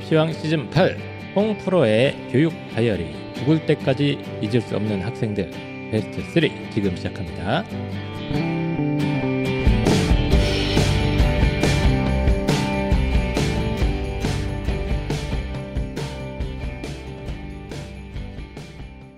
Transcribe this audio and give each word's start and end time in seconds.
입시왕 0.00 0.32
시즌 0.32 0.68
8 0.70 0.96
홍프로의 1.36 2.16
교육 2.32 2.52
다이어리 2.74 3.14
죽을 3.36 3.64
때까지 3.66 4.18
잊을 4.42 4.60
수 4.60 4.74
없는 4.74 5.02
학생들 5.02 5.50
베스트 5.90 6.22
3 6.22 6.70
지금 6.72 6.96
시작합니다. 6.96 7.64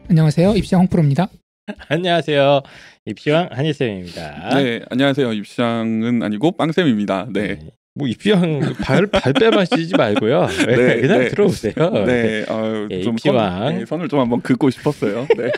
안녕하세요. 0.08 0.56
입시왕 0.56 0.82
홍프로입니다. 0.82 1.28
안녕하세요. 1.88 2.60
입시왕 3.06 3.48
한희쌤입니다. 3.52 4.54
네, 4.56 4.80
안녕하세요. 4.90 5.32
입시장은 5.32 6.22
아니고 6.22 6.52
빵쌤입니다. 6.52 7.28
네. 7.32 7.58
뭐 7.94 8.08
입시왕 8.08 8.60
발 8.82 9.06
발뺌만 9.06 9.66
쓰지 9.66 9.94
말고요. 9.96 10.46
네, 10.66 10.76
네, 10.76 11.00
그냥 11.00 11.18
네. 11.20 11.28
들어오세요. 11.28 11.72
네, 12.06 12.44
어, 12.48 12.86
예, 12.90 13.02
좀 13.02 13.14
입시왕. 13.14 13.58
선, 13.66 13.78
네, 13.78 13.86
선을 13.86 14.08
좀 14.08 14.20
한번 14.20 14.40
긋고 14.40 14.70
싶었어요. 14.70 15.26
네, 15.36 15.50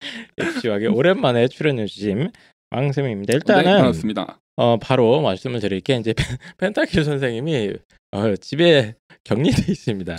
입시왕에 0.40 0.86
오랜만에 0.86 1.48
출연해 1.48 1.86
주신 1.86 2.30
왕쌤입니다. 2.70 3.32
네, 3.32 3.36
일단은 3.36 3.64
반갑습니다. 3.64 4.38
어, 4.56 4.78
바로 4.78 5.20
말씀을 5.20 5.60
드릴 5.60 5.80
게 5.80 5.96
이제 5.96 6.12
펜- 6.14 6.38
펜타킬 6.58 7.04
선생님이 7.04 7.72
어, 8.12 8.36
집에 8.36 8.94
격리돼 9.24 9.70
있습니다. 9.72 10.16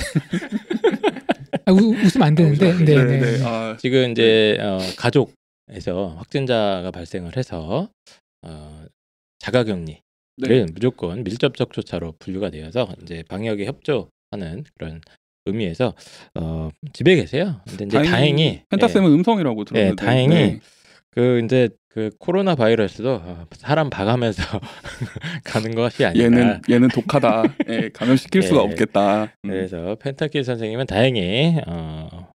아, 1.65 1.71
우, 1.71 1.77
웃으면 1.95 2.27
안 2.27 2.35
되는데. 2.35 2.67
웃으면 2.69 2.85
네, 2.85 2.97
안 2.97 3.07
네. 3.07 3.19
네, 3.37 3.43
아, 3.43 3.75
지금 3.79 4.11
이제 4.11 4.57
어, 4.61 4.77
가족에서 4.97 6.15
확진자가 6.17 6.91
발생을 6.91 7.37
해서 7.37 7.89
어, 8.43 8.85
자가격리를 9.39 9.99
네. 10.37 10.65
무조건 10.73 11.23
밀접촉 11.23 11.73
조차로 11.73 12.15
분류가 12.19 12.49
되어서 12.49 12.87
이제 13.01 13.23
방역에 13.27 13.65
협조하는 13.65 14.65
그런 14.77 15.01
의미에서 15.45 15.93
어, 16.35 16.69
집에 16.93 17.15
계세요. 17.15 17.61
근데 17.67 17.85
이제 17.85 18.01
다행히, 18.01 18.63
펜타 18.69 18.87
쌤은 18.87 19.11
음성이라고 19.11 19.61
예, 19.61 19.65
들었는데. 19.65 19.91
예, 19.91 20.05
다행히 20.05 20.35
네. 20.35 20.59
그 21.11 21.41
이제 21.45 21.69
그 21.89 22.09
코로나 22.19 22.55
바이러스도 22.55 23.21
어, 23.23 23.45
사람 23.51 23.89
봐가면서 23.89 24.43
가는 25.45 25.73
것이 25.75 26.03
아니라 26.03 26.25
얘는 26.25 26.61
얘는 26.69 26.87
독하다. 26.89 27.43
예, 27.69 27.89
감염시킬 27.93 28.43
예. 28.43 28.47
수가 28.47 28.61
없겠다. 28.61 29.23
음, 29.23 29.49
그래서 29.49 29.95
펜타킬 29.95 30.43
선생님은 30.43 30.87
다행히 30.87 31.57
어, 31.67 32.29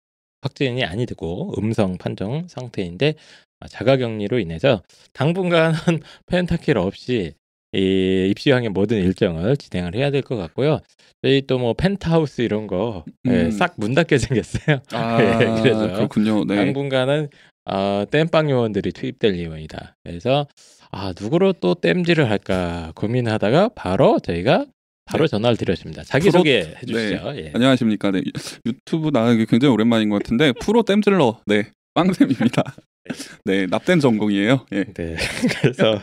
확진이 0.43 0.85
아니고 0.85 1.55
음성 1.59 1.99
판정 1.99 2.47
상태인데 2.47 3.15
아, 3.61 3.67
자가격리로 3.67 4.39
인해서 4.39 4.83
당분간은 5.13 5.75
펜타킬 6.27 6.79
없이 6.79 7.35
이 7.73 8.29
입시왕의 8.31 8.71
모든 8.71 8.99
일정을 8.99 9.57
진행을 9.57 9.95
해야 9.95 10.11
될 10.11 10.23
것 10.23 10.37
같고요. 10.37 10.81
저희 11.23 11.43
또 11.47 11.59
뭐 11.59 11.75
펜트하우스 11.75 12.41
이런 12.43 12.67
거 12.67 13.05
음. 13.27 13.51
싹문 13.51 13.95
닫게 13.95 14.19
생겼어요. 14.19 14.81
아, 14.93 15.19
예, 15.59 15.61
그래서 15.63 15.93
그렇군요. 15.93 16.45
네. 16.45 16.57
당분간은 16.57 17.29
어, 17.71 18.05
땜빵 18.11 18.49
요원들이 18.51 18.93
투입될 18.93 19.37
예정이다. 19.37 19.97
그래서 20.05 20.47
아 20.91 21.13
누구로 21.21 21.53
또 21.55 21.75
땜질을 21.75 22.31
할까 22.31 22.93
고민하다가 22.95 23.71
바로 23.75 24.19
저희가 24.21 24.65
바로 25.05 25.27
네. 25.27 25.31
전화를 25.31 25.57
드렸습니다. 25.57 26.03
자기 26.05 26.29
프로- 26.31 26.39
소개 26.41 26.61
해주시죠. 26.83 27.33
예. 27.37 27.51
안녕하십니까. 27.55 28.11
네. 28.11 28.21
유- 28.21 28.33
유튜브 28.67 29.11
나가기 29.13 29.45
굉장히 29.47 29.75
오랜만인 29.75 30.09
것 30.09 30.23
같은데 30.23 30.53
프로 30.61 30.83
댐질러. 30.83 31.41
네. 31.47 31.71
빵쌤입니다. 31.95 32.63
네, 33.45 33.67
납된 33.67 34.01
전공이에요. 34.01 34.67
예. 34.73 34.85
네. 34.85 35.17
그래서 35.61 36.01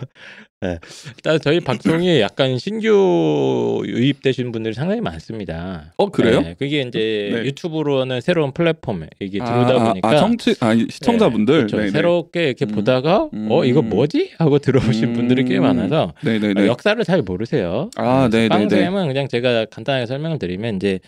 네. 0.65 0.79
일단 1.15 1.39
저희 1.41 1.59
방송이 1.59 2.19
약간 2.21 2.57
신규 2.57 3.83
유입되신 3.85 4.51
분들이 4.51 4.73
상당히 4.73 5.01
많습니다. 5.01 5.93
어, 5.97 6.09
그래요? 6.09 6.41
네, 6.41 6.55
그게 6.57 6.81
이제 6.81 7.29
네. 7.33 7.45
유튜브로는 7.45 8.21
새로운 8.21 8.51
플랫폼 8.51 9.05
이게 9.19 9.41
아, 9.41 9.45
들어오다 9.45 9.73
아, 9.73 9.87
보니까 9.89 10.09
아, 10.09 10.15
청취 10.17 10.55
아 10.59 10.75
시청자분들 10.75 11.53
네, 11.53 11.59
그렇죠. 11.59 11.77
네, 11.77 11.83
네. 11.85 11.91
새롭게 11.91 12.47
이렇게 12.47 12.65
음. 12.65 12.71
보다가 12.75 13.29
음. 13.33 13.47
어 13.51 13.63
이거 13.65 13.81
뭐지 13.81 14.31
하고 14.37 14.59
들어오신 14.59 15.09
음. 15.09 15.13
분들이 15.13 15.43
꽤 15.45 15.59
많아서 15.59 16.03
어, 16.03 16.13
네. 16.23 16.39
역사를 16.67 17.01
잘 17.03 17.21
모르세요. 17.21 17.89
아, 17.95 18.29
네, 18.31 18.47
네, 18.47 18.57
네. 18.57 18.67
빵쌤은 18.67 19.07
그냥 19.07 19.27
제가 19.27 19.65
간단하게 19.65 20.07
설명을 20.07 20.39
드리면 20.39 20.77
이제 20.77 20.99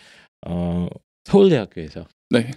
어, 0.46 0.88
서울대학교에서 1.24 2.06
네. 2.30 2.50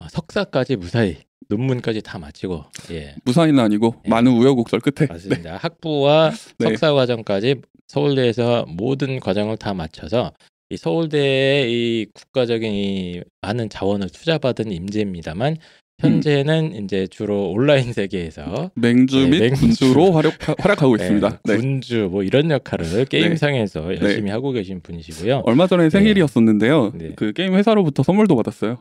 어, 0.00 0.06
석사까지 0.08 0.76
무사히 0.76 1.16
논문까지 1.52 2.02
다 2.02 2.18
마치고 2.18 2.64
예 2.90 3.14
무사히는 3.24 3.58
아니고 3.62 3.96
네. 4.04 4.10
많은 4.10 4.32
우여곡절 4.32 4.80
끝에 4.80 5.06
맞습니다. 5.06 5.56
학부와 5.56 6.30
네. 6.58 6.66
석사 6.68 6.92
과정까지 6.94 7.56
서울대에서 7.88 8.64
모든 8.68 9.20
과정을 9.20 9.58
다 9.58 9.74
마쳐서 9.74 10.32
이 10.70 10.76
서울대의 10.78 11.70
이 11.70 12.06
국가적인 12.14 12.72
이 12.72 13.22
많은 13.42 13.68
자원을 13.68 14.08
투자받은 14.08 14.72
임제입니다만 14.72 15.58
현재는 16.00 16.82
이제 16.84 17.06
주로 17.06 17.50
온라인 17.50 17.92
세계에서 17.92 18.70
맹주 18.74 19.18
네, 19.18 19.26
및 19.28 19.38
맹주. 19.40 19.60
군주로 19.60 20.12
활약, 20.12 20.34
활약하고 20.58 20.96
있습니다. 20.96 21.28
네, 21.28 21.36
네. 21.44 21.56
군주 21.56 22.08
뭐 22.10 22.22
이런 22.24 22.50
역할을 22.50 23.04
게임상에서 23.04 24.00
열심히 24.00 24.30
하고 24.30 24.50
계신 24.50 24.80
분이시고요. 24.80 25.42
얼마 25.44 25.66
전에 25.66 25.90
생일이었었는데요. 25.90 26.92
네. 26.94 27.12
그 27.14 27.32
게임 27.32 27.54
회사로부터 27.54 28.02
선물도 28.02 28.34
받았어요. 28.34 28.78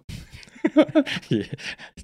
예, 1.33 1.43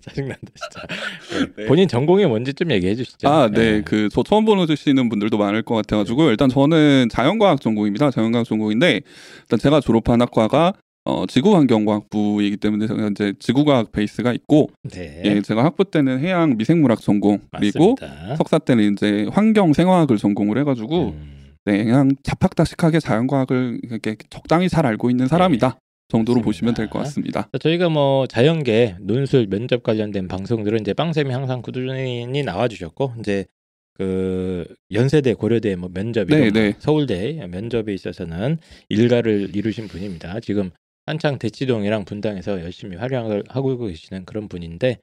짜증난다 0.02 0.38
진짜. 0.56 1.48
네. 1.56 1.66
본인 1.66 1.88
전공이 1.88 2.26
뭔지 2.26 2.54
좀 2.54 2.72
얘기해 2.72 2.96
주시죠. 2.96 3.28
아, 3.28 3.50
네. 3.50 3.62
예. 3.62 3.82
그저 3.82 4.24
처음 4.24 4.46
보시는 4.46 5.10
분들도 5.10 5.38
많을 5.38 5.64
것 5.64 5.76
같아가지고 5.76 6.30
일단 6.30 6.50
저는 6.50 7.10
자연과학 7.10 7.62
전공입니다. 7.62 8.12
자연과학 8.12 8.46
전공인데 8.46 9.02
일단 9.42 9.60
제가 9.60 9.80
졸업한 9.80 10.22
학과가 10.22 10.74
어, 11.06 11.26
지구환경과학부이기 11.26 12.58
때문에 12.58 12.86
이제 13.12 13.34
지구과학 13.40 13.94
베이스가 13.94 14.34
있고 14.34 14.70
네. 14.84 15.22
예, 15.24 15.42
제가 15.42 15.64
학부 15.64 15.86
때는 15.86 16.20
해양 16.20 16.58
미생물학 16.58 17.00
전공 17.00 17.40
그리고 17.58 17.96
맞습니다. 17.98 18.36
석사 18.36 18.60
때는 18.60 18.92
이제 18.94 19.26
환경 19.32 19.72
생화학을 19.72 20.18
전공을 20.18 20.58
해가지고 20.60 21.10
음, 21.12 21.54
네, 21.64 21.86
그냥 21.86 22.12
자팍다식하게 22.24 23.00
자연과학을 23.00 23.80
이렇게 23.84 24.18
적당히 24.30 24.68
잘 24.68 24.86
알고 24.86 25.10
있는 25.10 25.28
사람이다 25.28 25.78
정도로 26.10 26.40
맞습니다. 26.40 26.46
보시면 26.46 26.74
될 26.74 26.90
것 26.90 27.00
같습니다. 27.00 27.50
저희가 27.60 27.90
뭐 27.90 28.28
자연계 28.28 28.96
논술 29.02 29.48
면접 29.48 29.84
관련된 29.84 30.28
방송들은 30.28 30.82
이제 30.82 30.94
빵쌤이 30.94 31.32
항상 31.32 31.62
꾸준히 31.62 32.44
나와주셨고 32.44 33.14
이제 33.20 33.46
그 33.94 34.66
연세대 34.92 35.34
고려대 35.34 35.76
뭐 35.76 35.90
면접이 35.94 36.28
네, 36.28 36.52
네. 36.52 36.74
서울대 36.80 37.34
면접에 37.48 37.94
있어서는 37.94 38.60
일가를 38.90 39.56
이루신 39.56 39.88
분입니다. 39.88 40.40
지금 40.40 40.70
한창 41.06 41.40
대치동이랑 41.40 42.06
분당에서 42.06 42.62
열심히 42.62 42.96
활약을 42.98 43.44
하고 43.50 43.78
계시는 43.78 44.26
그런 44.26 44.48
분인데 44.48 45.00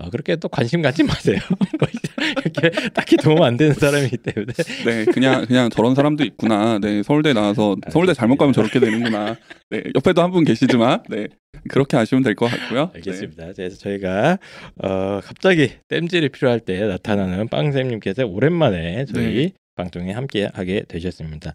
어, 0.00 0.10
그렇게 0.10 0.36
또 0.36 0.48
관심 0.48 0.80
갖지 0.82 1.02
마세요. 1.02 1.38
뭐 1.80 1.88
이렇게 2.44 2.70
딱히 2.90 3.16
도움 3.16 3.42
안 3.42 3.56
되는 3.56 3.74
사람이기 3.74 4.16
때문에 4.18 4.52
네, 4.86 5.04
그냥 5.06 5.44
그냥 5.46 5.70
저런 5.70 5.94
사람도 5.94 6.24
있구나. 6.24 6.78
네, 6.78 7.02
서울대 7.02 7.32
나와서 7.32 7.76
서울대 7.90 8.14
잘못 8.14 8.36
가면 8.36 8.52
저렇게 8.52 8.78
되는구나. 8.80 9.36
네, 9.70 9.82
옆에도 9.94 10.22
한 10.22 10.30
분 10.30 10.44
계시지만, 10.44 11.02
네, 11.08 11.26
그렇게 11.68 11.96
아시면 11.96 12.22
될 12.22 12.34
것 12.34 12.46
같고요. 12.46 12.86
네. 12.86 12.90
알겠습니다. 12.96 13.52
그래서 13.54 13.76
저희가 13.78 14.38
어, 14.82 15.20
갑자기 15.22 15.70
땜질이 15.88 16.28
필요할 16.30 16.60
때 16.60 16.80
나타나는 16.86 17.48
빵쌤님께서 17.48 18.26
오랜만에 18.26 19.04
저희 19.06 19.34
네. 19.34 19.52
방송에 19.76 20.12
함께 20.12 20.48
하게 20.52 20.82
되셨습니다. 20.88 21.54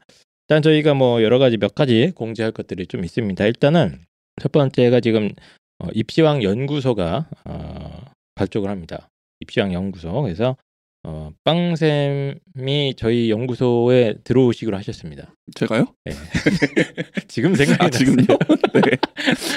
일단 0.50 0.62
저희가 0.62 0.94
뭐 0.94 1.24
여러 1.24 1.40
가지 1.40 1.58
몇 1.58 1.74
가지 1.76 2.12
공지할 2.16 2.52
것들이 2.52 2.88
좀 2.88 3.04
있습니다. 3.06 3.46
일단은 3.46 4.00
첫 4.42 4.52
번째가 4.52 5.00
지금 5.00 5.30
어, 5.80 5.88
입시왕 5.94 6.44
연구소가 6.44 7.28
어, 7.46 8.03
발족을 8.36 8.70
합니다. 8.70 9.10
입시왕 9.40 9.74
연구소. 9.74 10.22
그래서 10.22 10.56
어, 11.06 11.32
빵쌤이 11.44 12.94
저희 12.96 13.30
연구소에 13.30 14.16
들어오시기로 14.24 14.78
하셨습니다. 14.78 15.36
제가요? 15.54 15.88
네. 16.06 16.14
지금 17.28 17.56
생각이 17.56 17.84
아, 17.84 17.90
지금요? 17.90 18.26
네. 18.26 18.98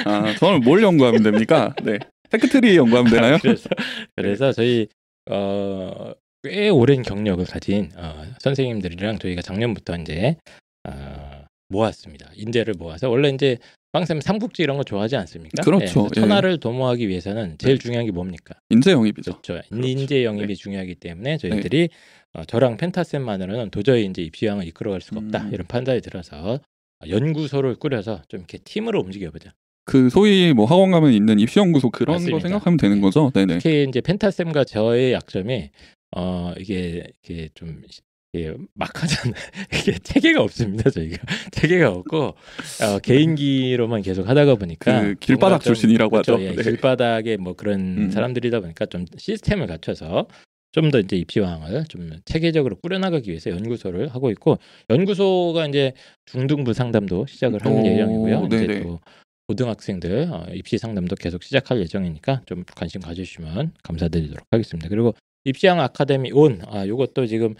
아, 0.04 0.34
저는 0.38 0.60
뭘 0.62 0.82
연구하면 0.82 1.22
됩니까? 1.22 1.74
네. 1.84 1.98
세크트리 2.30 2.76
연구하면 2.76 3.12
되나요? 3.12 3.38
그래서 3.40 3.68
그래서 4.16 4.52
저희 4.52 4.88
어, 5.30 6.12
꽤 6.42 6.68
오랜 6.68 7.02
경력을 7.02 7.44
가진 7.44 7.90
어, 7.96 8.24
선생님들이랑 8.40 9.20
저희가 9.20 9.42
작년부터 9.42 9.96
이제 9.98 10.36
어, 10.88 11.35
모았습니다. 11.68 12.30
인재를 12.34 12.74
모아서 12.78 13.08
원래 13.08 13.28
이제 13.30 13.58
빵쌤 13.92 14.20
삼국지 14.20 14.62
이런 14.62 14.76
거 14.76 14.84
좋아하지 14.84 15.16
않습니까? 15.16 15.62
그렇죠. 15.62 15.84
예, 15.84 15.86
그래서 15.86 16.08
예. 16.16 16.20
천하를 16.20 16.58
도모하기 16.58 17.08
위해서는 17.08 17.56
제일 17.58 17.78
네. 17.78 17.82
중요한 17.82 18.04
게 18.06 18.12
뭡니까? 18.12 18.54
인재 18.68 18.92
영입이죠. 18.92 19.40
그렇죠. 19.40 19.62
그렇죠. 19.70 19.86
인재 19.86 20.24
영입이 20.24 20.48
네. 20.48 20.54
중요하기 20.54 20.96
때문에 20.96 21.38
저희들이 21.38 21.88
어, 22.34 22.44
저랑 22.44 22.76
펜타쌤만으로는 22.76 23.70
도저히 23.70 24.04
이제 24.04 24.22
입시왕을 24.22 24.66
이끌어갈 24.66 25.00
수가 25.00 25.20
없다 25.20 25.44
음. 25.44 25.50
이런 25.54 25.66
판단이 25.66 26.02
들어서 26.02 26.60
연구소를 27.08 27.76
꾸려서 27.76 28.22
좀 28.28 28.40
이렇게 28.40 28.58
팀으로 28.58 29.00
움직여보자. 29.00 29.54
그 29.86 30.10
소위 30.10 30.52
뭐 30.52 30.66
학원 30.66 30.90
가면 30.90 31.12
있는 31.12 31.38
입시 31.38 31.58
연구소 31.58 31.90
그런 31.90 32.16
맞습니다. 32.16 32.36
거 32.36 32.40
생각하면 32.42 32.76
되는 32.76 33.00
거죠. 33.00 33.30
네네. 33.32 33.58
특히 33.58 33.86
이제 33.88 34.00
펜타쌤과 34.00 34.64
저의 34.64 35.12
약점이 35.12 35.70
어 36.16 36.52
이게 36.58 37.06
이게 37.22 37.48
좀 37.54 37.82
예, 38.36 38.54
막 38.74 39.02
하잖아요. 39.02 39.34
이게 39.72 39.98
체계가 39.98 40.42
없습니다. 40.42 40.90
저희가 40.90 41.16
체계가 41.52 41.90
없고 41.90 42.18
어, 42.24 42.98
개인기로만 43.02 44.02
계속 44.02 44.28
하다가 44.28 44.56
보니까 44.56 45.02
그 45.02 45.14
길바닥 45.20 45.62
좀 45.62 45.74
출신이라고 45.74 46.10
그렇죠. 46.10 46.34
하죠. 46.34 46.44
예, 46.44 46.54
네. 46.54 46.62
길바닥에 46.62 47.36
뭐 47.36 47.54
그런 47.54 47.80
음. 47.80 48.10
사람들이다 48.10 48.60
보니까 48.60 48.86
좀 48.86 49.06
시스템을 49.16 49.66
갖춰서 49.66 50.26
좀 50.72 50.90
더 50.90 50.98
이제 51.00 51.16
입시왕을 51.16 51.84
좀 51.86 52.10
체계적으로 52.26 52.76
꾸려나가기 52.76 53.30
위해서 53.30 53.50
연구소를 53.50 54.08
하고 54.08 54.30
있고 54.30 54.58
연구소가 54.90 55.66
이제 55.66 55.94
중등부 56.26 56.74
상담도 56.74 57.24
시작을 57.26 57.64
할 57.64 57.72
오, 57.72 57.78
예정이고요. 57.78 58.44
이제 58.46 58.66
네네. 58.66 58.82
또 58.82 59.00
고등학생들 59.48 60.28
어, 60.30 60.46
입시 60.52 60.76
상담도 60.76 61.16
계속 61.16 61.42
시작할 61.42 61.80
예정이니까 61.80 62.42
좀 62.46 62.64
관심 62.74 63.00
가주시면 63.00 63.72
감사드리도록 63.82 64.44
하겠습니다. 64.50 64.88
그리고 64.88 65.14
입시왕 65.44 65.80
아카데미 65.80 66.32
온, 66.32 66.60
아 66.66 66.86
요것도 66.86 67.26
지금 67.26 67.54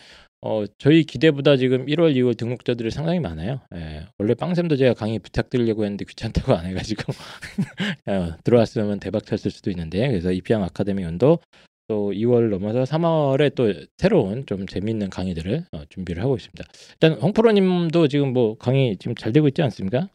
어 0.47 0.65
저희 0.79 1.03
기대보다 1.03 1.57
지금 1.57 1.87
1월, 1.87 2.15
2월 2.15 2.37
등록자들이 2.37 2.93
상당히 2.93 3.19
많아요. 3.19 3.63
예, 3.75 4.07
원래 4.17 4.35
빵쌤도 4.35 4.77
제가 4.77 4.95
강의 4.95 5.19
부탁드리려고 5.19 5.83
했는데 5.83 6.05
귀찮다고 6.05 6.55
안 6.55 6.67
해가지고 6.67 7.13
어, 8.07 8.37
들어왔으면 8.45 9.01
대박 9.01 9.27
쳤을 9.27 9.51
수도 9.51 9.71
있는데 9.71 10.07
그래서 10.07 10.31
입시왕 10.31 10.63
아카데미 10.63 11.05
온도 11.05 11.41
또 11.89 12.13
2월 12.13 12.49
넘어서 12.49 12.85
3월에 12.85 13.57
또 13.57 13.73
새로운 13.99 14.47
좀 14.47 14.69
재미있는 14.69 15.11
강의들을 15.11 15.65
어, 15.73 15.83
준비를 15.89 16.23
하고 16.23 16.37
있습니다. 16.37 16.65
일단 16.93 17.21
홍프로님도 17.21 18.07
지금 18.07 18.33
뭐 18.33 18.57
강의 18.57 18.97
지금 18.99 19.17
잘 19.17 19.33
되고 19.33 19.49
있지 19.49 19.63
않습니까? 19.63 20.09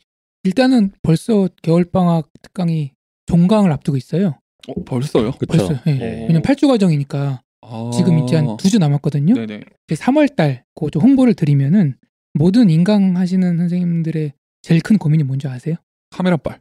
일단은 0.45 0.91
벌써 1.01 1.49
겨울방학 1.61 2.29
특강이 2.41 2.91
종강을 3.25 3.69
앞두고 3.73 3.97
있어요. 3.97 4.39
어, 4.69 4.73
벌써요? 4.85 5.31
그렇죠. 5.31 5.67
벌써. 5.67 5.73
예. 5.87 5.91
예. 5.91 6.21
왜냐면 6.21 6.41
8주 6.41 6.69
과정이니까 6.69 7.41
아. 7.61 7.91
지금 7.93 8.19
이제 8.19 8.35
한 8.35 8.57
두 8.57 8.69
주 8.69 8.79
남았거든요. 8.79 9.33
네네. 9.35 9.61
이제 9.89 9.95
3월 10.03 10.35
달 10.35 10.63
그좀 10.75 11.01
홍보를 11.01 11.33
드리면은 11.33 11.95
모든 12.33 12.69
인강 12.69 13.17
하시는 13.17 13.57
선생님들의 13.57 14.33
제일 14.61 14.81
큰 14.81 14.97
고민이 14.97 15.23
뭔지 15.23 15.47
아세요? 15.47 15.75
카메라빨. 16.11 16.59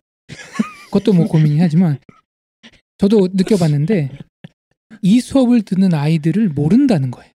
그것도 0.87 1.13
뭐 1.13 1.27
고민이긴 1.27 1.63
하지만 1.63 1.99
저도 2.99 3.29
느껴봤는데 3.33 4.11
이 5.03 5.21
수업을 5.21 5.63
듣는 5.63 5.95
아이들을 5.95 6.51
모른다는 6.51 7.11
거예요. 7.11 7.31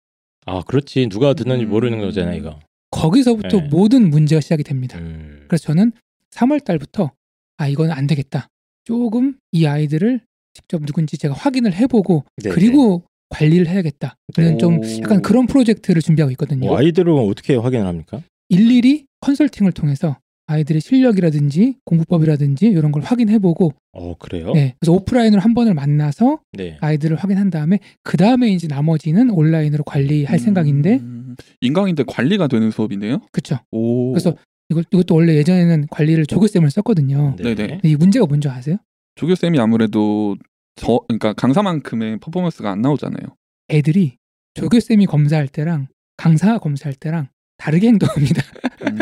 아 0.45 0.61
그렇지 0.63 1.07
누가 1.09 1.33
듣는지 1.33 1.65
음. 1.65 1.69
모르는 1.69 1.99
거잖아 1.99 2.33
이거. 2.33 2.59
거기서부터 2.91 3.61
네. 3.61 3.67
모든 3.69 4.09
문제가 4.09 4.41
시작이 4.41 4.63
됩니다. 4.63 4.97
음. 4.97 5.45
그래서 5.47 5.65
저는 5.65 5.91
3월 6.31 6.63
달부터 6.63 7.11
아 7.57 7.67
이건 7.67 7.91
안 7.91 8.07
되겠다. 8.07 8.47
조금 8.85 9.37
이 9.51 9.65
아이들을 9.65 10.21
직접 10.53 10.81
누군지 10.85 11.17
제가 11.17 11.33
확인을 11.33 11.73
해보고 11.75 12.25
네, 12.43 12.49
그리고 12.49 13.03
관리를 13.31 13.67
해야겠다. 13.67 14.15
저는 14.33 14.59
좀 14.59 14.79
오. 14.79 14.81
약간 15.01 15.21
그런 15.21 15.47
프로젝트를 15.47 16.01
준비하고 16.01 16.31
있거든요. 16.31 16.67
뭐 16.67 16.77
아이들은 16.77 17.11
어떻게 17.17 17.55
확인을 17.55 17.87
합니까? 17.87 18.21
일일이 18.49 19.05
컨설팅을 19.21 19.71
통해서 19.71 20.17
아이들의 20.47 20.81
실력이라든지 20.81 21.75
공부법이라든지 21.85 22.67
이런 22.67 22.91
걸 22.91 23.01
확인해보고 23.03 23.73
어 23.93 24.15
그래요? 24.19 24.51
네, 24.53 24.75
그래서 24.79 24.91
오프라인으로 24.91 25.41
한 25.41 25.53
번을 25.53 25.73
만나서 25.73 26.39
네. 26.53 26.77
아이들을 26.81 27.15
확인한 27.15 27.49
다음에 27.49 27.79
그 28.03 28.17
다음에 28.17 28.49
이제 28.49 28.67
나머지는 28.67 29.29
온라인으로 29.29 29.85
관리할 29.85 30.39
생각인데 30.39 30.97
음, 30.97 31.35
인강인데 31.61 32.03
관리가 32.05 32.47
되는 32.47 32.69
수업이네요. 32.69 33.21
그쵸 33.31 33.59
오. 33.71 34.11
그래서 34.11 34.35
이걸 34.69 34.83
이것도 34.91 35.15
원래 35.15 35.35
예전에는 35.35 35.87
관리를 35.89 36.25
조교쌤을 36.25 36.69
썼거든요. 36.69 37.35
네. 37.37 37.55
네네. 37.55 37.67
근데 37.67 37.89
이 37.89 37.95
문제가 37.95 38.25
뭔지 38.25 38.49
아세요? 38.49 38.77
조교 39.15 39.35
쌤이 39.35 39.59
아무래도 39.59 40.35
저 40.75 40.99
그러니까 41.07 41.33
강사만큼의 41.33 42.19
퍼포먼스가 42.19 42.71
안 42.71 42.81
나오잖아요. 42.81 43.35
애들이 43.69 44.17
조교 44.53 44.79
쌤이 44.79 45.05
검사할 45.05 45.47
때랑 45.47 45.87
강사가 46.17 46.57
검사할 46.59 46.93
때랑 46.95 47.29
다르게 47.57 47.87
행동합니다. 47.87 48.41
음. 48.87 48.97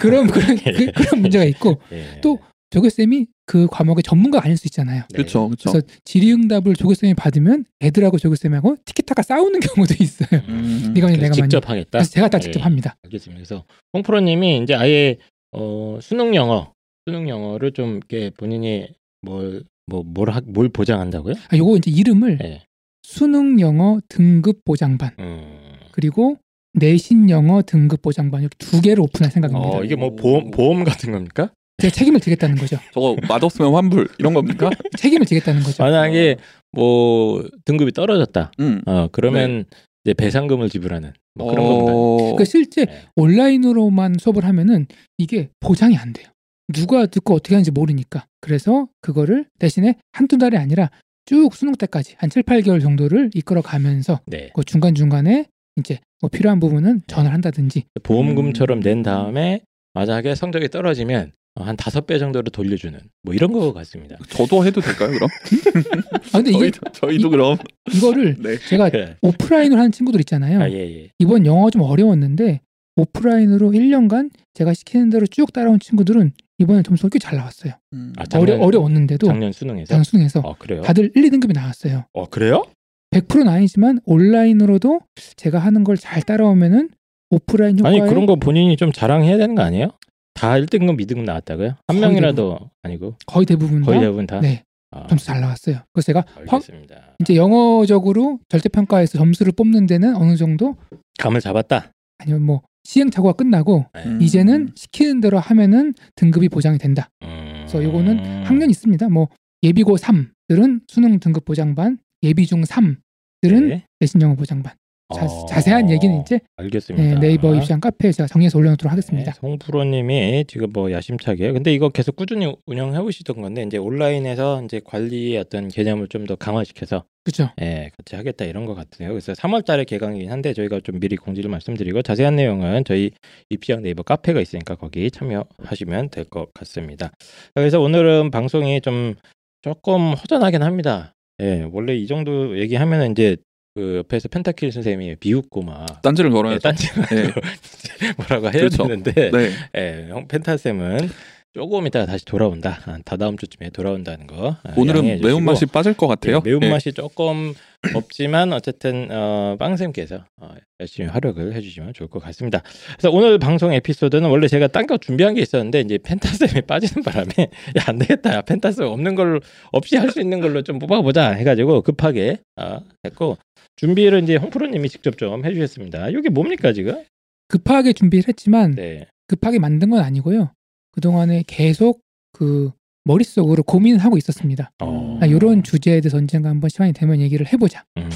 그런 0.00 0.26
그런 0.26 0.56
그, 0.56 0.92
그런 0.92 1.22
문제가 1.22 1.44
있고 1.44 1.80
예. 1.92 2.20
또 2.20 2.38
조교 2.70 2.90
쌤이 2.90 3.26
그 3.46 3.66
과목의 3.70 4.02
전문가가 4.02 4.44
아닐 4.44 4.56
수 4.56 4.66
있잖아요. 4.66 5.02
네. 5.10 5.16
그렇죠, 5.16 5.48
그렇죠. 5.48 5.70
그래서 5.70 5.86
질의응답을 6.04 6.74
조교 6.74 6.94
쌤이 6.94 7.14
받으면 7.14 7.64
애들하고 7.80 8.18
조교 8.18 8.34
쌤하고 8.36 8.76
티키타카 8.84 9.22
싸우는 9.22 9.60
경우도 9.60 9.94
있어요. 10.00 10.40
음. 10.48 10.94
이거는 10.96 11.16
그래서 11.16 11.34
내가 11.34 11.34
직접 11.34 11.68
하겠다. 11.68 11.90
그래서 11.92 12.10
제가 12.10 12.28
다 12.28 12.38
직접 12.38 12.60
예. 12.60 12.62
합니다. 12.62 12.96
알겠습니다. 13.04 13.38
그래서 13.38 13.64
홍프로님이 13.92 14.62
이제 14.62 14.74
아예 14.74 15.16
어, 15.52 15.98
수능 16.02 16.34
영어, 16.34 16.72
수능 17.06 17.28
영어를 17.28 17.72
좀 17.72 17.96
이렇게 17.96 18.30
본인이 18.30 18.88
뭘 19.22 19.64
뭐뭘 19.86 20.28
뭘 20.46 20.68
보장한다고요? 20.68 21.34
아, 21.48 21.56
요거 21.56 21.76
이제 21.76 21.90
이름을 21.90 22.38
예. 22.42 22.62
수능 23.02 23.60
영어 23.60 24.00
등급 24.08 24.64
보장반 24.64 25.12
음. 25.18 25.58
그리고 25.92 26.38
내신 26.72 27.30
영어 27.30 27.62
등급 27.62 28.02
보장반 28.02 28.40
이렇게 28.40 28.56
두 28.58 28.80
개를 28.80 29.00
오픈할 29.00 29.30
생각입니다. 29.30 29.78
어 29.78 29.84
이게 29.84 29.94
뭐 29.94 30.14
보험 30.16 30.50
보험 30.50 30.84
같은 30.84 31.12
겁니까? 31.12 31.50
제가 31.78 31.92
책임을 31.92 32.20
지겠다는 32.20 32.56
거죠. 32.56 32.78
저거 32.92 33.16
맞았으면 33.28 33.74
환불 33.74 34.08
이런 34.18 34.34
겁니까? 34.34 34.70
책임을 34.98 35.26
지겠다는 35.26 35.62
거죠. 35.62 35.82
만약에 35.82 36.36
뭐 36.72 37.44
등급이 37.64 37.92
떨어졌다. 37.92 38.52
음. 38.60 38.82
어 38.86 39.08
그러면 39.12 39.64
이제 40.04 40.14
배상금을 40.14 40.68
지불하는 40.68 41.12
뭐 41.34 41.50
그런? 41.50 41.66
어... 41.66 42.16
그러니까 42.16 42.44
실제 42.44 42.86
네. 42.86 43.02
온라인으로만 43.16 44.16
수업을 44.18 44.44
하면은 44.44 44.86
이게 45.18 45.50
보장이 45.60 45.96
안 45.96 46.12
돼요. 46.12 46.26
누가 46.72 47.06
듣고 47.06 47.34
어떻게 47.34 47.54
하는지 47.54 47.70
모르니까. 47.70 48.26
그래서 48.40 48.88
그거를 49.00 49.46
대신에 49.58 49.96
한두 50.12 50.38
달이 50.38 50.56
아니라 50.56 50.90
쭉 51.26 51.54
수능 51.54 51.74
때까지 51.74 52.14
한 52.18 52.30
7, 52.30 52.42
8개월 52.42 52.80
정도를 52.82 53.30
이끌어 53.34 53.62
가면서 53.62 54.20
네. 54.26 54.50
그 54.54 54.64
중간중간에 54.64 55.46
이제 55.78 55.98
뭐 56.20 56.28
필요한 56.28 56.60
부분은 56.60 57.02
전화를 57.06 57.34
한다든지 57.34 57.84
보험금처럼 58.02 58.78
음. 58.78 58.82
낸 58.82 59.02
다음에 59.02 59.60
만약에 59.94 60.34
성적이 60.34 60.68
떨어지면 60.68 61.32
한 61.56 61.76
다섯 61.76 62.06
배 62.06 62.18
정도를 62.18 62.50
돌려주는 62.50 62.98
뭐 63.22 63.32
이런 63.34 63.52
거 63.52 63.72
같습니다. 63.72 64.16
저도 64.28 64.66
해도 64.66 64.80
될까요, 64.80 65.10
그럼? 65.12 65.28
아 66.32 66.42
근데 66.42 66.50
이게 66.50 66.58
저희도, 66.58 66.80
저희도 66.92 67.30
그럼. 67.30 67.58
이거를 67.94 68.36
네. 68.40 68.58
제가 68.68 68.90
그래. 68.90 69.16
오프라인으로 69.22 69.78
하는 69.78 69.92
친구들 69.92 70.20
있잖아요. 70.20 70.60
아, 70.60 70.70
예, 70.70 70.78
예. 70.78 71.10
이번 71.20 71.46
영어가 71.46 71.70
좀 71.70 71.82
어려웠는데 71.82 72.60
오프라인으로 72.96 73.70
1년간 73.70 74.30
제가 74.54 74.74
시키는 74.74 75.10
대로 75.10 75.26
쭉 75.26 75.52
따라온 75.52 75.78
친구들은 75.78 76.32
이번에 76.58 76.82
점수가 76.82 77.08
꽤 77.10 77.18
잘 77.18 77.36
나왔어요. 77.38 77.72
음. 77.92 78.12
아, 78.16 78.24
작- 78.26 78.38
어려 78.40 78.52
작년- 78.52 78.66
어려웠는데도 78.66 79.26
작년 79.26 79.52
수능에서. 79.52 79.86
작년 79.88 80.04
수능에서 80.04 80.40
어, 80.40 80.54
그래요? 80.58 80.82
다들 80.82 81.10
1, 81.14 81.22
2등급이 81.30 81.52
나왔어요. 81.54 82.04
어, 82.12 82.26
그래요? 82.26 82.64
100%는 83.10 83.48
아니지만 83.48 84.00
온라인으로도 84.04 85.00
제가 85.36 85.58
하는 85.58 85.84
걸 85.84 85.96
잘 85.96 86.22
따라오면은 86.22 86.90
오프라인 87.30 87.78
효과에 87.78 88.00
아니, 88.00 88.08
그런 88.08 88.26
거 88.26 88.36
본인이 88.36 88.76
좀 88.76 88.92
자랑해야 88.92 89.36
되는 89.36 89.54
거 89.54 89.62
아니에요? 89.62 89.88
다 90.34 90.52
1등급, 90.54 91.00
2등급 91.00 91.22
나왔다고요? 91.24 91.68
한 91.68 91.76
거의 91.86 92.00
명이라도 92.00 92.58
아니고 92.82 93.16
거의 93.26 93.46
대부분 93.46 93.80
다 93.80 93.86
거의 93.86 94.00
대부분 94.00 94.26
다. 94.26 94.40
네, 94.40 94.64
아, 94.90 95.06
점수 95.06 95.26
잘 95.26 95.40
나왔어요. 95.40 95.78
그래서 95.92 96.06
제가 96.06 96.24
확 96.46 96.54
알겠습니다. 96.54 97.16
이제 97.20 97.36
영어적으로 97.36 98.40
절대평가에서 98.48 99.18
점수를 99.18 99.52
뽑는 99.52 99.86
데는 99.86 100.16
어느 100.16 100.36
정도 100.36 100.76
감을 101.18 101.40
잡았다. 101.40 101.92
아니면 102.18 102.42
뭐 102.42 102.62
시행착오가 102.84 103.32
끝나고 103.32 103.86
네. 103.94 104.04
음. 104.04 104.22
이제는 104.22 104.72
시키는 104.74 105.20
대로 105.20 105.38
하면은 105.38 105.94
등급이 106.14 106.48
보장이 106.48 106.78
된다. 106.78 107.10
음... 107.22 107.64
그래서 107.66 107.82
요거는 107.82 108.44
학년 108.44 108.70
있습니다. 108.70 109.08
뭐 109.08 109.28
예비고 109.62 109.96
3들은 109.96 110.82
수능 110.86 111.18
등급 111.18 111.44
보장반, 111.44 111.98
예비 112.22 112.46
중 112.46 112.62
3들은 112.62 112.98
네. 113.42 113.86
내신 114.00 114.20
영어 114.20 114.34
보장반. 114.34 114.74
자, 115.14 115.26
어, 115.26 115.46
자세한 115.46 115.90
얘기는 115.90 116.18
이제 116.22 116.40
알겠습니다. 116.56 117.20
네, 117.20 117.20
네이버 117.20 117.54
입시한 117.54 117.78
카페에 117.80 118.10
제가 118.10 118.26
정리해서 118.26 118.58
올려놓도록 118.58 118.90
하겠습니다. 118.90 119.32
네, 119.32 119.38
송프로님이 119.38 120.44
지금 120.48 120.72
뭐 120.72 120.90
야심차게 120.90 121.52
근데 121.52 121.74
이거 121.74 121.90
계속 121.90 122.16
꾸준히 122.16 122.52
운영해 122.66 122.98
오시던 122.98 123.40
건데 123.42 123.62
이제 123.64 123.76
온라인에서 123.76 124.62
이제 124.64 124.80
관리의 124.84 125.38
어떤 125.38 125.68
개념을 125.68 126.08
좀 126.08 126.24
더 126.24 126.36
강화시켜서 126.36 127.04
그렇죠. 127.22 127.50
예, 127.60 127.90
같이 127.98 128.16
하겠다 128.16 128.46
이런 128.46 128.64
것 128.64 128.74
같아요. 128.74 129.10
그래서 129.10 129.34
3월달에 129.34 129.86
개강이긴 129.86 130.30
한데 130.32 130.54
저희가 130.54 130.80
좀 130.80 130.98
미리 131.00 131.16
공지를 131.16 131.50
말씀드리고 131.50 132.00
자세한 132.00 132.36
내용은 132.36 132.82
저희 132.84 133.10
입시형 133.50 133.82
네이버 133.82 134.02
카페가 134.02 134.40
있으니까 134.40 134.74
거기 134.74 135.10
참여하시면 135.10 136.08
될 136.10 136.24
것 136.24 136.52
같습니다. 136.54 137.10
그래서 137.54 137.78
오늘은 137.80 138.30
방송이 138.30 138.80
좀 138.80 139.16
조금 139.60 140.14
허전하긴 140.14 140.62
합니다. 140.62 141.14
예, 141.42 141.68
원래 141.72 141.94
이 141.94 142.06
정도 142.06 142.58
얘기하면 142.58 143.10
이제 143.10 143.36
그 143.74 143.96
옆에서 143.96 144.28
펜타킬 144.28 144.70
선생님이 144.70 145.16
비웃고 145.16 145.62
막 145.62 146.00
딴지를 146.02 146.30
예, 146.30 146.34
걸어야죠. 146.34 146.60
딴지 146.60 146.88
네. 147.10 147.32
뭐라고 148.16 148.46
해야 148.46 148.52
그렇죠. 148.52 148.84
되는데 148.86 149.30
네. 149.32 149.50
예, 149.76 150.08
형 150.10 150.28
펜타 150.28 150.56
쌤은 150.56 151.10
조금 151.54 151.86
있다가 151.86 152.06
다시 152.06 152.24
돌아온다. 152.24 152.80
아, 152.84 152.98
다다음 153.04 153.36
주쯤에 153.36 153.70
돌아온다는 153.70 154.26
거. 154.26 154.56
아, 154.64 154.74
오늘은. 154.76 155.20
매운맛이 155.20 155.66
빠질 155.66 155.94
것 155.94 156.08
같아요. 156.08 156.40
네, 156.42 156.50
매운맛이 156.50 156.92
조금 156.94 157.54
없지만 157.94 158.52
어쨌든 158.52 159.06
어, 159.12 159.54
빵쌤께서 159.60 160.24
어, 160.40 160.54
열심히 160.80 161.08
활약을 161.08 161.54
해주시면 161.54 161.92
좋을 161.94 162.08
것 162.10 162.18
같습니다. 162.24 162.60
그래서 162.96 163.10
오늘 163.12 163.38
방송 163.38 163.72
에피소드는 163.72 164.28
원래 164.30 164.48
제가 164.48 164.66
딴 164.66 164.88
거 164.88 164.98
준비한 164.98 165.34
게 165.34 165.42
있었는데 165.42 165.80
이제 165.82 165.96
펜타쌤이 165.98 166.62
빠지는 166.66 167.04
바람에 167.04 167.30
야, 167.78 167.84
안 167.86 167.98
되겠다. 167.98 168.42
펜타쌤 168.42 168.86
없는 168.88 169.14
걸로 169.14 169.38
없이 169.70 169.96
할 169.96 170.10
수 170.10 170.20
있는 170.20 170.40
걸로 170.40 170.62
좀 170.62 170.80
뽑아보자 170.80 171.30
해가지고 171.34 171.82
급하게 171.82 172.38
어, 172.56 172.80
했고 173.06 173.38
준비를 173.76 174.24
이제 174.24 174.34
홍프로님이 174.36 174.88
직접 174.88 175.16
좀 175.18 175.44
해주셨습니다. 175.44 176.08
이게 176.08 176.30
뭡니까 176.30 176.72
지금? 176.72 177.04
급하게 177.46 177.92
준비를 177.92 178.26
했지만 178.26 178.72
네. 178.72 179.06
급하게 179.28 179.60
만든 179.60 179.90
건 179.90 180.00
아니고요. 180.00 180.50
그동안에 180.94 181.42
계속 181.46 182.00
그 182.32 182.70
머릿속으로 183.04 183.62
고민을 183.64 183.98
하고 183.98 184.16
있었습니다. 184.16 184.70
어. 184.82 185.18
아, 185.20 185.26
이런 185.26 185.62
주제에 185.62 186.00
대해서 186.00 186.16
언젠가 186.16 186.48
한번 186.48 186.70
시간이 186.70 186.92
되면 186.92 187.20
얘기를 187.20 187.46
해보자. 187.52 187.84
음. 187.98 188.08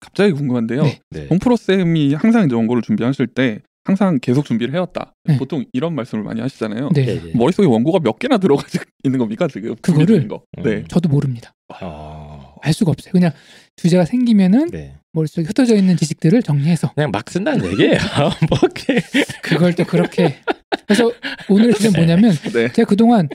갑자기 0.00 0.32
궁금한데요. 0.32 0.82
네. 0.84 1.00
네. 1.10 1.26
홍프로 1.28 1.56
쌤이 1.56 2.14
항상 2.14 2.46
이제 2.46 2.54
원고를 2.54 2.82
준비하실 2.82 3.26
때 3.28 3.58
항상 3.84 4.18
계속 4.20 4.44
준비를 4.44 4.72
해왔다. 4.74 5.12
네. 5.24 5.36
보통 5.38 5.64
이런 5.72 5.94
말씀을 5.94 6.22
많이 6.24 6.40
하시잖아요. 6.40 6.90
네, 6.94 7.04
네, 7.04 7.20
네. 7.22 7.32
머릿속에 7.34 7.66
원고가 7.66 7.98
몇 8.00 8.18
개나 8.18 8.38
들어가 8.38 8.62
있는 9.04 9.18
겁니까 9.18 9.48
지금? 9.48 9.74
그거를- 9.76 10.28
거. 10.28 10.42
네. 10.62 10.76
음. 10.76 10.84
저도 10.88 11.08
모릅니다. 11.08 11.52
어. 11.82 12.27
알 12.62 12.72
수가 12.72 12.90
없어요. 12.90 13.12
그냥 13.12 13.32
주제가 13.76 14.04
생기면은 14.04 14.70
네. 14.70 14.96
머릿속에 15.12 15.46
흩어져 15.46 15.76
있는 15.76 15.96
지식들을 15.96 16.42
정리해서 16.42 16.92
그냥 16.94 17.10
막 17.10 17.28
쓴다는 17.30 17.64
얘기예요. 17.72 17.98
뭐. 18.48 18.58
그걸 19.42 19.74
또 19.74 19.84
그렇게 19.84 20.36
그래서 20.86 21.10
오늘의 21.48 21.74
주제는 21.74 21.92
네. 21.92 21.98
뭐냐면 21.98 22.36
네. 22.52 22.72
제가 22.72 22.88
그동안 22.88 23.28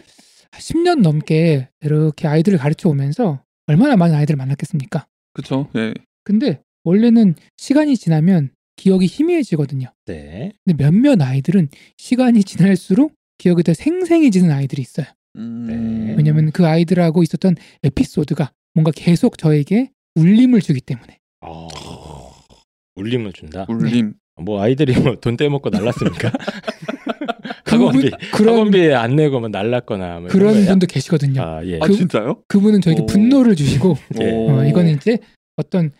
10년 0.51 1.01
넘게 1.01 1.70
이렇게 1.82 2.27
아이들을 2.27 2.58
가르쳐 2.58 2.89
오면서 2.89 3.44
얼마나 3.68 3.96
많은 3.96 4.15
아이들을 4.15 4.38
만났겠습니까? 4.38 5.08
그렇죠. 5.34 5.70
예. 5.75 5.94
근데 6.24 6.62
원래는 6.84 7.36
시간이 7.58 7.98
지나면 7.98 8.51
기억이 8.75 9.06
희미해지거든요. 9.06 9.92
네. 10.06 10.51
근데 10.65 10.84
몇몇 10.84 11.22
아이들은 11.22 11.70
시간이 11.98 12.44
지날수록 12.44 13.13
기억이 13.38 13.63
더 13.63 13.74
생생해지는 13.74 14.51
아이들이 14.51 14.82
있어요. 14.82 15.06
음... 15.36 15.65
네. 15.68 16.15
왜냐면 16.15 16.51
그 16.51 16.65
아이들하고 16.65 17.24
있었던 17.24 17.56
에피소드가 17.84 18.51
뭔가 18.74 18.92
계속 18.92 19.38
저에게 19.38 19.92
울림을 20.15 20.62
주기 20.62 20.82
때문에. 20.82 21.20
어. 21.42 21.68
울림을 22.96 23.34
준다. 23.34 23.65
울림. 23.70 24.13
뭐 24.42 24.62
아이들이 24.62 24.94
뭐 25.00 25.15
돈 25.15 25.38
떼먹고 25.38 25.70
날랐습니까? 25.70 26.32
학원비 27.65 28.10
그분- 28.12 28.20
그런 28.34 28.53
학원비 28.56 28.94
안 28.94 29.15
내고 29.15 29.39
뭐 29.39 29.50
날랐거나 29.50 30.20
뭐 30.22 30.30
그런 30.30 30.53
거예요? 30.53 30.70
분도 30.70 30.88
계시거든요. 30.88 31.42
아 31.42 31.65
예. 31.65 31.77
아 31.82 31.88
그- 31.88 31.94
진짜요? 31.96 32.44
그분은 32.48 32.82
저에게 32.82 33.01
오. 33.01 33.06
분노를 33.06 33.56
주시고 33.56 33.96
네. 34.12 34.32
오. 34.34 34.51
어, 34.51 34.65
이거는 34.65 34.96
이제 34.96 35.18
어떤 35.56 35.92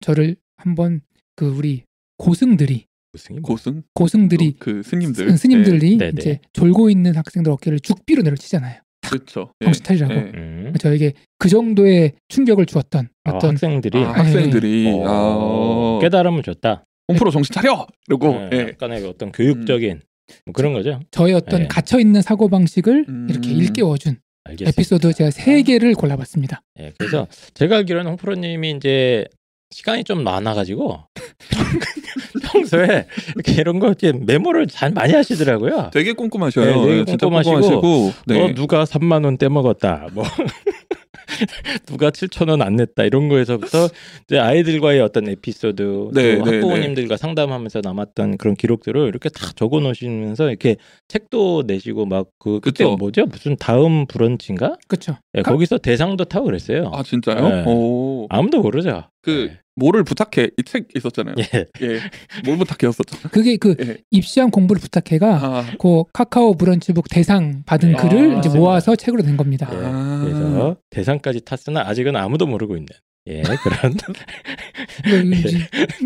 저를 0.00 0.36
한번 0.56 1.00
그 1.36 1.46
우리 1.46 1.84
고승들이 2.18 2.86
무슨 3.12 3.36
뭐- 3.36 3.42
고승 3.42 3.82
고승들이 3.94 4.56
그 4.58 4.82
스님들 4.82 5.30
스- 5.30 5.36
스님들이 5.36 5.96
네, 5.96 6.10
네. 6.10 6.12
이제 6.18 6.38
졸고 6.52 6.88
있는 6.90 7.14
학생들 7.16 7.50
어깨를 7.52 7.80
죽비로 7.80 8.22
내려치잖아요. 8.22 8.80
그렇죠. 9.02 9.52
예. 9.60 9.66
정신 9.66 9.84
차리라고. 9.84 10.14
예. 10.14 10.16
음. 10.18 10.72
저에게 10.78 11.12
그 11.38 11.48
정도의 11.48 12.12
충격을 12.28 12.66
주었던 12.66 13.08
아, 13.24 13.30
어떤 13.32 13.50
학생들이 13.50 13.98
아, 14.04 14.12
학생들이 14.12 15.02
어, 15.04 15.98
아, 15.98 16.00
깨달음을 16.00 16.42
줬다. 16.42 16.84
홍프로 17.08 17.30
정신 17.30 17.52
차려 17.52 17.86
이러고 18.08 18.28
네, 18.32 18.50
예. 18.52 18.58
약간의 18.70 19.04
어떤 19.06 19.32
교육적인 19.32 20.00
뭐 20.46 20.52
그런 20.52 20.72
거죠. 20.72 21.00
저의 21.10 21.34
어떤 21.34 21.62
네. 21.62 21.68
갇혀 21.68 21.98
있는 21.98 22.22
사고 22.22 22.48
방식을 22.48 23.06
음. 23.08 23.26
이렇게 23.28 23.50
일깨워준 23.50 24.18
알겠습니다. 24.44 24.70
에피소드 24.70 25.12
제가 25.12 25.30
세 25.30 25.62
개를 25.62 25.94
골라봤습니다. 25.94 26.62
예, 26.80 26.92
그래서 26.98 27.26
제가 27.54 27.78
알기로는 27.78 28.10
홍프로님이 28.12 28.72
이제 28.72 29.26
시간이 29.70 30.04
좀 30.04 30.24
많아가지고 30.24 31.00
평소에 32.52 33.06
이렇게 33.34 33.52
이런 33.60 33.78
거 33.78 33.88
이렇게 33.88 34.12
메모를 34.12 34.66
잘 34.66 34.90
많이 34.90 35.12
하시더라고요. 35.14 35.90
되게 35.92 36.12
꼼꼼하셔요. 36.12 36.64
네, 36.64 36.82
되게 36.86 36.98
예, 37.00 37.04
진짜 37.04 37.26
꼼꼼하시고, 37.26 37.80
꼼꼼하시고 37.80 38.12
네. 38.26 38.40
어, 38.42 38.54
누가 38.54 38.84
3만 38.84 39.24
원 39.24 39.38
떼먹었다. 39.38 40.08
뭐 40.12 40.24
누가 41.86 42.10
7천 42.10 42.48
원 42.50 42.62
안 42.62 42.76
냈다. 42.76 43.04
이런 43.04 43.28
거에서부터 43.28 43.88
이제 44.26 44.38
아이들과의 44.38 45.00
어떤 45.00 45.28
에피소드, 45.28 46.10
네, 46.12 46.38
또 46.38 46.44
네, 46.44 46.56
학부모님들과 46.56 47.16
상담하면서 47.16 47.80
남았던 47.82 48.36
그런 48.36 48.54
기록들을 48.54 49.08
이렇게 49.08 49.28
다 49.30 49.50
적어 49.56 49.80
놓으시면서 49.80 50.48
이렇게 50.48 50.76
책도 51.08 51.64
내시고 51.66 52.06
막 52.06 52.26
그 52.38 52.60
그때 52.60 52.84
그쵸. 52.84 52.96
뭐죠? 52.96 53.26
무슨 53.26 53.56
다음 53.56 54.06
브런치인가? 54.06 54.76
그렇죠. 54.88 55.16
예, 55.36 55.42
거기서 55.42 55.78
대상도 55.78 56.24
타고 56.24 56.46
그랬어요. 56.46 56.90
아 56.92 57.02
진짜요? 57.02 57.48
네. 57.48 57.64
오. 57.66 58.26
아무도 58.30 58.60
모르죠. 58.60 59.04
그 59.22 59.50
뭐를 59.76 60.04
부탁해 60.04 60.50
이 60.58 60.62
책 60.64 60.88
있었잖아요. 60.94 61.34
예. 61.38 61.66
예. 61.80 61.86
예. 61.86 62.00
뭘 62.44 62.58
부탁해였었죠? 62.58 63.28
그게 63.30 63.56
그 63.56 63.74
예. 63.80 63.98
입시한 64.10 64.50
공부를 64.50 64.80
부탁해가 64.80 65.34
아, 65.42 65.66
그 65.78 66.04
카카오 66.12 66.54
브런치북 66.56 67.08
대상 67.08 67.62
받은 67.64 67.92
네. 67.92 67.96
글을 67.96 68.18
아, 68.18 68.38
이제 68.38 68.48
맞습니다. 68.48 68.58
모아서 68.58 68.96
책으로 68.96 69.22
낸 69.22 69.36
겁니다. 69.36 69.68
예, 69.72 69.76
아. 69.82 70.20
그래서 70.24 70.76
대상까지 70.90 71.40
탔으나 71.44 71.80
아직은 71.88 72.16
아무도 72.16 72.46
모르고 72.46 72.76
있는 72.76 72.88
예 73.28 73.42
그런 73.42 73.96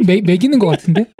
매, 0.07 0.21
매기는 0.21 0.59
것 0.59 0.67
같은데? 0.67 1.07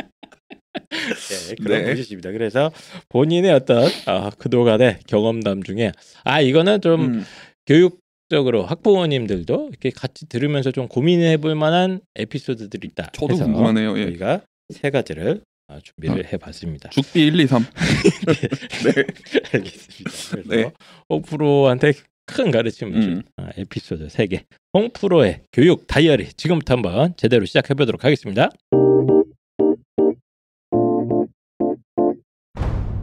예, 1.51 1.55
그런 1.63 1.85
네. 1.85 1.91
것이십니다. 1.91 2.31
그래서 2.33 2.71
본인의 3.09 3.51
어떤 3.53 3.89
아, 4.07 4.31
그동안의 4.39 4.99
경험담 5.07 5.63
중에 5.63 5.93
아 6.25 6.41
이거는 6.41 6.81
좀 6.81 7.01
음. 7.01 7.25
교육 7.67 7.99
적으로 8.29 8.65
학부모님들도 8.65 9.69
이렇게 9.71 9.91
같이 9.91 10.29
들으면서 10.29 10.71
좀 10.73 10.89
고민해 10.89 11.37
볼 11.39 11.55
만한 11.55 12.01
에피소드들이 12.17 12.89
있다. 12.93 13.11
저도 13.13 13.35
해서 13.35 13.45
궁금하네요. 13.45 13.99
예. 13.99 14.05
저희가 14.07 14.41
세 14.71 14.91
가지를 14.91 15.43
아, 15.69 15.81
준비를 15.83 16.33
해봤습니다. 16.33 16.91
죽비 16.91 17.27
1, 17.27 17.41
2, 17.41 17.47
3. 17.47 17.63
네. 17.63 19.05
알겠습니다. 19.53 20.11
그래서 20.31 20.49
네. 20.49 20.73
홍프로한테 21.09 21.93
큰 22.27 22.51
가르침을 22.51 23.01
준 23.01 23.13
음. 23.13 23.23
아, 23.37 23.51
에피소드 23.57 24.09
3개. 24.09 24.45
홍프로의 24.75 25.43
교육 25.53 25.87
다이어리 25.87 26.33
지금부터 26.35 26.75
한번 26.75 27.15
제대로 27.17 27.45
시작해 27.47 27.75
보도록 27.75 28.05
하겠습니다. 28.05 28.51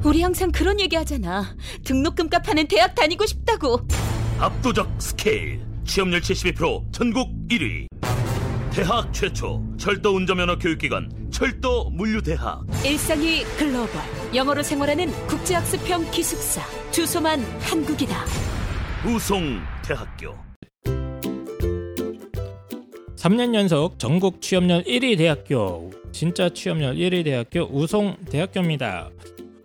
우리 0.06 0.22
항상 0.22 0.52
그런 0.52 0.80
얘기 0.82 0.96
하잖아. 0.98 1.56
등록금 1.86 2.30
값하는 2.30 2.68
대학 2.68 2.94
다니고 2.94 3.26
싶다고. 3.26 3.80
압도적 4.44 5.02
스케일 5.02 5.62
취업률 5.86 6.20
72% 6.20 6.92
전국 6.92 7.30
1위 7.48 7.88
대학 8.74 9.14
최초 9.14 9.64
철도 9.78 10.14
운전면허 10.18 10.58
교육기관 10.58 11.10
철도 11.32 11.90
물류대학 11.92 12.66
일상이 12.86 13.46
글로벌. 13.58 14.02
영어로 14.36 14.62
생활하는 14.62 15.10
국제학습형 15.28 16.12
기숙사. 16.12 16.62
주소만 16.92 17.40
한국이다. 17.62 18.26
우송대학교 19.06 20.36
3년 23.16 23.56
연속 23.56 23.98
전국 23.98 24.42
취업률 24.42 24.84
1위 24.84 25.18
대학교 25.18 25.90
진짜 26.12 26.50
취업률 26.50 26.96
1위 26.96 27.24
대학교 27.24 27.62
우송대학교입니다. 27.72 29.10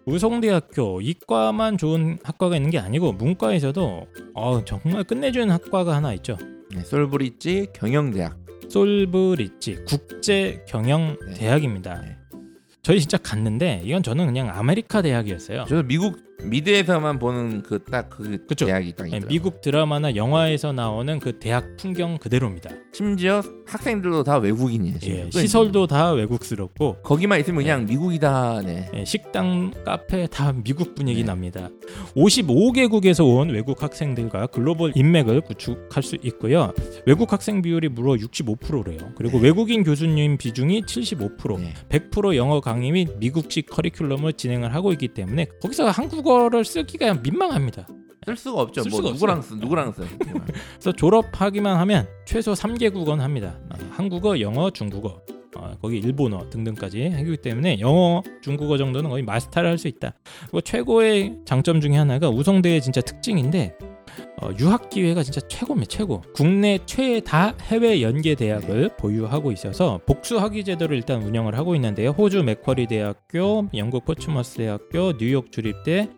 우송대학교 0.08 1.02
이과만 1.02 1.76
좋은 1.76 2.18
학과가 2.22 2.56
있는 2.56 2.70
게 2.70 2.78
아니고 2.78 3.12
문과에서도 3.12 4.06
어, 4.34 4.64
정말 4.64 5.04
끝내주는 5.04 5.50
학과가 5.50 5.94
하나 5.94 6.14
있죠. 6.14 6.38
네, 6.74 6.80
솔브리지 6.82 7.68
경영대학. 7.74 8.36
솔브리지 8.68 9.84
국제 9.86 10.64
경영대학입니다. 10.66 12.00
네. 12.00 12.16
저희 12.82 13.00
진짜 13.00 13.18
갔는데 13.18 13.82
이건 13.84 14.02
저는 14.02 14.24
그냥 14.24 14.48
아메리카 14.48 15.02
대학이었어요. 15.02 15.66
저도 15.68 15.82
미국 15.82 16.27
미드에서만 16.44 17.18
보는 17.18 17.62
그 17.62 17.83
딱 17.83 18.10
그. 18.10 18.46
대학이 18.56 18.92
딱 18.92 19.04
네, 19.04 19.08
있더라고요. 19.08 19.28
미국 19.28 19.60
드라마나 19.60 20.14
영화에서 20.14 20.72
나오는 20.72 21.18
그 21.18 21.38
대학 21.38 21.76
풍경 21.76 22.18
그대로입니다. 22.18 22.70
심지어 22.92 23.42
학생들도 23.66 24.24
다 24.24 24.38
외국인이에요. 24.38 24.96
예. 25.04 25.30
시설도 25.30 25.86
다 25.86 26.12
외국스럽고 26.12 26.96
거기만 27.02 27.40
있으면 27.40 27.62
그냥 27.62 27.86
미국이다. 27.86 28.62
네. 28.64 28.88
예, 28.94 29.04
식당, 29.04 29.72
카페 29.84 30.26
다 30.26 30.52
미국 30.52 30.94
분위기 30.94 31.20
네. 31.20 31.26
납니다. 31.26 31.68
55개국에서 32.16 33.26
온 33.26 33.50
외국 33.50 33.82
학생들과 33.82 34.46
글로벌 34.48 34.92
인맥을 34.94 35.42
구축할 35.42 36.02
수 36.02 36.16
있고요. 36.22 36.72
외국 37.06 37.32
학생 37.32 37.62
비율이 37.62 37.88
무려 37.88 38.14
65%래요. 38.14 39.12
그리고 39.16 39.38
외국인 39.38 39.82
교수님 39.84 40.38
비중이 40.38 40.82
75%, 40.82 41.60
네. 41.60 41.74
100% 41.88 42.36
영어 42.36 42.60
강의 42.60 42.92
및 42.92 43.08
미국식 43.18 43.68
커리큘럼을 43.70 44.36
진행을 44.36 44.74
하고 44.74 44.92
있기 44.92 45.08
때문에 45.08 45.46
거기서 45.60 45.90
한국어 45.90 46.27
를 46.50 46.64
쓰기가 46.64 47.14
민망합니다. 47.14 47.86
쓸 48.26 48.36
수가 48.36 48.60
없죠. 48.62 48.82
쓸 48.82 48.90
뭐 48.90 48.98
수가 49.00 49.12
누구랑 49.12 49.38
없어요. 49.38 49.58
쓰 49.58 49.64
누구랑 49.64 49.92
써. 49.92 50.02
그래서 50.74 50.92
졸업하기만 50.92 51.76
하면 51.78 52.06
최소 52.26 52.52
3개 52.52 52.92
국어는 52.92 53.24
합니다. 53.24 53.58
어, 53.70 53.76
한국어, 53.92 54.38
영어, 54.40 54.70
중국어. 54.70 55.22
어, 55.56 55.72
거기 55.80 55.96
일본어 55.98 56.48
등등까지 56.50 57.08
하기 57.08 57.38
때문에 57.38 57.80
영어, 57.80 58.22
중국어 58.42 58.76
정도는 58.76 59.08
거의 59.08 59.22
마스터를 59.22 59.70
할 59.70 59.78
수 59.78 59.88
있다. 59.88 60.12
그리고 60.42 60.60
최고의 60.60 61.38
장점 61.46 61.80
중에 61.80 61.96
하나가 61.96 62.28
우성대의 62.28 62.82
진짜 62.82 63.00
특징인데 63.00 63.76
어, 64.40 64.50
유학 64.60 64.88
기회가 64.90 65.22
진짜 65.22 65.40
최고입니다. 65.48 65.88
최고. 65.88 66.22
국내 66.34 66.78
최다 66.86 67.54
해외 67.62 68.02
연계 68.02 68.34
대학을 68.34 68.90
보유하고 68.98 69.52
있어서 69.52 70.00
복수 70.06 70.38
학위 70.38 70.64
제도를 70.64 70.96
일단 70.96 71.22
운영을 71.22 71.56
하고 71.56 71.74
있는데요. 71.74 72.10
호주 72.10 72.42
맥쿼리 72.44 72.86
대학교, 72.86 73.68
영국 73.74 74.04
포츠머스 74.04 74.58
대학교, 74.58 75.16
뉴욕 75.16 75.50
주립대, 75.50 76.08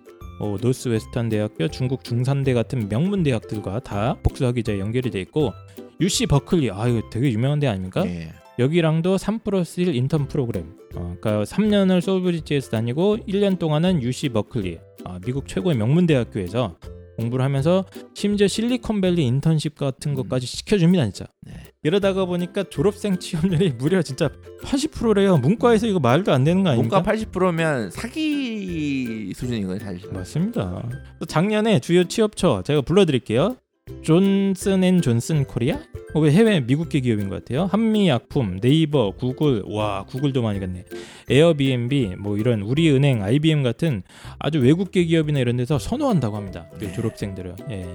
어, 0.40 0.56
노스웨스턴 0.60 1.28
대학교, 1.28 1.68
중국 1.68 2.02
중산대 2.02 2.54
같은 2.54 2.88
명문 2.88 3.22
대학들과 3.22 3.80
다 3.80 4.16
복수 4.22 4.46
학위제 4.46 4.78
연결이 4.80 5.10
돼 5.10 5.20
있고 5.20 5.52
UC 6.00 6.26
버클리 6.26 6.70
아 6.70 6.88
이거 6.88 7.08
되게 7.10 7.30
유명한 7.30 7.60
데 7.60 7.68
아닙니까? 7.68 8.04
예. 8.06 8.32
여기랑도 8.58 9.16
3 9.16 9.38
플러스 9.40 9.80
1 9.80 9.94
인턴 9.94 10.28
프로그램. 10.28 10.74
어, 10.94 11.14
그러니까 11.20 11.44
3년을 11.44 12.00
솔브리지에서 12.00 12.70
다니고 12.70 13.18
1년 13.28 13.58
동안은 13.58 14.02
UC 14.02 14.30
버클리, 14.30 14.78
아, 15.04 15.18
미국 15.24 15.46
최고의 15.46 15.76
명문 15.76 16.06
대학교에서 16.06 16.76
공부를 17.20 17.44
하면서 17.44 17.84
심지어 18.14 18.48
실리콘밸리 18.48 19.24
인턴십 19.26 19.76
같은 19.76 20.14
것까지 20.14 20.46
시켜줍니다 20.46 21.04
진짜. 21.04 21.26
네. 21.42 21.54
이러다가 21.82 22.24
보니까 22.24 22.64
졸업생 22.64 23.18
취업률이 23.18 23.70
무려 23.78 24.02
진짜 24.02 24.30
80%래요. 24.62 25.38
문과에서 25.38 25.86
이거 25.86 25.98
말도 26.00 26.32
안 26.32 26.44
되는 26.44 26.62
거 26.62 26.70
아닙니까? 26.70 27.00
문과 27.00 27.12
80%면 27.12 27.90
사기 27.90 29.32
수준인 29.34 29.66
거예요 29.66 29.78
사실. 29.80 30.10
맞습니다. 30.10 30.88
또 31.18 31.26
작년에 31.26 31.80
주요 31.80 32.04
취업처 32.04 32.62
제가 32.64 32.82
불러드릴게요. 32.82 33.56
존슨 34.02 34.82
앤 34.84 35.00
존슨 35.02 35.44
코리아? 35.44 35.76
어, 36.14 36.20
왜 36.20 36.30
해외 36.32 36.60
미국계 36.60 37.00
기업인 37.00 37.28
것 37.28 37.44
같아요. 37.44 37.66
한미약품, 37.70 38.60
네이버, 38.60 39.12
구글, 39.12 39.62
와 39.66 40.04
구글도 40.04 40.42
많이 40.42 40.58
갔네. 40.58 40.84
에어비앤비, 41.28 42.16
뭐 42.18 42.36
이런 42.36 42.62
우리은행, 42.62 43.22
IBM 43.22 43.62
같은 43.62 44.02
아주 44.38 44.58
외국계 44.58 45.04
기업이나 45.04 45.38
이런 45.40 45.56
데서 45.56 45.78
선호한다고 45.78 46.36
합니다. 46.36 46.66
그 46.78 46.86
네. 46.86 46.92
졸업생들을. 46.92 47.54
예. 47.70 47.86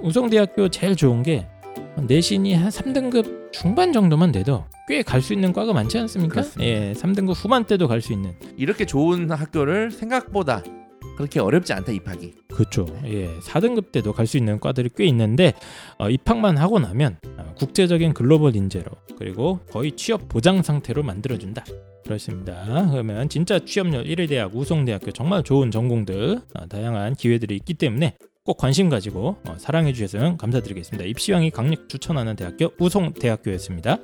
우성대학교 0.00 0.68
제일 0.68 0.96
좋은 0.96 1.22
게 1.22 1.46
내신이 2.06 2.54
한 2.54 2.68
3등급 2.70 3.52
중반 3.52 3.92
정도만 3.92 4.32
돼도 4.32 4.64
꽤 4.88 5.02
갈 5.02 5.20
수 5.20 5.32
있는 5.34 5.52
과가 5.52 5.72
많지 5.72 5.98
않습니까? 5.98 6.32
그렇습니다. 6.34 6.64
예, 6.70 6.92
3등급 6.94 7.34
후반 7.34 7.64
때도 7.64 7.88
갈 7.88 8.00
수 8.00 8.12
있는. 8.12 8.32
이렇게 8.56 8.86
좋은 8.86 9.30
학교를 9.30 9.90
생각보다 9.90 10.62
그렇게 11.16 11.40
어렵지 11.40 11.72
않다 11.72 11.92
입학이. 11.92 12.32
그렇죠. 12.52 12.86
예, 13.04 13.28
4등급 13.40 13.92
때도 13.92 14.12
갈 14.12 14.26
수 14.26 14.36
있는 14.38 14.58
과들이 14.60 14.88
꽤 14.96 15.04
있는데 15.06 15.52
어, 15.98 16.08
입학만 16.08 16.56
하고 16.56 16.78
나면 16.78 17.18
어, 17.36 17.54
국제적인 17.58 18.14
글로벌 18.14 18.56
인재로 18.56 18.86
그리고 19.18 19.58
거의 19.70 19.92
취업 19.92 20.28
보장 20.28 20.62
상태로 20.62 21.02
만들어준다. 21.02 21.64
그렇습니다. 22.04 22.88
그러면 22.90 23.28
진짜 23.28 23.58
취업률 23.58 24.04
1위 24.04 24.28
대학, 24.28 24.54
우송대학교 24.56 25.12
정말 25.12 25.42
좋은 25.42 25.70
전공들 25.70 26.40
어, 26.54 26.66
다양한 26.66 27.14
기회들이 27.14 27.56
있기 27.56 27.74
때문에 27.74 28.16
꼭 28.44 28.56
관심 28.56 28.88
가지고 28.88 29.36
어, 29.48 29.54
사랑해 29.58 29.92
주셔서 29.92 30.36
감사드리겠습니다. 30.36 31.04
입시왕이 31.04 31.50
강력 31.50 31.88
추천하는 31.88 32.36
대학교 32.36 32.72
우송 32.78 33.12
대학교였습니다. 33.12 33.98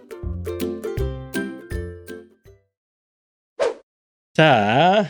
자, 4.35 5.05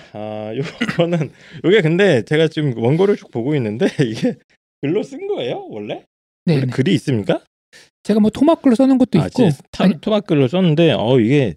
어, 0.61 0.65
요거는 0.83 1.31
요게 1.65 1.83
근데 1.83 2.23
제가 2.23 2.49
지금 2.49 2.77
원고를 2.77 3.17
쭉 3.17 3.31
보고 3.31 3.55
있는데 3.55 3.87
이게 4.05 4.37
글로 4.81 5.03
쓴 5.03 5.27
거예요 5.27 5.67
원래? 5.69 6.05
네, 6.45 6.55
원래 6.55 6.67
네. 6.67 6.73
글이 6.73 6.95
있습니까? 6.95 7.41
제가 8.03 8.21
뭐 8.21 8.31
토막글로 8.31 8.75
써놓은 8.75 8.99
것도 8.99 9.21
아, 9.21 9.27
있고 9.27 9.51
제 9.51 9.57
타, 9.71 9.89
토막글로 9.89 10.49
썼는데 10.49 10.93
어 10.93 11.21
이게 11.21 11.55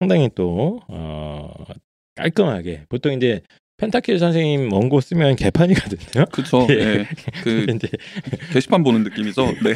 상당히 0.00 0.30
또 0.34 0.80
어, 0.88 1.52
깔끔하게 2.16 2.86
보통 2.88 3.12
이제 3.12 3.42
펜타킬 3.82 4.20
선생님 4.20 4.72
원고 4.72 5.00
쓰면 5.00 5.34
개판이거든요. 5.34 6.24
그쵸. 6.30 6.68
예. 6.70 6.74
예. 6.74 7.08
그 7.42 7.66
이제 7.74 7.88
게시판 8.52 8.84
보는 8.84 9.02
느낌이죠. 9.02 9.44
네. 9.64 9.74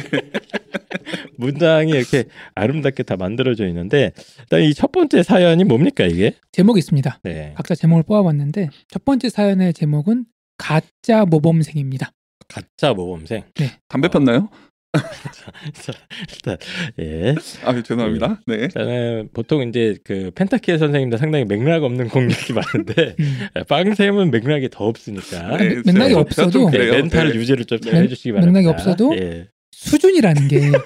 문장이 1.37 1.91
이렇게 1.91 2.23
아름답게 2.55 3.03
다 3.03 3.17
만들어져 3.17 3.67
있는데 3.67 4.13
일단 4.39 4.61
이 4.61 4.73
첫 4.77 4.91
번째 4.93 5.23
사연이 5.23 5.63
뭡니까 5.65 6.05
이게? 6.05 6.33
제목이 6.53 6.77
있습니다. 6.79 7.19
네. 7.23 7.51
각자 7.55 7.75
제목을 7.75 8.03
뽑아봤는데 8.03 8.69
첫 8.89 9.03
번째 9.03 9.29
사연의 9.29 9.73
제목은 9.73 10.25
가짜 10.57 11.25
모범생입니다. 11.25 12.11
가짜 12.47 12.93
모범생. 12.93 13.43
담배 13.89 14.07
폈나요? 14.07 14.49
자, 14.93 15.91
일단 16.33 16.57
예. 16.99 17.35
아 17.63 17.73
죄송합니다. 17.81 18.39
네. 18.47 18.67
저는 18.69 19.29
보통 19.33 19.67
이제 19.67 19.95
그 20.03 20.31
펜타킬 20.33 20.79
선생님도 20.79 21.17
상당히 21.17 21.45
맥락 21.45 21.83
없는 21.83 22.07
공략이 22.09 22.53
많은데 22.53 23.15
음. 23.19 23.37
빵샘은 23.67 24.31
맥락이 24.31 24.69
더 24.71 24.85
없으니까 24.85 25.57
네, 25.57 25.81
맥락이 25.85 26.13
없어도 26.15 26.49
좀 26.51 26.71
네. 26.71 26.89
멘탈 26.91 27.29
네. 27.29 27.35
유지를 27.35 27.65
좀 27.65 27.79
맥- 27.85 27.93
해주시기 27.95 28.31
바랍니다. 28.31 28.59
맥락이 28.59 28.67
없어도 28.73 29.15
예. 29.17 29.47
수준이라는 29.71 30.47
게 30.47 30.71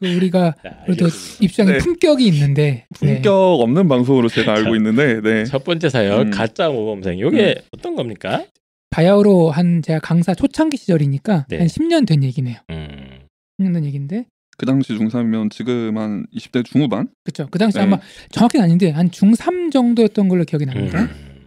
그 0.00 0.14
우리가 0.14 0.54
자, 0.62 0.78
그래도 0.86 1.06
알겠습니다. 1.06 1.44
입시장에 1.44 1.72
네. 1.72 1.78
품격이 1.78 2.24
있는데 2.28 2.86
네. 3.00 3.14
품격 3.14 3.32
없는 3.34 3.88
방송으로 3.88 4.28
제가 4.28 4.52
알고 4.54 4.76
있는데 4.76 5.20
네. 5.20 5.44
첫 5.44 5.64
번째 5.64 5.88
사연 5.88 6.28
음. 6.28 6.30
가짜 6.30 6.68
모범생. 6.68 7.18
이게 7.18 7.56
어떤 7.72 7.96
겁니까? 7.96 8.44
바야흐로 8.90 9.50
한 9.50 9.82
제가 9.82 10.00
강사 10.00 10.34
초창기 10.34 10.76
시절이니까 10.76 11.46
네. 11.48 11.58
한 11.58 11.66
10년 11.66 12.06
된 12.06 12.22
얘기네요. 12.22 12.58
음. 12.70 13.26
10년 13.60 13.74
된 13.74 13.84
얘기인데 13.84 14.24
그 14.56 14.66
당시 14.66 14.92
중3이면 14.94 15.50
지금 15.50 15.96
한 15.98 16.26
20대 16.34 16.64
중후반? 16.64 17.08
그렇죠. 17.24 17.48
그 17.50 17.58
당시 17.58 17.78
네. 17.78 17.84
아마 17.84 18.00
정확히는 18.30 18.64
아닌데 18.64 18.90
한 18.90 19.08
중3 19.10 19.70
정도였던 19.72 20.28
걸로 20.28 20.44
기억이 20.44 20.66
납니다. 20.66 21.02
음. 21.02 21.46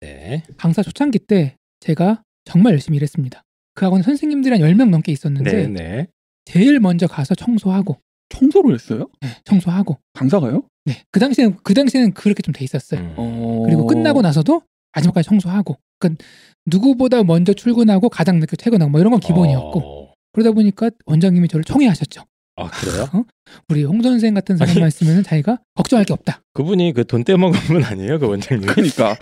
네. 0.00 0.42
강사 0.56 0.82
초창기 0.82 1.20
때 1.20 1.56
제가 1.80 2.22
정말 2.44 2.72
열심히 2.72 2.96
일했습니다. 2.96 3.42
그 3.74 3.84
학원 3.84 4.02
선생님들이 4.02 4.60
한 4.60 4.70
10명 4.70 4.88
넘게 4.88 5.12
있었는데 5.12 5.52
네, 5.52 5.66
네. 5.68 6.06
제일 6.46 6.80
먼저 6.80 7.06
가서 7.06 7.34
청소하고 7.34 7.98
청소를 8.30 8.74
했어요? 8.74 9.08
네, 9.20 9.28
청소하고 9.44 9.98
강사가요? 10.14 10.62
네. 10.86 11.02
그 11.10 11.20
당시에는 11.20 11.58
그 11.62 11.74
당시에는 11.74 12.12
그렇게 12.12 12.42
좀 12.42 12.54
돼 12.54 12.64
있었어요. 12.64 13.00
음. 13.00 13.14
어... 13.16 13.62
그리고 13.66 13.86
끝나고 13.86 14.22
나서도 14.22 14.62
마지막까지 14.94 15.28
청소하고 15.28 15.76
그러니까 15.98 16.24
누구보다 16.66 17.22
먼저 17.22 17.52
출근하고 17.52 18.08
가장 18.08 18.38
늦게 18.40 18.56
퇴근하고 18.56 18.90
뭐 18.90 19.00
이런 19.00 19.10
건 19.10 19.20
기본이었고 19.20 19.80
어. 19.80 20.12
그러다 20.32 20.52
보니까 20.52 20.90
원장님이 21.06 21.48
저를 21.48 21.64
청해하셨죠. 21.64 22.22
아 22.58 22.70
그래요? 22.70 23.26
우리 23.68 23.84
홍 23.84 24.00
선생 24.00 24.32
같은. 24.32 24.56
사람만 24.56 24.88
있으면 24.88 25.22
자기가 25.22 25.58
걱정할 25.74 26.06
게 26.06 26.14
없다. 26.14 26.40
그분이 26.54 26.94
그 26.94 27.04
돈 27.04 27.22
떼먹은 27.22 27.52
분 27.60 27.84
아니에요, 27.84 28.18
그 28.18 28.26
원장님? 28.28 28.66
그러니까 28.66 29.14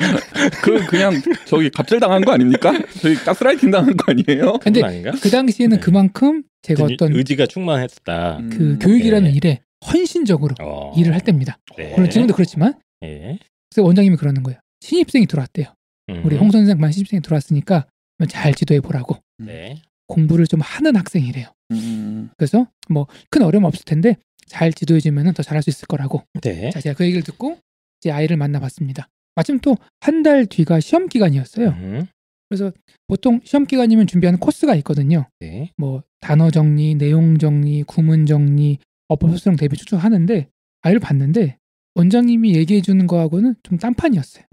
그 0.63 0.87
그냥 0.87 1.15
저기 1.45 1.69
갑질 1.69 1.99
당한 1.99 2.25
거 2.25 2.31
아닙니까? 2.33 2.73
저기 3.01 3.17
가스라이팅 3.17 3.73
당한 3.73 3.97
거 3.97 4.13
아니에요? 4.13 4.59
근데 4.61 4.83
아닌가? 4.85 5.11
그 5.21 5.31
당시에는 5.31 5.79
네. 5.79 5.81
그만큼 5.83 6.45
제가 6.63 6.85
어떤 6.85 6.95
어떤 6.95 7.17
의지가 7.17 7.47
충만했다. 7.47 8.37
음, 8.39 8.51
그 8.51 8.79
교육이라는 8.81 9.29
네. 9.29 9.37
일에 9.37 9.61
헌신적으로 9.93 10.55
어. 10.63 10.93
일을 10.97 11.13
할 11.13 11.21
때입니다. 11.21 11.59
네. 11.77 11.93
물론 11.97 12.11
지금도 12.11 12.35
그렇지만 12.35 12.75
예. 13.03 13.39
그래서 13.69 13.85
원장님이 13.85 14.17
그러는 14.17 14.45
거예요. 14.45 14.61
신입생이 14.81 15.27
들어왔대요. 15.27 15.67
음. 16.11 16.23
우리 16.25 16.37
홍 16.37 16.51
선생만 16.51 16.93
신입생이 16.93 17.21
들어왔으니까 17.23 17.87
잘 18.29 18.55
지도해 18.55 18.81
보라고 18.81 19.17
네. 19.39 19.77
공부를 20.07 20.47
좀 20.47 20.61
하는 20.61 20.97
학생이래요. 20.97 21.49
음, 21.73 22.31
그래서 22.37 22.67
뭐 22.89 23.07
큰 23.31 23.43
어려움 23.43 23.65
없을 23.65 23.85
텐데 23.85 24.17
잘 24.47 24.73
지도해 24.73 25.01
주면은 25.01 25.33
더 25.33 25.43
잘할 25.43 25.63
수 25.63 25.71
있을 25.71 25.87
거라고. 25.87 26.23
네. 26.43 26.71
자, 26.71 26.81
제가 26.81 26.95
그 26.97 27.05
얘기를 27.05 27.23
듣고 27.23 27.59
이제 28.01 28.11
아이를 28.11 28.37
만나봤습니다. 28.37 29.09
마침 29.35 29.59
또 29.61 29.77
한 30.01 30.23
달 30.23 30.47
뒤가 30.47 30.81
시험 30.81 31.09
기간이었어요. 31.09 31.69
음. 31.71 32.07
그래서 32.49 32.71
보통 33.09 33.41
시험 33.45 33.65
기간이면 33.67 34.07
준비하는 34.07 34.39
코스가 34.39 34.75
있거든요. 34.77 35.27
네. 35.41 35.71
뭐 35.77 36.03
단어 36.21 36.51
정리, 36.51 36.95
내용 36.95 37.39
정리, 37.39 37.83
구문 37.83 38.27
정리, 38.27 38.79
어법 39.09 39.37
수능 39.39 39.57
대비 39.57 39.77
추천하는데 39.77 40.49
아이를 40.83 41.01
봤는데 41.01 41.57
원장님이 41.95 42.55
얘기해 42.55 42.83
주는 42.83 43.07
거하고는 43.07 43.55
좀 43.63 43.79
딴판이었어요. 43.79 44.45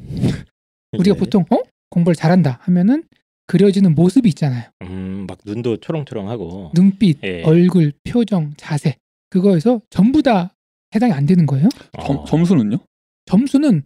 우리가 0.98 1.16
보통 1.16 1.46
어 1.50 1.58
공부를 1.90 2.16
잘한다 2.16 2.60
하면은 2.64 3.04
그려지는 3.48 3.96
모습이 3.96 4.30
있잖아요. 4.30 4.64
음, 4.84 5.26
막 5.28 5.38
눈도 5.46 5.78
초롱초롱하고. 5.78 6.72
눈빛, 6.74 7.18
예. 7.24 7.44
얼굴, 7.44 7.92
표정, 8.08 8.54
자세 8.58 8.96
그거에서 9.30 9.82
전부 9.90 10.22
다 10.22 10.54
해당이 10.96 11.12
안 11.14 11.26
되는 11.26 11.46
거예요. 11.46 11.68
점, 12.06 12.18
어. 12.18 12.24
점 12.26 12.46
수는요? 12.46 12.78
점수는 13.26 13.84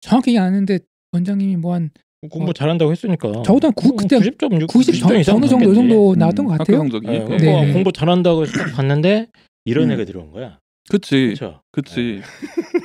정확히 0.00 0.36
안 0.38 0.46
하는데 0.46 0.78
원장님이 1.12 1.56
뭐한 1.56 1.90
공부 2.30 2.52
잘한다고 2.52 2.90
했으니까. 2.92 3.42
저보다 3.44 3.70
구- 3.70 3.96
그때 3.96 4.18
90점, 4.18 4.60
6, 4.60 4.66
90 4.68 4.94
전, 5.00 5.18
이상 5.18 5.36
어느 5.36 5.46
정도 5.46 5.72
이. 5.72 5.74
정도 5.74 6.12
음, 6.12 6.18
나왔던 6.18 6.46
것 6.46 6.52
학교 6.52 6.64
같아요. 6.78 7.00
예, 7.12 7.18
네. 7.18 7.24
공부, 7.24 7.44
네. 7.44 7.72
공부 7.72 7.92
잘한다고 7.92 8.42
해서 8.42 8.52
딱 8.58 8.72
봤는데 8.74 9.26
이런 9.64 9.90
음. 9.90 9.92
애가 9.92 10.04
들어온 10.04 10.30
거야. 10.30 10.58
그치, 10.88 11.34
그렇죠. 11.36 11.60
그치, 11.72 12.20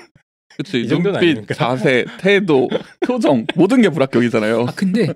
그치. 0.58 0.86
눈빛, 0.88 1.16
아닙니까? 1.16 1.54
자세, 1.54 2.06
태도, 2.20 2.68
표정 3.02 3.46
모든 3.56 3.82
게 3.82 3.90
불합격이잖아요. 3.90 4.62
아 4.68 4.74
근데 4.76 5.08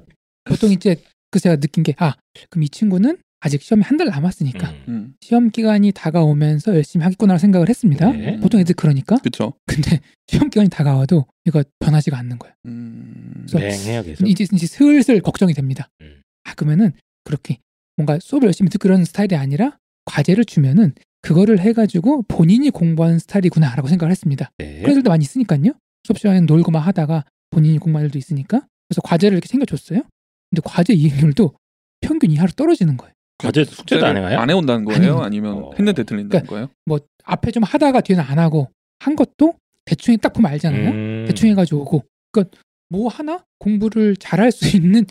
보통 0.46 0.72
이제 0.72 0.96
그 1.32 1.40
제가 1.40 1.56
느낀 1.58 1.84
게 1.84 1.94
아 1.98 2.16
그럼 2.50 2.64
이 2.64 2.70
친구는 2.70 3.18
아직 3.44 3.62
시험이 3.64 3.84
한 3.84 3.98
달 3.98 4.08
남았으니까 4.08 4.70
음. 4.70 4.84
음. 4.88 5.14
시험 5.22 5.50
기간이 5.50 5.92
다가오면서 5.94 6.76
열심히 6.76 7.04
하겠구나 7.04 7.38
생각을 7.40 7.70
했습니다. 7.70 8.12
네. 8.12 8.40
보통 8.40 8.60
애들 8.60 8.76
그러니까. 8.76 9.18
그쵸. 9.18 9.54
근데 9.66 10.00
시험 10.28 10.50
기간이 10.50 10.70
다가와도 10.70 11.26
이거 11.46 11.64
변하지가 11.80 12.18
않는 12.20 12.38
거예요. 12.38 12.54
음. 12.68 13.46
그래서 13.50 13.58
맹해요 13.60 14.04
계속. 14.04 14.28
이제, 14.28 14.46
이제 14.54 14.68
슬슬 14.68 15.20
걱정이 15.22 15.54
됩니다. 15.54 15.90
음. 16.02 16.22
아 16.44 16.54
그러면은 16.54 16.92
그렇게 17.24 17.58
뭔가 17.98 18.20
수업을 18.22 18.46
열심히 18.48 18.70
듣고 18.70 18.88
이런 18.88 19.06
스타일이 19.06 19.36
아니라 19.36 19.78
과제를 20.06 20.46
주면은 20.46 20.94
그거를 21.22 21.60
해가지고 21.60 22.24
본인이 22.24 22.70
공부하는 22.70 23.20
스타일이구나라고 23.20 23.88
생각을 23.88 24.12
했습니다. 24.12 24.52
네. 24.58 24.80
그런 24.80 24.92
애들도 24.92 25.10
많이 25.10 25.24
있으니까요. 25.24 25.74
수업 26.06 26.18
시간에 26.18 26.42
놀고 26.42 26.72
막 26.72 26.80
하다가 26.80 27.26
본인이 27.52 27.78
공부할 27.78 28.06
일도 28.06 28.18
있으니까 28.18 28.66
그래서 28.90 29.02
과제를 29.04 29.38
이렇게 29.38 29.48
챙겨줬어요. 29.48 30.02
근데 30.50 30.62
과제 30.64 30.94
이행률도 30.94 31.54
평균 32.02 32.32
이하로 32.32 32.52
떨어지는 32.56 32.98
거예요. 32.98 33.14
과제 33.38 33.64
숙제도 33.66 34.06
안 34.06 34.18
해와요? 34.18 34.40
안 34.40 34.50
해온다는 34.50 34.80
안 34.80 34.86
거예요? 34.86 35.02
해요. 35.02 35.20
아니면 35.22 35.64
어. 35.64 35.72
했는데 35.78 36.04
들린다는 36.04 36.48
거예요? 36.48 36.70
뭐 36.86 37.00
앞에 37.24 37.52
좀 37.52 37.64
하다가 37.64 38.02
뒤에는 38.02 38.24
안 38.24 38.40
하고 38.40 38.70
한 39.00 39.16
것도 39.16 39.56
대충 39.86 40.18
딱 40.18 40.34
보면 40.34 40.52
알잖아요. 40.52 40.90
음. 40.90 41.26
대충 41.28 41.50
해가지고 41.50 41.82
오고. 41.82 42.04
그러니까 42.32 42.58
뭐 42.90 43.08
하나 43.08 43.44
공부를 43.60 44.16
잘할 44.18 44.52
수 44.52 44.76
있는 44.76 45.06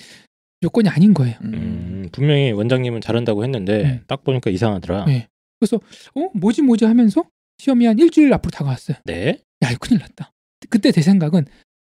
요건이 0.62 0.88
아닌 0.88 1.14
거예요. 1.14 1.36
음, 1.42 2.08
분명히 2.12 2.52
원장님은 2.52 3.00
잘한다고 3.00 3.44
했는데 3.44 3.82
음. 3.84 4.00
딱 4.06 4.22
보니까 4.22 4.50
이상하더라. 4.50 5.06
네. 5.06 5.28
어 6.14 6.30
뭐지 6.34 6.62
뭐지 6.62 6.84
하면서 6.84 7.24
시험이 7.58 7.86
한 7.86 7.98
일주일 7.98 8.32
앞으로 8.32 8.50
다가왔어요. 8.50 8.98
네. 9.04 9.38
야 9.62 9.74
큰일 9.78 10.00
났다. 10.00 10.32
그때 10.68 10.92
제 10.92 11.02
생각은 11.02 11.44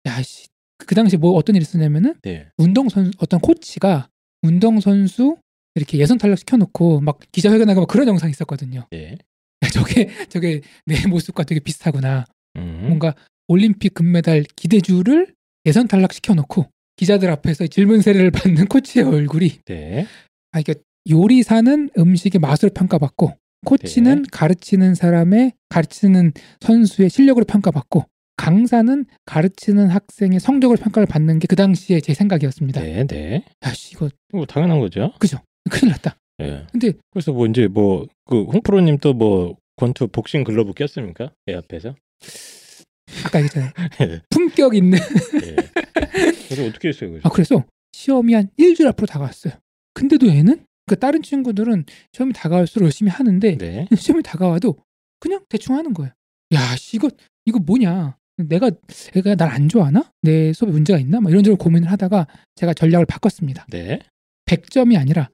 야 0.06 0.22
씨 0.22 0.48
그 0.78 0.94
당시 0.94 1.16
뭐 1.16 1.32
어떤 1.32 1.56
일이 1.56 1.62
있었냐면은 1.62 2.14
네. 2.22 2.46
운동 2.56 2.88
선 2.88 3.10
어떤 3.18 3.40
코치가 3.40 4.08
운동 4.42 4.80
선수 4.80 5.36
이렇게 5.74 5.98
예선 5.98 6.18
탈락 6.18 6.38
시켜놓고 6.38 7.00
막 7.00 7.18
기자회견하고 7.32 7.80
막 7.80 7.86
그런 7.88 8.08
영상이 8.08 8.30
있었거든요. 8.30 8.86
네. 8.90 9.18
야, 9.64 9.68
저게 9.68 10.08
저게 10.28 10.60
내 10.86 11.06
모습과 11.06 11.42
되게 11.42 11.60
비슷하구나. 11.60 12.24
음. 12.56 12.84
뭔가 12.86 13.14
올림픽 13.48 13.94
금메달 13.94 14.44
기대주를 14.56 15.34
예선 15.66 15.88
탈락 15.88 16.12
시켜놓고 16.12 16.66
기자들 16.96 17.28
앞에서 17.30 17.66
질문 17.66 18.00
세례를 18.00 18.30
받는 18.30 18.66
코치의 18.66 19.04
얼굴이 19.04 19.60
네. 19.66 20.06
아 20.52 20.60
이게 20.60 20.76
요리사는 21.10 21.90
음식의 21.98 22.38
맛으로 22.40 22.70
평가받고 22.72 23.36
코치는 23.64 24.24
가르치는 24.30 24.94
사람의 24.94 25.52
가르치는 25.68 26.32
선수의 26.60 27.10
실력으로 27.10 27.44
평가받고 27.44 28.04
강사는 28.36 29.04
가르치는 29.26 29.88
학생의 29.88 30.38
성적으로 30.40 30.78
평가를 30.78 31.06
받는 31.06 31.40
게 31.40 31.46
그 31.48 31.56
당시에 31.56 32.00
제 32.00 32.14
생각이었습니다. 32.14 32.80
네. 32.80 33.04
네. 33.06 33.44
야씨 33.66 33.94
이거 33.94 34.08
뭐 34.32 34.46
당연한 34.46 34.78
거죠. 34.78 35.12
그죠? 35.18 35.38
큰일 35.70 35.90
났다. 35.92 36.16
예. 36.40 36.66
근데 36.70 36.92
그래서 37.10 37.32
뭐 37.32 37.46
이제 37.46 37.66
뭐 37.66 38.06
그 38.26 38.44
홍프로님 38.44 38.98
또 38.98 39.12
뭐 39.14 39.56
권투 39.76 40.08
복싱 40.08 40.44
글러브 40.44 40.72
꼈습니까? 40.74 41.32
애 41.48 41.54
앞에서? 41.54 41.94
아까 43.24 43.38
얘기했잖아요. 43.40 43.70
예. 44.02 44.20
품격 44.30 44.74
있는 44.76 44.98
예. 45.42 45.56
그래서 46.48 46.64
어떻게 46.66 46.88
했어요? 46.88 47.10
그래서? 47.10 47.28
아 47.28 47.30
그래서 47.32 47.64
시험이 47.92 48.34
한 48.34 48.48
일주일 48.56 48.88
앞으로 48.88 49.06
다가왔어요. 49.06 49.54
근데도 49.94 50.28
얘는 50.28 50.64
그 50.88 50.98
다른 50.98 51.22
친구들은 51.22 51.84
시험이 52.12 52.32
다가올수록 52.32 52.84
열심히 52.86 53.10
하는데 53.10 53.56
네. 53.56 53.86
시험이 53.96 54.22
다가와도 54.22 54.76
그냥 55.20 55.44
대충 55.48 55.76
하는 55.76 55.94
거예요. 55.94 56.12
야, 56.52 56.76
씨, 56.76 56.96
이거 56.96 57.10
이거 57.44 57.58
뭐냐? 57.58 58.16
내가 58.38 58.70
애가 59.16 59.34
날 59.34 59.50
안 59.50 59.68
좋아하나? 59.68 60.12
내 60.22 60.52
수업에 60.52 60.72
문제가 60.72 60.98
있나? 60.98 61.20
막 61.20 61.30
이런저런 61.30 61.56
고민을 61.58 61.90
하다가 61.90 62.26
제가 62.54 62.72
전략을 62.74 63.06
바꿨습니다. 63.06 63.66
네. 63.70 63.98
100점이 64.46 64.98
아니라 64.98 65.28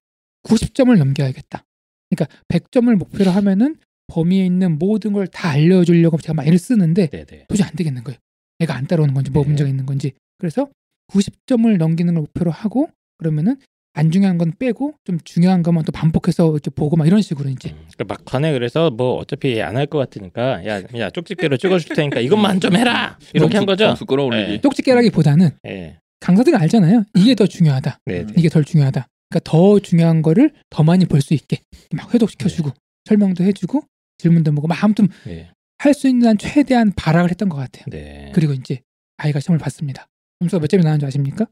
90점을 0.45 0.97
넘겨야겠다. 0.97 1.65
그러니까 2.11 2.37
100점을 2.49 2.95
목표로 2.97 3.31
하면은 3.31 3.77
범위에 4.09 4.45
있는 4.45 4.79
모든 4.79 5.13
걸 5.13 5.27
다 5.27 5.51
알려주려고 5.51 6.19
제가 6.19 6.35
막 6.35 6.47
애를 6.47 6.59
쓰는데 6.59 7.07
네. 7.09 7.25
네. 7.25 7.45
도저히 7.49 7.67
안 7.69 7.75
되겠는 7.77 8.05
거예요. 8.05 8.19
애가 8.61 8.75
안 8.75 8.87
따라오는 8.87 9.15
건지 9.15 9.31
뭐 9.31 9.43
네. 9.43 9.49
문제가 9.49 9.69
있는 9.69 9.87
건지. 9.87 10.13
그래서 10.39 10.69
90점을 11.09 11.77
넘기는 11.77 12.13
걸 12.15 12.21
목표로 12.23 12.51
하고 12.51 12.89
그러면은 13.19 13.57
안 13.97 14.11
중요한 14.11 14.39
건 14.39 14.53
빼고 14.59 14.95
좀 15.05 15.19
중요한 15.25 15.63
것만 15.63 15.85
또 15.85 15.93
반복해서 15.93 16.51
이렇게 16.51 16.71
보고 16.71 16.97
막 16.97 17.07
이런 17.07 17.23
식으로 17.23 17.49
이제 17.49 17.71
음, 17.71 17.87
그러니까 17.97 18.05
막판에 18.17 18.53
그래서 18.53 18.91
뭐 18.91 19.15
어차피 19.17 19.63
안 19.63 19.77
할 19.77 19.87
것 19.87 19.99
같으니까 19.99 20.67
야, 20.67 20.83
야 20.99 21.11
쪽집게로 21.11 21.57
찍어줄 21.57 21.95
테니까 21.95 22.21
이것만 22.21 22.59
좀 22.61 22.75
해라 22.77 23.19
이렇게 23.33 23.57
한 23.57 23.67
거죠. 23.67 23.87
점수 23.87 24.05
끌어올리기. 24.07 24.51
네. 24.53 24.61
쪽집게라기보다는 24.61 25.51
예. 25.69 25.99
강사들은 26.21 26.59
알잖아요. 26.61 27.05
이게 27.15 27.35
더 27.35 27.47
중요하다. 27.47 27.99
네. 28.07 28.21
음. 28.21 28.27
네. 28.27 28.35
이게 28.37 28.49
덜 28.49 28.65
중요하다. 28.65 29.07
그러니까 29.31 29.51
더 29.51 29.79
중요한 29.79 30.23
거를 30.23 30.51
더 30.71 30.83
많이 30.83 31.05
볼 31.07 31.21
수 31.23 31.33
있게 31.35 31.59
막 31.93 32.13
회독시켜주고 32.13 32.71
설명도 33.05 33.45
해주고 33.45 33.83
질문도 34.19 34.53
보고 34.53 34.67
막 34.67 34.83
아무튼 34.83 35.09
네. 35.25 35.51
할수 35.79 36.09
있는 36.09 36.29
한 36.29 36.39
최대한 36.39 36.93
발악을 36.97 37.31
했던 37.31 37.49
것 37.49 37.57
같아요. 37.59 37.85
네. 37.91 38.33
그리고 38.35 38.53
이제 38.55 38.81
아이가 39.19 39.39
시험을 39.39 39.59
봤습니다. 39.59 40.07
점수가 40.41 40.61
몇 40.61 40.67
점이 40.69 40.83
나왔는지 40.83 41.07
아십니까? 41.07 41.47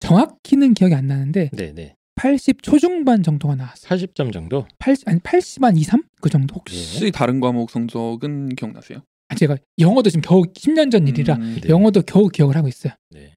정확히는 0.00 0.74
기억이 0.74 0.94
안 0.94 1.06
나는데 1.06 1.50
네. 1.52 1.72
네. 1.74 1.94
80 2.16 2.62
초중반 2.62 3.22
정도가 3.22 3.56
나왔어요. 3.56 3.88
40점 3.98 4.32
정도. 4.32 4.66
80 4.78 5.08
아니 5.08 5.18
80한 5.20 5.76
2, 5.78 5.82
3? 5.82 6.02
그 6.20 6.30
정도? 6.30 6.54
혹시 6.56 7.10
다른 7.10 7.40
과목 7.40 7.70
성적은 7.70 8.50
기억나세요? 8.50 9.00
아, 9.28 9.34
제가 9.34 9.56
영어도 9.78 10.10
지금 10.10 10.20
겨우 10.22 10.42
10년 10.42 10.90
전 10.92 11.08
일이라 11.08 11.34
음, 11.36 11.58
네. 11.60 11.68
영어도 11.68 12.02
겨우 12.02 12.28
기억을 12.28 12.56
하고 12.56 12.68
있어요. 12.68 12.92
네. 13.10 13.32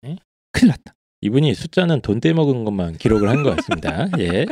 큰일 0.52 0.70
났다. 0.70 0.94
이분이 1.22 1.56
숫자는 1.56 2.02
돈 2.02 2.20
떼먹은 2.20 2.64
것만 2.66 2.98
기록을 2.98 3.30
한 3.30 3.42
것 3.42 3.56
같습니다. 3.56 4.08
예. 4.20 4.46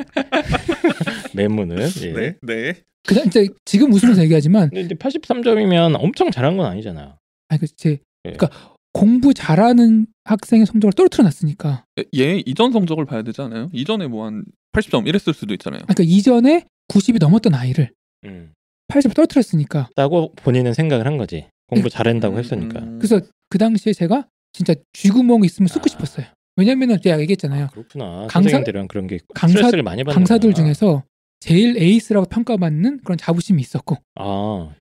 매문은. 1.33 1.77
예. 2.01 2.13
네. 2.13 2.35
네. 2.41 2.73
그다음 3.07 3.27
이제 3.27 3.47
지금 3.65 3.93
웃으면서 3.93 4.23
얘기하지만 4.23 4.69
근데 4.69 4.81
이제 4.81 4.95
83점이면 4.95 5.95
엄청 6.01 6.31
잘한 6.31 6.57
건 6.57 6.65
아니잖아요. 6.65 7.17
아니 7.49 7.59
그제 7.59 7.99
네. 8.23 8.33
그러니까 8.33 8.49
공부 8.95 9.33
잘하는 9.33 10.07
학생의 10.23 10.65
성적을 10.67 10.93
떨어뜨려 10.93 11.23
놨으니까 11.25 11.83
얘 12.17 12.41
이전 12.45 12.71
성적을 12.71 13.03
봐야 13.03 13.23
되지 13.23 13.41
않아요? 13.41 13.69
이전에 13.73 14.07
뭐 14.07 14.25
한 14.25 14.45
80점 14.71 15.05
이랬을 15.05 15.33
수도 15.33 15.53
있잖아요. 15.53 15.81
그러니까 15.81 16.03
이전에 16.03 16.63
90이 16.87 17.19
넘었던 17.19 17.53
아이를 17.53 17.91
음. 18.23 18.53
80을 18.87 19.13
떨어뜨렸으니까 19.13 19.89
라고 19.97 20.31
본인은 20.37 20.73
생각을 20.73 21.05
한 21.07 21.17
거지. 21.17 21.45
공부 21.67 21.89
잘한다고 21.89 22.35
음, 22.35 22.39
했으니까. 22.39 22.79
음. 22.79 22.97
그래서 22.99 23.19
그 23.49 23.57
당시에 23.57 23.91
제가 23.91 24.27
진짜 24.53 24.73
쥐구멍 24.93 25.43
있으면 25.43 25.67
쏟고 25.67 25.83
아. 25.87 25.89
싶었어요. 25.91 26.25
왜냐면은 26.55 27.01
제가 27.01 27.19
얘기했잖아요. 27.19 27.67
그렇구나. 27.73 28.27
강사- 28.29 28.43
선생님들은 28.43 28.87
그런 28.87 29.07
게 29.07 29.19
강사- 29.33 29.57
스트레스를 29.57 29.83
많이 29.83 30.03
받는 30.05 30.15
강사들. 30.15 30.53
중에서 30.53 31.03
제일 31.41 31.77
에이스라고 31.77 32.27
평가받는 32.27 33.01
그런 33.03 33.17
자부심이 33.17 33.61
있었고 33.61 33.97
아, 34.15 34.73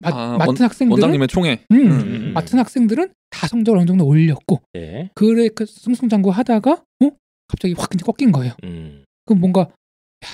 마- 0.00 0.10
아, 0.10 0.36
맡은 0.38 0.46
원- 0.48 0.56
학생들은 0.62 0.90
원장님의 0.92 1.28
총회. 1.28 1.64
음, 1.72 1.90
음. 1.90 2.32
맡은 2.34 2.58
학생들은 2.58 3.12
다 3.30 3.46
성적을 3.48 3.78
어느 3.80 3.86
정도 3.86 4.06
올렸고 4.06 4.62
네. 4.74 5.10
그래 5.14 5.48
그 5.48 5.64
승승장구 5.66 6.30
하다가 6.30 6.72
어 6.72 7.10
갑자기 7.48 7.74
확 7.76 7.90
이제 7.94 8.04
꺾인 8.04 8.32
거예요. 8.32 8.54
음, 8.64 9.04
그럼 9.24 9.40
뭔가 9.40 9.60
야, 9.62 10.28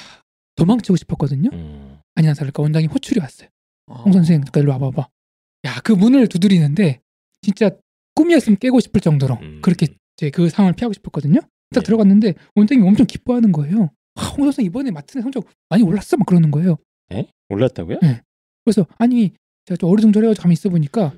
도망치고 0.56 0.96
싶었거든요. 0.96 1.50
음. 1.52 1.98
아니나 2.14 2.34
다를까 2.34 2.62
원장님 2.62 2.90
호출이 2.90 3.20
왔어요. 3.20 3.48
아. 3.86 3.94
홍 4.04 4.12
선생 4.12 4.40
그러니까 4.40 4.60
일로 4.60 4.72
와봐봐. 4.72 5.08
야 5.66 5.80
그 5.84 5.92
문을 5.92 6.26
두드리는데 6.28 7.00
진짜 7.40 7.70
꿈이었으면 8.14 8.56
깨고 8.58 8.80
싶을 8.80 9.00
정도로 9.00 9.38
음. 9.42 9.60
그렇게 9.62 9.86
이제 10.16 10.30
그 10.30 10.48
상황을 10.48 10.74
피하고 10.74 10.92
싶었거든요. 10.92 11.40
딱 11.70 11.80
네. 11.80 11.82
들어갔는데 11.82 12.34
원장님이 12.56 12.86
엄청 12.88 13.06
기뻐하는 13.06 13.52
거예요. 13.52 13.90
아, 14.16 14.24
홍 14.26 14.44
선생 14.44 14.64
이번에 14.66 14.90
맡은 14.90 15.20
애 15.20 15.22
성적 15.22 15.44
많이 15.70 15.82
올랐어 15.82 16.16
막 16.16 16.26
그러는 16.26 16.50
거예요. 16.50 16.76
에? 17.12 17.26
올랐다고요? 17.48 17.98
네. 18.02 18.20
그래서 18.64 18.86
아니 18.98 19.32
제가 19.66 19.76
좀 19.76 19.90
어리둥절해가지고 19.90 20.42
가만히 20.42 20.52
있어 20.54 20.68
보니까 20.68 21.14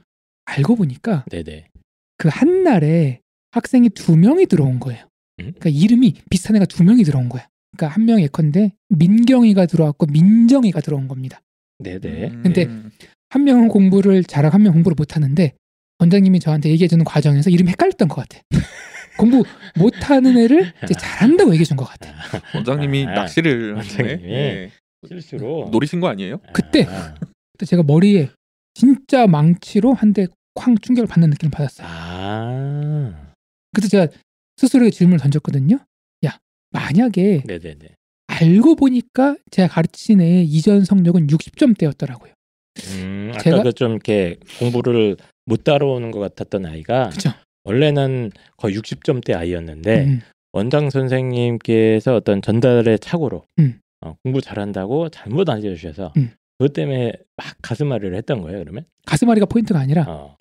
알고 0.46 0.76
보니까 0.76 1.24
네네. 1.30 1.68
그 2.16 2.28
한 2.28 2.62
날에 2.62 3.20
학생이 3.52 3.90
두 3.90 4.16
명이 4.16 4.46
들어온 4.46 4.78
거예요. 4.80 5.02
음? 5.40 5.52
그러니까 5.58 5.70
이름이 5.70 6.14
비슷한 6.30 6.56
애가 6.56 6.64
두 6.66 6.84
명이 6.84 7.02
들어온 7.04 7.28
거야. 7.28 7.46
그러니까 7.76 7.94
한 7.94 8.04
명 8.04 8.20
예컨대 8.20 8.72
민경이가 8.88 9.66
들어왔고 9.66 10.06
민정이가 10.06 10.80
들어온 10.80 11.08
겁니다. 11.08 11.40
네네. 11.80 12.28
음. 12.28 12.42
근데 12.42 12.68
한 13.30 13.44
명은 13.44 13.68
공부를 13.68 14.22
잘하고 14.24 14.54
한 14.54 14.62
명은 14.62 14.74
공부를 14.74 14.94
못하는데 14.96 15.54
원장님이 15.98 16.40
저한테 16.40 16.70
얘기해주는 16.70 17.04
과정에서 17.04 17.50
이름이 17.50 17.70
헷갈렸던 17.70 18.08
것 18.08 18.16
같아. 18.28 18.40
공부 19.18 19.44
못하는 19.76 20.36
애를 20.36 20.72
이제 20.84 20.94
잘한다고 20.94 21.50
얘기해준 21.52 21.76
것 21.76 21.84
같아. 21.84 22.12
원장님이 22.54 23.06
아, 23.06 23.12
낚시를 23.14 23.74
원장님이. 23.74 24.22
네. 24.22 24.70
실수로 25.08 25.68
노리신 25.70 26.00
거 26.00 26.08
아니에요? 26.08 26.38
그때 26.52 26.84
아, 26.88 27.14
그때 27.54 27.66
제가 27.66 27.82
머리에 27.82 28.30
진짜 28.74 29.26
망치로 29.26 29.94
한 29.94 30.12
대 30.12 30.26
쾅 30.56 30.76
충격을 30.78 31.08
받는 31.08 31.30
느낌을 31.30 31.50
받았어요. 31.50 31.84
아. 31.90 33.32
그때 33.72 33.88
제가 33.88 34.06
스스로에게 34.56 34.92
질문을 34.92 35.18
던졌거든요. 35.18 35.80
야 36.26 36.38
만약에 36.70 37.42
네네네. 37.44 37.88
알고 38.28 38.76
보니까 38.76 39.36
제가 39.50 39.66
가르친 39.66 40.20
애의 40.20 40.44
이전 40.46 40.84
성적은 40.84 41.26
60점대였더라고요. 41.26 42.32
음, 42.94 43.30
아까 43.34 43.42
제가- 43.42 43.62
그좀 43.64 43.92
이렇게 43.94 44.36
공부를 44.60 45.16
못 45.46 45.64
따라오는 45.64 46.12
것 46.12 46.20
같았던 46.20 46.66
아이가 46.66 47.08
그죠? 47.10 47.30
원래는 47.64 48.30
거의 48.56 48.76
60점대 48.76 49.34
아이였는데 49.36 50.04
음, 50.04 50.20
원장 50.52 50.88
선생님께서 50.90 52.14
어떤 52.14 52.42
전달의 52.42 53.00
착오로 53.00 53.44
음. 53.58 53.80
어, 54.02 54.14
공부 54.22 54.40
잘한다고 54.40 55.08
잘못 55.08 55.48
알려주셔서 55.50 56.12
음. 56.16 56.30
그것 56.64 56.72
때문에 56.72 57.12
막 57.36 57.46
가슴앓이를 57.60 58.14
했던 58.16 58.40
거예요. 58.40 58.60
그러면? 58.60 58.86
가슴앓이가 59.06 59.46
포인트가 59.46 59.78
아니라 59.78 60.04
어. 60.08 60.36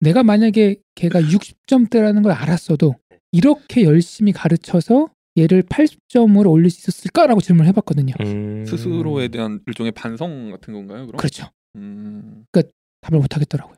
내가 0.00 0.24
만약에 0.24 0.76
걔가 0.96 1.20
60점대라는 1.20 2.24
걸 2.24 2.32
알았어도 2.32 2.96
이렇게 3.30 3.84
열심히 3.84 4.32
가르쳐서 4.32 5.10
얘를 5.38 5.62
80점으로 5.62 6.50
올릴 6.50 6.70
수 6.70 6.80
있었을까라고 6.90 7.40
질문을 7.40 7.68
해봤거든요. 7.68 8.14
음. 8.20 8.64
스스로에 8.66 9.28
대한 9.28 9.60
일종의 9.68 9.92
반성 9.92 10.50
같은 10.50 10.74
건가요? 10.74 11.06
그럼? 11.06 11.16
그렇죠. 11.18 11.48
음, 11.76 12.44
답을 12.52 13.20
못 13.20 13.36
하겠더라고요. 13.36 13.76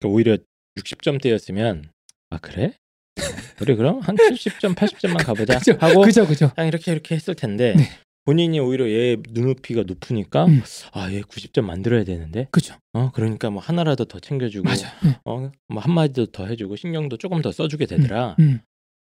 그러니까 0.00 0.14
오히려 0.14 0.38
60점대였으면 0.80 1.84
아 2.30 2.38
그래? 2.38 2.72
어, 3.20 3.22
그래 3.58 3.74
그럼 3.74 4.00
한 4.00 4.16
70점, 4.16 4.74
80점만 4.74 5.22
가보자 5.26 5.58
그죠, 5.60 5.76
하고 5.78 6.00
그죠, 6.00 6.26
그죠. 6.26 6.50
그냥 6.54 6.68
이렇게 6.68 6.90
이렇게 6.92 7.14
했을 7.14 7.34
텐데 7.34 7.74
네. 7.76 7.84
본인이 8.24 8.60
오히려 8.60 8.88
얘 8.90 9.16
눈높이가 9.30 9.82
높으니까 9.82 10.44
음. 10.46 10.62
아얘 10.92 11.22
90점 11.22 11.62
만들어야 11.64 12.04
되는데 12.04 12.46
그죠. 12.50 12.76
어 12.92 13.10
그러니까 13.12 13.50
뭐 13.50 13.60
하나라도 13.60 14.04
더 14.04 14.20
챙겨주고 14.20 14.64
맞아. 14.64 14.88
네. 15.04 15.18
어뭐 15.24 15.50
한마디도 15.74 16.26
더 16.26 16.46
해주고 16.46 16.76
신경도 16.76 17.16
조금 17.16 17.42
더 17.42 17.50
써주게 17.50 17.86
되더라. 17.86 18.36
음. 18.38 18.60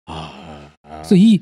아, 0.06 0.72
아. 0.84 0.90
그래서 0.98 1.16
이 1.16 1.40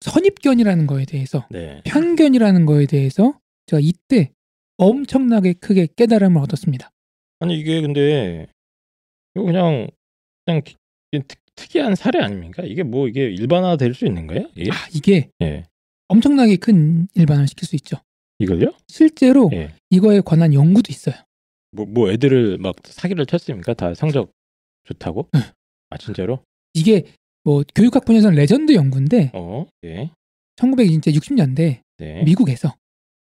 선입견이라는 0.00 0.86
거에 0.86 1.04
대해서 1.04 1.46
네. 1.50 1.82
편견이라는 1.84 2.64
거에 2.66 2.86
대해서 2.86 3.38
제가 3.66 3.80
이때 3.82 4.30
엄청나게 4.78 5.54
크게 5.54 5.88
깨달음을 5.96 6.40
얻었습니다. 6.40 6.90
아니 7.40 7.58
이게 7.58 7.80
근데 7.80 8.46
이거 9.34 9.44
그냥 9.44 9.88
그냥 10.46 10.62
특이한 11.56 11.94
사례 11.96 12.20
아닙니까? 12.22 12.62
이게 12.64 12.82
뭐 12.82 13.08
이게 13.08 13.24
일반화 13.24 13.76
될 13.76 13.92
수 13.94 14.06
있는 14.06 14.26
거예요? 14.26 14.48
이게? 14.54 14.70
아, 14.70 14.74
이게 14.94 15.28
예. 15.42 15.64
엄청나게 16.14 16.56
큰 16.56 17.06
일반화를 17.14 17.46
시킬 17.46 17.68
수 17.68 17.76
있죠. 17.76 17.96
이걸요? 18.40 18.72
실제로 18.88 19.48
예. 19.52 19.72
이거에 19.90 20.20
관한 20.20 20.52
연구도 20.52 20.90
있어요. 20.90 21.14
뭐, 21.70 21.86
뭐 21.86 22.10
애들을 22.10 22.58
막 22.58 22.74
사기를 22.84 23.26
쳤습니까? 23.26 23.74
다 23.74 23.94
성적 23.94 24.32
좋다고? 24.84 25.28
네. 25.32 25.40
아 25.90 25.96
진짜로? 25.98 26.42
이게 26.74 27.04
뭐 27.44 27.62
교육학 27.74 28.04
분야에서는 28.04 28.36
레전드 28.36 28.74
연구인데 28.74 29.30
어, 29.34 29.66
예, 29.84 30.10
1960년대 30.56 31.80
네. 31.98 32.22
미국에서 32.24 32.74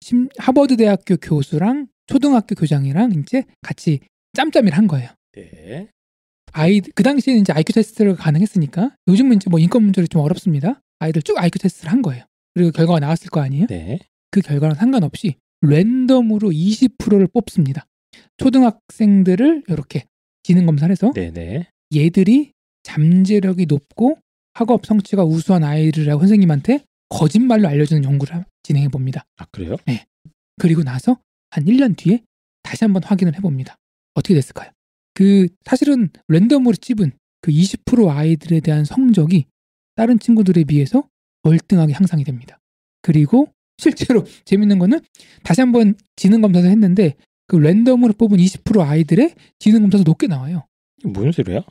심- 0.01 0.27
하버드 0.37 0.75
대학교 0.77 1.15
교수랑 1.17 1.87
초등학교 2.07 2.53
교장이랑 2.55 3.13
이제 3.13 3.43
같이 3.61 3.99
짬짬이를 4.33 4.77
한 4.77 4.87
거예요. 4.87 5.09
네. 5.33 5.87
아이 6.51 6.81
그 6.81 7.01
당시에는 7.03 7.41
이제 7.41 7.53
IQ 7.53 7.71
테스트가 7.73 8.15
가능했으니까 8.15 8.95
요즘은 9.07 9.37
이제 9.37 9.49
뭐 9.49 9.59
인권 9.59 9.83
문제로 9.83 10.05
좀 10.07 10.21
어렵습니다. 10.21 10.81
아이들 10.99 11.21
쭉 11.21 11.37
IQ 11.37 11.59
테스트를 11.59 11.91
한 11.91 12.01
거예요. 12.01 12.25
그리고 12.53 12.71
결과가 12.71 12.99
나왔을 12.99 13.29
거 13.29 13.41
아니에요? 13.41 13.67
네. 13.67 13.99
그 14.31 14.41
결과랑 14.41 14.75
상관없이 14.75 15.35
랜덤으로 15.61 16.49
20%를 16.49 17.27
뽑습니다. 17.27 17.85
초등학생들을 18.37 19.63
이렇게 19.67 20.05
지능 20.43 20.65
검사를 20.65 20.91
해서 20.91 21.11
네, 21.15 21.31
네. 21.31 21.67
얘들이 21.95 22.51
잠재력이 22.83 23.65
높고 23.65 24.17
학업 24.53 24.85
성취가 24.85 25.23
우수한 25.23 25.63
아이들이라고 25.63 26.19
선생님한테 26.21 26.83
거짓말로 27.09 27.67
알려주는 27.67 28.03
연구를 28.03 28.45
진행해 28.63 28.87
봅니다. 28.89 29.23
아 29.37 29.45
그래요? 29.51 29.77
그리고 30.59 30.83
나서 30.83 31.19
한 31.49 31.65
1년 31.65 31.95
뒤에 31.97 32.23
다시 32.61 32.83
한번 32.83 33.03
확인을 33.03 33.35
해봅니다. 33.35 33.75
어떻게 34.13 34.33
됐을까요? 34.33 34.71
그 35.13 35.47
사실은 35.65 36.09
랜덤으로 36.27 36.75
찝은 36.75 37.11
그 37.41 37.51
20% 37.51 38.09
아이들에 38.09 38.59
대한 38.59 38.85
성적이 38.85 39.45
다른 39.95 40.17
친구들에 40.19 40.63
비해서 40.63 41.07
월등하게 41.43 41.93
향상이 41.93 42.23
됩니다. 42.23 42.59
그리고 43.01 43.47
실제로 43.77 44.23
재밌는 44.45 44.79
거는 44.79 44.99
다시 45.43 45.61
한번 45.61 45.95
지능 46.15 46.41
검사를 46.41 46.69
했는데 46.69 47.15
그 47.47 47.57
랜덤으로 47.57 48.13
뽑은 48.13 48.37
20% 48.37 48.79
아이들의 48.81 49.33
지능 49.59 49.81
검사도 49.81 50.03
높게 50.03 50.27
나와요. 50.27 50.65
뭔 51.03 51.31
소리야? 51.31 51.61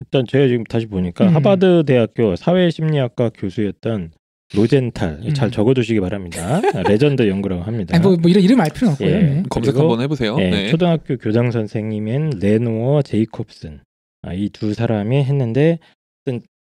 일단 0.00 0.24
제가 0.28 0.48
지금 0.48 0.64
다시 0.64 0.86
보니까 0.86 1.28
음. 1.28 1.34
하버드 1.36 1.84
대학교 1.86 2.36
사회심리학과 2.36 3.30
교수였던 3.30 4.10
로젠탈 4.54 5.32
잘 5.34 5.48
음. 5.48 5.50
적어두시기 5.50 6.00
바랍니다. 6.00 6.60
아, 6.74 6.82
레전드 6.82 7.26
연구라고 7.26 7.62
합니다. 7.62 7.94
아니 7.96 8.02
뭐, 8.02 8.16
뭐 8.16 8.30
이런 8.30 8.42
이름 8.44 8.60
알 8.60 8.68
필요는 8.70 8.92
없고요. 8.92 9.08
예. 9.08 9.12
네. 9.22 9.42
검색 9.48 9.72
그리고- 9.74 9.88
한번 9.90 10.02
해보세요. 10.04 10.36
네, 10.36 10.50
네. 10.50 10.68
초등학교 10.68 11.16
교장 11.16 11.50
선생님인 11.50 12.32
레노어 12.38 13.00
제이콥슨 13.02 13.80
아, 14.22 14.34
이 14.34 14.47
두 14.47 14.74
사람이 14.74 15.24
했는데 15.24 15.78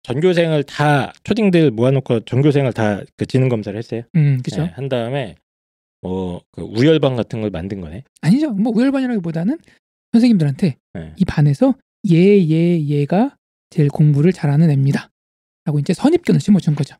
전교생을 0.03 0.65
다 0.65 1.13
초딩들 1.25 1.71
모아놓고 1.73 2.21
전교생을 2.21 2.73
다 2.73 3.03
그 3.17 3.27
지능 3.27 3.49
검사를 3.49 3.77
했어요. 3.79 4.03
음, 4.17 4.41
그죠. 4.43 4.63
네, 4.63 4.71
한 4.75 4.89
다음에 4.89 5.37
뭐그 6.03 6.63
우열반 6.63 7.17
같은 7.17 7.41
걸 7.43 7.51
만든 7.51 7.81
거네. 7.81 8.05
아니죠. 8.23 8.53
뭐 8.53 8.73
우열반이라기보다는 8.75 9.59
선생님들한테 10.13 10.77
네. 10.95 11.13
이 11.17 11.25
반에서 11.25 11.75
얘, 12.11 12.39
얘, 12.49 12.81
얘가 12.87 13.37
제일 13.69 13.89
공부를 13.91 14.33
잘하는 14.33 14.71
애입니다. 14.71 15.11
라고 15.67 15.79
이제 15.79 15.93
선입견을 15.93 16.41
심어준 16.41 16.75
거죠. 16.75 16.97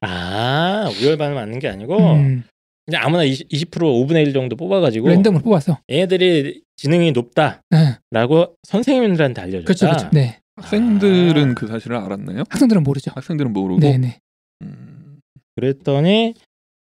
아 0.00 0.88
우열반을 1.00 1.34
만든 1.34 1.58
게 1.58 1.68
아니고 1.68 1.96
음, 2.14 2.44
그냥 2.86 3.02
아무나 3.04 3.24
20, 3.24 3.48
20% 3.48 3.70
5분의 3.70 4.26
1 4.26 4.32
정도 4.32 4.56
뽑아가지고 4.56 5.08
랜덤으로 5.08 5.42
뽑아서. 5.42 5.78
얘네들이 5.90 6.62
지능이 6.76 7.12
높다라고 7.12 7.60
네. 7.70 8.46
선생님들한테 8.62 9.42
알려줬다. 9.42 9.64
그렇죠, 9.64 9.86
그렇죠. 9.86 10.08
네. 10.12 10.40
학생들은 10.60 11.50
아. 11.50 11.54
그 11.54 11.66
사실을 11.66 11.96
알았나요? 11.96 12.44
학생들은 12.48 12.82
모르죠. 12.82 13.10
학생들은 13.14 13.52
모르고. 13.52 13.80
네, 13.80 13.98
네. 13.98 14.18
음, 14.62 15.20
그랬더니 15.56 16.34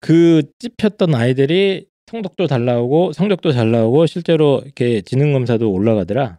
그 0.01 0.43
찝혔던 0.59 1.15
아이들이 1.15 1.87
성적도 2.07 2.47
잘 2.47 2.65
나오고 2.65 3.13
성적도 3.13 3.53
잘 3.53 3.71
나오고 3.71 4.07
실제로 4.07 4.61
이렇게 4.65 5.01
지능 5.03 5.33
검사도 5.33 5.71
올라가더라. 5.71 6.39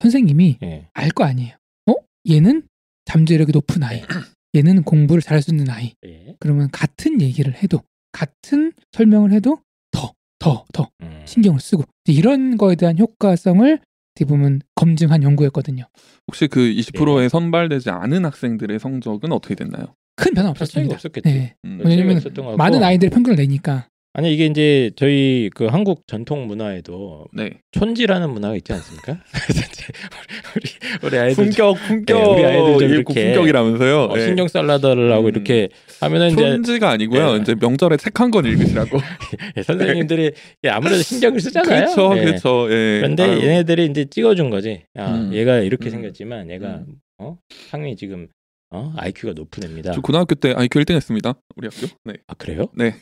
선생님이 0.00 0.58
예. 0.62 0.88
알거 0.94 1.24
아니에요. 1.24 1.56
어? 1.88 1.94
얘는 2.28 2.62
잠재력이 3.04 3.52
높은 3.52 3.82
아이. 3.82 4.02
얘는 4.54 4.82
공부를 4.82 5.22
잘할 5.22 5.42
수 5.42 5.50
있는 5.50 5.70
아이. 5.70 5.94
예. 6.06 6.34
그러면 6.40 6.70
같은 6.70 7.20
얘기를 7.20 7.54
해도 7.54 7.80
같은 8.10 8.72
설명을 8.92 9.32
해도 9.32 9.58
더, 9.90 10.12
더, 10.38 10.64
더 10.72 10.90
음. 11.02 11.22
신경을 11.24 11.60
쓰고 11.60 11.84
이런 12.06 12.56
거에 12.56 12.74
대한 12.74 12.98
효과성을 12.98 13.78
어떻게 14.12 14.24
보면 14.24 14.60
검증한 14.74 15.22
연구였거든요. 15.22 15.84
혹시 16.28 16.46
그 16.46 16.60
20%에 16.60 17.28
선발되지 17.28 17.90
않은 17.90 18.24
학생들의 18.24 18.78
성적은 18.78 19.32
어떻게 19.32 19.54
됐나요? 19.54 19.94
큰 20.16 20.34
변화 20.34 20.50
없었습니다. 20.50 20.94
없었겠지. 20.94 21.28
네. 21.28 21.54
음, 21.64 21.80
왜냐면. 21.82 22.22
많은 22.56 22.82
아이들의 22.82 23.10
평균을 23.10 23.36
내니까 23.36 23.88
아니 24.14 24.32
이게 24.34 24.44
이제 24.44 24.90
저희 24.96 25.48
그 25.54 25.66
한국 25.66 26.06
전통 26.06 26.46
문화에도 26.46 27.26
네. 27.32 27.50
촌지라는 27.72 28.28
문화가 28.30 28.54
있지 28.56 28.70
않습니까? 28.74 29.18
우리 30.54 30.68
우리, 31.08 31.18
아이들 31.18 31.44
품격, 31.44 31.76
품격. 31.86 32.18
네, 32.20 32.30
우리 32.34 32.44
아이들 32.44 32.90
이렇게 32.90 33.24
품격이라면서요. 33.26 34.02
어, 34.04 34.14
네. 34.16 34.26
신경 34.26 34.48
살라더를 34.48 35.10
하고 35.12 35.24
음. 35.24 35.28
이렇게 35.28 35.68
하면은 36.00 36.30
이제 36.32 36.42
촌지가 36.42 36.90
아니고요. 36.90 37.36
네. 37.36 37.42
이제 37.42 37.54
명절에 37.58 37.96
책 37.96 38.12
한 38.20 38.30
권 38.30 38.44
읽으시라고. 38.44 38.98
예, 39.56 39.62
선생님들이 39.62 40.32
예, 40.64 40.68
아무래도 40.68 41.02
신경을 41.02 41.40
쓰잖아요. 41.40 41.86
그렇죠, 41.94 42.16
예. 42.18 42.24
그렇죠. 42.24 42.66
예. 42.70 42.98
그런데 43.00 43.22
아유. 43.24 43.40
얘네들이 43.40 43.86
이제 43.86 44.04
찍어준 44.04 44.50
거지. 44.50 44.82
야, 44.98 45.14
음. 45.14 45.32
얘가 45.32 45.58
이렇게 45.58 45.88
음. 45.88 45.90
생겼지만 45.90 46.50
얘가 46.50 46.76
음. 46.86 46.96
어? 47.18 47.38
상당히 47.70 47.96
지금 47.96 48.28
어? 48.70 48.92
IQ가 48.96 49.32
높은 49.32 49.64
애입니다. 49.64 49.92
저 49.92 50.00
고등학교 50.02 50.34
때 50.34 50.52
IQ 50.54 50.80
1등했습니다. 50.80 51.34
우리 51.56 51.68
학교. 51.72 51.86
네. 52.04 52.14
아 52.26 52.34
그래요? 52.34 52.66
네. 52.76 52.94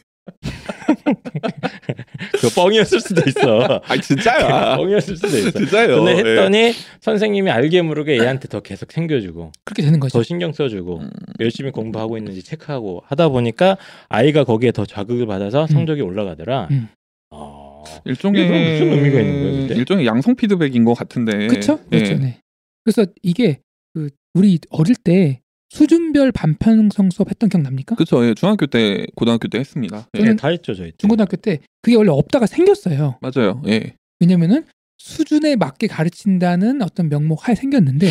그 2.41 2.49
뻥이었을 2.55 3.01
수도 3.01 3.23
있어. 3.27 3.81
아 3.87 3.97
진짜야. 3.97 4.77
뻥이었을 4.77 5.17
수도 5.17 5.39
있어. 5.39 5.51
진짜요. 5.51 6.03
근데 6.03 6.13
예. 6.13 6.17
했더니 6.19 6.73
선생님이 7.01 7.51
알게 7.51 7.83
모르게 7.83 8.19
얘한테 8.19 8.49
더 8.49 8.61
계속 8.61 8.89
챙겨주고 8.89 9.53
그렇게 9.65 9.83
되는 9.83 10.01
거죠. 10.01 10.19
더 10.19 10.23
신경 10.23 10.53
써주고 10.53 10.99
음. 10.99 11.11
열심히 11.41 11.71
공부하고 11.71 12.19
있는지 12.19 12.43
체크하고 12.43 13.03
하다 13.07 13.29
보니까 13.31 13.77
아이가 14.09 14.45
거기에 14.45 14.73
더 14.73 14.85
자극을 14.85 15.27
받아서 15.27 15.67
성적이 15.67 16.03
올라가더라. 16.03 16.69
음. 16.71 16.89
어, 17.31 17.85
일종의 18.05 18.45
무슨 18.45 18.93
의미가 18.93 19.21
있는 19.21 19.43
거예요, 19.43 19.59
근데? 19.59 19.75
일종의 19.75 20.07
양성 20.07 20.35
피드백인 20.35 20.85
것 20.85 20.95
같은데. 20.95 21.47
그렇죠? 21.47 21.79
예. 21.93 21.99
그렇죠. 21.99 22.19
네. 22.19 22.41
그래서 22.85 23.07
이게 23.23 23.61
그 23.95 24.11
우리 24.35 24.59
어릴 24.71 24.97
때 24.97 25.41
수준별 25.71 26.33
반편성 26.33 27.11
수업 27.11 27.31
했던 27.31 27.49
기억 27.49 27.63
납니까? 27.63 27.95
그렇죠. 27.95 28.25
예. 28.27 28.35
중학교 28.35 28.67
때, 28.67 29.07
고등학교 29.15 29.49
때 29.49 29.59
했습니다. 29.59 30.09
예. 30.19 30.23
예, 30.27 30.37
다 30.37 30.49
했죠 30.49 30.75
저희. 30.75 30.91
때. 30.91 30.97
중고등학교 30.99 31.37
때 31.37 31.61
그게 31.83 31.97
원래 31.97 32.11
없다가 32.11 32.47
생겼어요. 32.47 33.19
맞아요. 33.21 33.63
예. 33.69 33.95
왜냐면은 34.19 34.65
수준에 34.99 35.57
맞게 35.57 35.87
가르친다는 35.87 36.83
어떤 36.83 37.09
명목 37.09 37.49
하에 37.49 37.55
생겼는데 37.55 38.09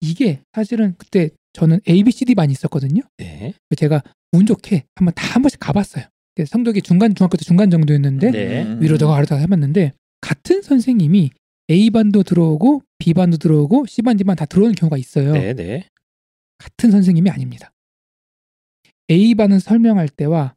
이게 0.00 0.40
사실은 0.52 0.94
그때 0.98 1.30
저는 1.54 1.80
A, 1.88 2.04
B, 2.04 2.12
C, 2.12 2.24
D 2.24 2.34
반이 2.34 2.52
있었거든요. 2.52 3.02
네. 3.16 3.54
제가 3.76 4.02
운 4.32 4.46
좋게 4.46 4.84
한번 4.94 5.12
다 5.16 5.28
한 5.34 5.42
번씩 5.42 5.58
가봤어요. 5.58 6.04
성적이 6.46 6.82
중간 6.82 7.14
중학교 7.16 7.36
때 7.36 7.44
중간 7.44 7.68
정도였는데 7.70 8.30
네. 8.30 8.62
음. 8.62 8.80
위로 8.80 8.96
더 8.98 9.08
가르다가 9.08 9.40
해봤는데 9.40 9.92
같은 10.20 10.62
선생님이 10.62 11.30
A 11.70 11.90
반도 11.90 12.22
들어오고 12.22 12.82
B 12.98 13.12
반도 13.14 13.36
들어오고 13.38 13.86
C 13.86 14.02
반, 14.02 14.16
D 14.16 14.22
반다 14.24 14.44
들어오는 14.46 14.74
경우가 14.76 14.96
있어요. 14.98 15.32
네, 15.32 15.54
네. 15.54 15.86
같은 16.58 16.90
선생님이 16.90 17.30
아닙니다. 17.30 17.72
A 19.10 19.34
반은 19.34 19.58
설명할 19.58 20.08
때와 20.08 20.54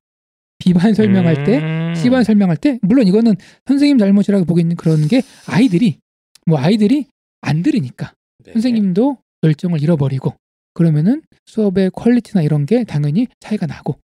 B반 0.59 0.93
설명할 0.93 1.43
때 1.43 1.59
음. 1.59 1.95
C반 1.95 2.23
설명할 2.23 2.57
때 2.57 2.77
물론 2.81 3.07
이거는 3.07 3.35
선생님 3.65 3.97
잘못이라고 3.97 4.45
보기에는 4.45 4.75
그런 4.75 5.07
게 5.07 5.21
아이들이 5.47 5.97
뭐 6.45 6.59
아이들이 6.59 7.07
안 7.41 7.63
들으니까 7.63 8.13
네. 8.43 8.53
선생님도 8.53 9.17
열정을 9.43 9.81
잃어버리고 9.81 10.35
그러면은 10.73 11.23
수업의 11.47 11.91
퀄리티나 11.91 12.43
이런 12.43 12.65
게 12.65 12.83
당연히 12.83 13.27
차이가 13.39 13.65
나고 13.65 13.99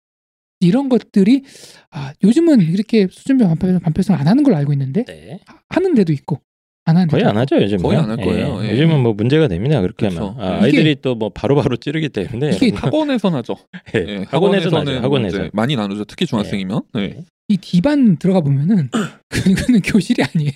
이런 0.61 0.87
것들이 0.87 1.43
아 1.91 2.13
요즘은 2.23 2.61
이렇게 2.61 3.07
수준별 3.11 3.47
반표, 3.49 3.79
반표성 3.79 4.15
안 4.15 4.27
하는 4.27 4.43
걸로 4.43 4.55
알고 4.55 4.71
있는데 4.73 5.03
네. 5.05 5.39
하- 5.45 5.59
하는 5.69 5.93
데도 5.95 6.13
있고 6.13 6.39
안 6.85 6.95
데도 6.95 7.07
거의 7.17 7.23
안. 7.25 7.35
하죠 7.37 7.55
요즘 7.61 7.79
거의 7.79 7.97
안 7.97 8.09
할 8.09 8.17
거예요. 8.17 8.63
예. 8.63 8.71
요즘은 8.71 9.01
뭐 9.01 9.13
문제가 9.13 9.47
됩니다 9.47 9.81
그렇게 9.81 10.07
그쵸. 10.09 10.35
하면 10.35 10.39
아, 10.39 10.61
아이들이 10.63 10.95
또 11.01 11.15
뭐 11.15 11.29
바로바로 11.29 11.77
찌르기 11.77 12.09
때문에 12.09 12.51
이게 12.55 12.67
여러분. 12.67 12.83
학원에서 12.83 13.29
나죠. 13.31 13.55
예, 13.95 14.05
예, 14.07 14.25
학원에서 14.29 14.69
나죠 14.69 14.91
학원에서 14.99 15.49
많이 15.53 15.75
나누죠. 15.75 16.05
특히 16.05 16.25
중학생이면. 16.25 16.81
네. 16.93 17.23
이 17.47 17.57
D반 17.57 18.17
들어가 18.17 18.41
보면은 18.41 18.89
그거는 19.29 19.81
교실이 19.81 20.23
아니에요. 20.23 20.51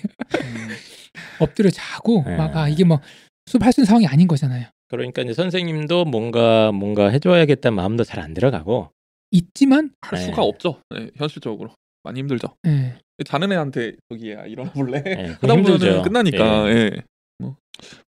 엎드려 1.40 1.70
자고 1.70 2.22
네. 2.26 2.36
막아 2.36 2.68
이게 2.68 2.84
뭐 2.84 3.00
수업할 3.46 3.72
수 3.72 3.80
있는 3.80 3.86
상황이 3.86 4.06
아닌 4.06 4.26
거잖아요. 4.28 4.66
그러니까 4.88 5.22
이제 5.22 5.32
선생님도 5.34 6.04
뭔가 6.06 6.72
뭔가 6.72 7.08
해줘야겠다는 7.08 7.76
마음도 7.76 8.04
잘 8.04 8.20
안 8.20 8.34
들어가고 8.34 8.90
있지만 9.30 9.90
할 10.00 10.18
네. 10.18 10.24
수가 10.26 10.42
없죠. 10.42 10.80
네, 10.94 11.08
현실적으로 11.16 11.70
많이 12.02 12.18
힘들죠. 12.20 12.48
예. 12.66 12.94
자는 13.24 13.52
애한테 13.52 13.96
저기 14.10 14.32
야 14.32 14.44
일어나 14.46 14.70
볼래? 14.72 15.02
예, 15.06 15.36
하다 15.40 15.54
힘들죠. 15.54 16.02
끝나니까 16.02 16.70
예. 16.70 16.74
예. 16.76 16.90
뭐 17.38 17.56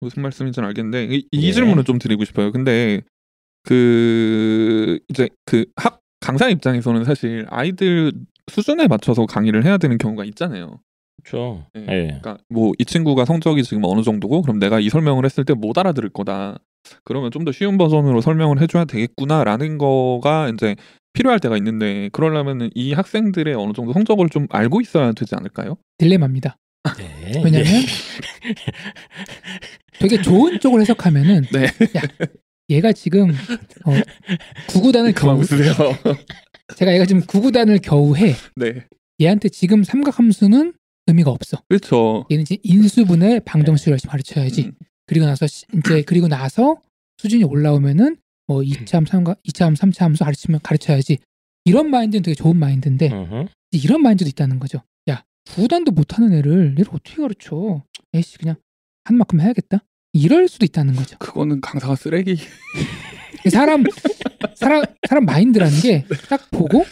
무슨 0.01 0.23
말씀인지는 0.23 0.67
알겠는데 0.69 1.05
이, 1.15 1.27
이 1.31 1.47
예. 1.49 1.53
질문을 1.53 1.85
좀 1.85 1.99
드리고 1.99 2.25
싶어요. 2.25 2.53
근데 2.53 3.03
그 3.65 4.99
이제 5.09 5.29
그 5.47 5.65
학 5.77 6.01
강사 6.21 6.49
입장에서는 6.51 7.05
사실 7.05 7.47
아이들 7.49 8.13
수준에 8.51 8.87
맞춰서 8.89 9.25
강의를 9.27 9.65
해야 9.65 9.79
되는 9.79 9.97
경우가 9.97 10.25
있잖아요. 10.27 10.81
그렇죠. 11.25 11.65
예. 11.77 11.81
예. 11.89 12.07
그러니까 12.21 12.39
뭐 12.49 12.73
이 12.79 12.85
친구가 12.85 13.25
성적이 13.25 13.63
지금 13.63 13.85
어느 13.85 14.03
정도고 14.03 14.43
그럼 14.43 14.59
내가 14.59 14.81
이 14.81 14.91
설명을 14.91 15.25
했을 15.25 15.45
때 15.45 15.55
못 15.55 15.79
알아들을 15.79 16.11
거다. 16.11 16.59
그러면 17.05 17.31
좀 17.31 17.45
더 17.45 17.53
쉬운 17.53 17.79
버전으로 17.79 18.21
설명을 18.21 18.61
해줘야 18.61 18.85
되겠구나라는 18.85 19.79
거가 19.79 20.49
이제 20.51 20.77
필요할 21.13 21.41
때가 21.41 21.57
있는데 21.57 22.09
그러려면은 22.13 22.71
이 22.75 22.93
학생들의 22.93 23.55
어느 23.55 23.73
정도 23.73 23.93
성적을 23.93 24.29
좀 24.29 24.47
알고 24.51 24.81
있어야 24.81 25.13
되지 25.13 25.35
않을까요? 25.35 25.77
딜레마입니다. 25.99 26.57
네. 26.99 27.33
왜냐면 27.45 27.67
되게 29.99 30.21
좋은 30.23 30.61
쪽을 30.61 30.81
해석하면은 30.81 31.43
네. 31.53 31.65
야 31.65 32.03
얘가 32.71 32.93
지금 32.93 33.31
어, 33.31 33.93
구구단을 34.69 35.13
겨우 35.13 35.39
웃으세요. 35.39 35.73
제가 36.77 36.95
얘가 36.95 37.05
지금 37.05 37.23
구구단을 37.27 37.79
겨우 37.83 38.17
해 38.17 38.35
네. 38.57 38.87
얘한테 39.21 39.49
지금 39.49 39.83
삼각함수는 39.83 40.73
의미가 41.09 41.31
없어. 41.31 41.61
그렇죠. 41.69 42.25
얘는 42.31 42.43
이제 42.43 42.57
인수분해 42.63 43.41
방정식을 43.41 43.93
열심히 43.93 44.11
가르쳐야지. 44.11 44.67
음. 44.67 44.73
그리고 45.07 45.27
나서 45.27 45.47
시- 45.47 45.65
이제 45.77 46.03
그리고 46.03 46.29
나서 46.29 46.77
수준이 47.19 47.43
올라오면은 47.45 48.17
뭐 48.51 48.63
2차함, 48.63 49.07
3차, 49.07 49.37
2차함, 49.47 49.77
3차 49.77 50.01
함수 50.01 50.25
가르치면 50.25 50.59
가르쳐야지. 50.65 51.19
이런 51.65 51.89
마인드는 51.89 52.23
되게 52.25 52.35
좋은 52.35 52.57
마인드인데 52.57 53.09
음흠. 53.13 53.47
이런 53.71 54.03
마인드도 54.03 54.29
있다는 54.29 54.59
거죠. 54.59 54.83
야, 55.09 55.23
구단도 55.55 55.93
못하는 55.93 56.33
애를 56.33 56.73
얘를 56.73 56.87
어떻게 56.93 57.23
가르쳐? 57.23 57.85
에이씨 58.13 58.39
그냥 58.39 58.57
한 59.05 59.17
만큼 59.19 59.41
해야겠다. 59.41 59.85
이럴 60.15 60.49
수도 60.49 60.65
있다는 60.65 60.95
거죠. 60.97 61.17
그거는 61.19 61.61
강사가 61.61 61.95
쓰레기. 61.95 62.39
사람 63.53 63.85
사람 64.57 64.83
사람 65.09 65.25
마인드라는 65.27 65.81
게 65.81 66.05
딱 66.29 66.51
보고 66.51 66.85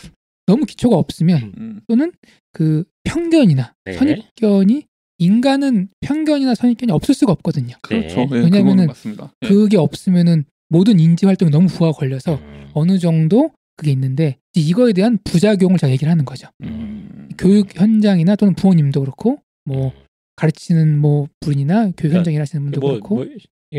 너무 0.47 0.65
기초가 0.65 0.95
없으면 0.97 1.53
음. 1.59 1.81
또는 1.89 2.13
그 2.53 2.85
편견이나 3.03 3.75
네. 3.85 3.93
선입견이 3.95 4.87
인간은 5.19 5.89
편견이나 6.03 6.55
선입견이 6.55 6.93
없을 6.93 7.17
수가 7.17 7.33
없거든요. 7.33 7.75
그렇죠. 7.83 8.15
네. 8.27 8.29
예, 8.31 8.37
왜냐면은 8.37 8.53
그거는 8.63 8.87
맞습니다. 8.87 9.35
예. 9.43 9.49
그게 9.49 9.77
없으면은 9.77 10.45
모든 10.69 10.99
인지 10.99 11.27
활동이 11.27 11.51
너무 11.51 11.67
부하 11.69 11.93
걸려서 11.93 12.35
음. 12.37 12.71
어느 12.75 12.99
정도 12.99 13.51
그게 13.77 13.93
있는데 13.93 14.39
이거에 14.55 14.93
대한 14.93 15.19
부작용을 15.25 15.79
제가 15.79 15.91
얘기를 15.93 16.11
하는 16.11 16.25
거죠. 16.25 16.49
음. 16.65 17.29
교육 17.39 17.75
현장이나 17.79 18.37
또는 18.37 18.55
부모님도 18.55 19.01
그렇고 19.01 19.39
뭐 19.65 19.93
가르치는 20.37 20.99
뭐 20.99 21.29
분이나 21.41 21.91
교육 21.97 22.15
현장에 22.15 22.35
일하시는 22.37 22.65
분도 22.65 22.81
뭐, 22.81 22.91
그렇고 22.91 23.15
뭐 23.17 23.27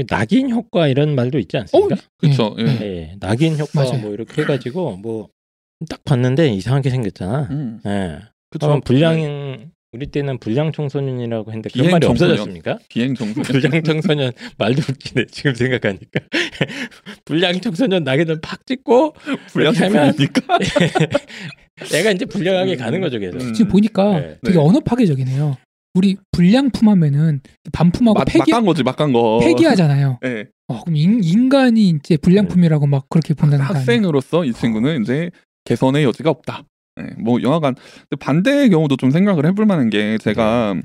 낙인 0.08 0.52
효과 0.52 0.88
이런 0.88 1.16
말도 1.16 1.40
있지 1.40 1.58
않습니까? 1.58 1.96
그렇죠. 2.18 2.56
예. 2.60 2.64
네. 2.64 2.80
예, 2.82 3.16
낙인 3.20 3.58
효과 3.58 3.84
맞아요. 3.84 4.00
뭐 4.02 4.14
이렇게 4.14 4.42
해가지고 4.42 4.98
뭐 4.98 5.30
딱 5.88 6.04
봤는데 6.04 6.50
이상하게 6.50 6.90
생겼잖아. 6.90 7.48
음. 7.52 7.80
예. 7.86 8.20
그렇죠. 8.50 8.68
그럼 8.68 8.82
불량 8.82 9.72
우리 9.92 10.06
때는 10.06 10.38
불량 10.38 10.72
청소년이라고 10.72 11.52
했는데 11.52 11.70
그런 11.72 11.84
비행 11.84 11.92
말이 11.92 12.06
청소년. 12.06 12.34
없어졌습니까? 12.34 12.78
비행 12.90 13.16
정도. 13.16 13.42
불량 13.42 13.82
청소년 13.84 14.32
말도 14.58 14.82
웃기네 14.88 15.26
지금 15.32 15.56
생각하니까 15.56 16.20
불량 17.26 17.60
청소년 17.60 18.04
낙인을 18.04 18.40
팍 18.42 18.66
찍고 18.68 19.16
불량 19.48 19.74
청소년이니까. 19.74 20.60
애가 21.94 22.12
이제 22.12 22.26
불량하게 22.26 22.74
음. 22.74 22.78
가는 22.78 23.02
거죠 23.02 23.18
계속. 23.20 23.42
음. 23.42 23.54
지금 23.54 23.72
보니까 23.72 24.20
네. 24.20 24.38
되게 24.44 24.58
네. 24.58 24.64
언어 24.64 24.80
파괴적이네요. 24.80 25.58
우리 25.96 26.18
불량품 26.34 26.88
하면은 26.88 27.42
반품하고 27.72 28.20
막, 28.20 28.26
폐기 28.26 28.52
막간 28.52 28.66
거지, 28.66 28.84
막간 28.84 29.12
거. 29.12 29.40
폐기하잖아요. 29.42 30.20
예. 30.24 30.46
어, 30.68 30.84
그럼 30.84 30.96
인, 30.98 31.24
인간이 31.24 31.90
이제 31.90 32.16
불량품이라고 32.18 32.86
막 32.86 33.08
그렇게 33.10 33.34
본다는? 33.34 33.66
학생으로서 33.66 34.46
이 34.46 34.54
친구는 34.54 35.02
이제 35.02 35.32
개선의 35.66 36.04
여지가 36.04 36.30
없다. 36.30 36.64
예, 37.00 37.10
뭐 37.18 37.42
영화관 37.42 37.76
반대의 38.20 38.70
경우도 38.70 38.98
좀 38.98 39.12
생각을 39.12 39.46
해볼 39.46 39.66
만한 39.66 39.90
게 39.90 40.18
제가 40.18 40.76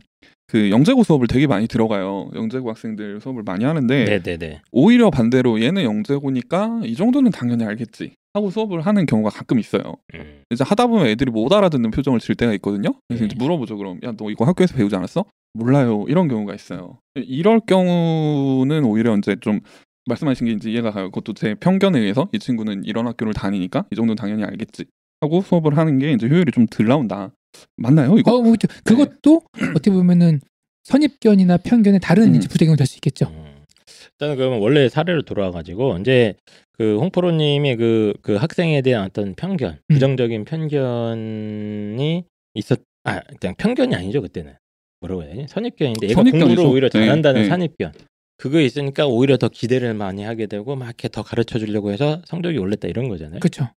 그 0.47 0.71
영재고 0.71 1.03
수업을 1.03 1.27
되게 1.27 1.47
많이 1.47 1.67
들어가요. 1.67 2.31
영재고 2.35 2.69
학생들 2.71 3.21
수업을 3.21 3.43
많이 3.45 3.65
하는데 3.65 4.05
네네네. 4.05 4.61
오히려 4.73 5.11
반대로 5.11 5.61
얘는 5.61 5.83
영재고니까 5.85 6.81
이 6.85 6.95
정도는 6.95 7.31
당연히 7.31 7.65
알겠지 7.65 8.13
하고 8.35 8.51
수업을 8.51 8.83
하는 8.83 9.07
경우가 9.07 9.31
가끔 9.31 9.59
있어요. 9.59 9.83
음. 10.15 10.43
이제 10.51 10.65
하다 10.67 10.89
보면 10.89 11.07
애들이 11.07 11.31
못 11.31 11.53
알아듣는 11.53 11.91
표정을 11.93 12.21
질 12.21 12.35
때가 12.35 12.53
있거든요. 12.55 12.93
그래서 13.09 13.25
네. 13.25 13.27
이제 13.27 13.37
물어보죠. 13.39 13.77
그럼 13.77 13.99
야 14.05 14.13
너 14.17 14.31
이거 14.31 14.45
학교에서 14.45 14.75
배우지 14.75 14.95
않았어? 14.95 15.25
몰라요. 15.55 16.05
이런 16.09 16.29
경우가 16.29 16.55
있어요. 16.55 16.99
이럴 17.15 17.61
경우는 17.61 18.85
오히려 18.85 19.17
이제 19.17 19.37
좀 19.41 19.61
말씀하신 20.07 20.47
게 20.47 20.53
이제 20.53 20.71
이해가 20.71 20.91
가요. 20.91 21.07
그것도 21.11 21.33
제 21.35 21.55
편견에 21.55 21.99
의해서 21.99 22.29
이 22.33 22.39
친구는 22.39 22.85
이런 22.85 23.07
학교를 23.07 23.33
다니니까 23.33 23.85
이 23.91 23.97
정도는 23.97 24.17
당연히 24.17 24.45
알겠지 24.45 24.85
하고 25.21 25.41
수업을 25.43 25.77
하는 25.77 25.99
게 25.99 26.13
이제 26.13 26.27
효율이 26.29 26.53
좀 26.53 26.67
덜 26.67 26.87
나온다. 26.87 27.33
맞나요? 27.77 28.17
이거? 28.19 28.37
어, 28.37 28.43
뭐, 28.43 28.57
저- 28.57 28.69
그것도 28.85 29.43
어떻게 29.71 29.91
보면은 29.91 30.41
선입견이나 30.85 31.59
편견의 31.59 32.01
다른 32.01 32.29
음. 32.29 32.35
이제 32.35 32.49
부작용이 32.49 32.77
될 32.77 32.87
수 32.87 32.97
있겠죠. 32.99 33.27
음. 33.31 33.63
일단은 34.13 34.37
그러면 34.37 34.61
원래 34.61 34.89
사례로 34.89 35.23
돌아와가지고 35.23 35.99
이제 35.99 36.35
그 36.73 36.99
홍프로님이 36.99 37.77
그, 37.77 38.15
그 38.23 38.35
학생에 38.37 38.83
대한 38.83 39.05
어떤 39.05 39.35
편견, 39.35 39.73
음. 39.73 39.79
부정적인 39.89 40.45
편견이 40.45 42.25
있었, 42.55 42.81
아, 43.05 43.21
그냥 43.41 43.55
편견이 43.57 43.95
아니죠 43.95 44.21
그때는 44.23 44.55
뭐라고 45.01 45.23
해야 45.23 45.35
되지? 45.35 45.47
선입견인데 45.49 46.09
얘가 46.09 46.15
선입견이죠. 46.21 46.47
공부를 46.47 46.71
오히려 46.71 46.89
네, 46.89 47.01
잘한다는 47.01 47.43
네. 47.43 47.49
선입견. 47.49 47.93
그거 48.37 48.61
있으니까 48.61 49.07
오히려 49.07 49.37
더 49.37 49.49
기대를 49.49 49.95
많이 49.95 50.25
하게 50.25 50.47
되고 50.47 50.75
막 50.77 50.87
이렇게 50.87 51.09
더 51.09 51.23
가르쳐 51.23 51.59
주려고 51.59 51.93
해서 51.93 52.21
성적이 52.27 52.59
올랐다 52.59 52.89
이런 52.89 53.09
거잖아요. 53.09 53.41
그렇죠. 53.41 53.69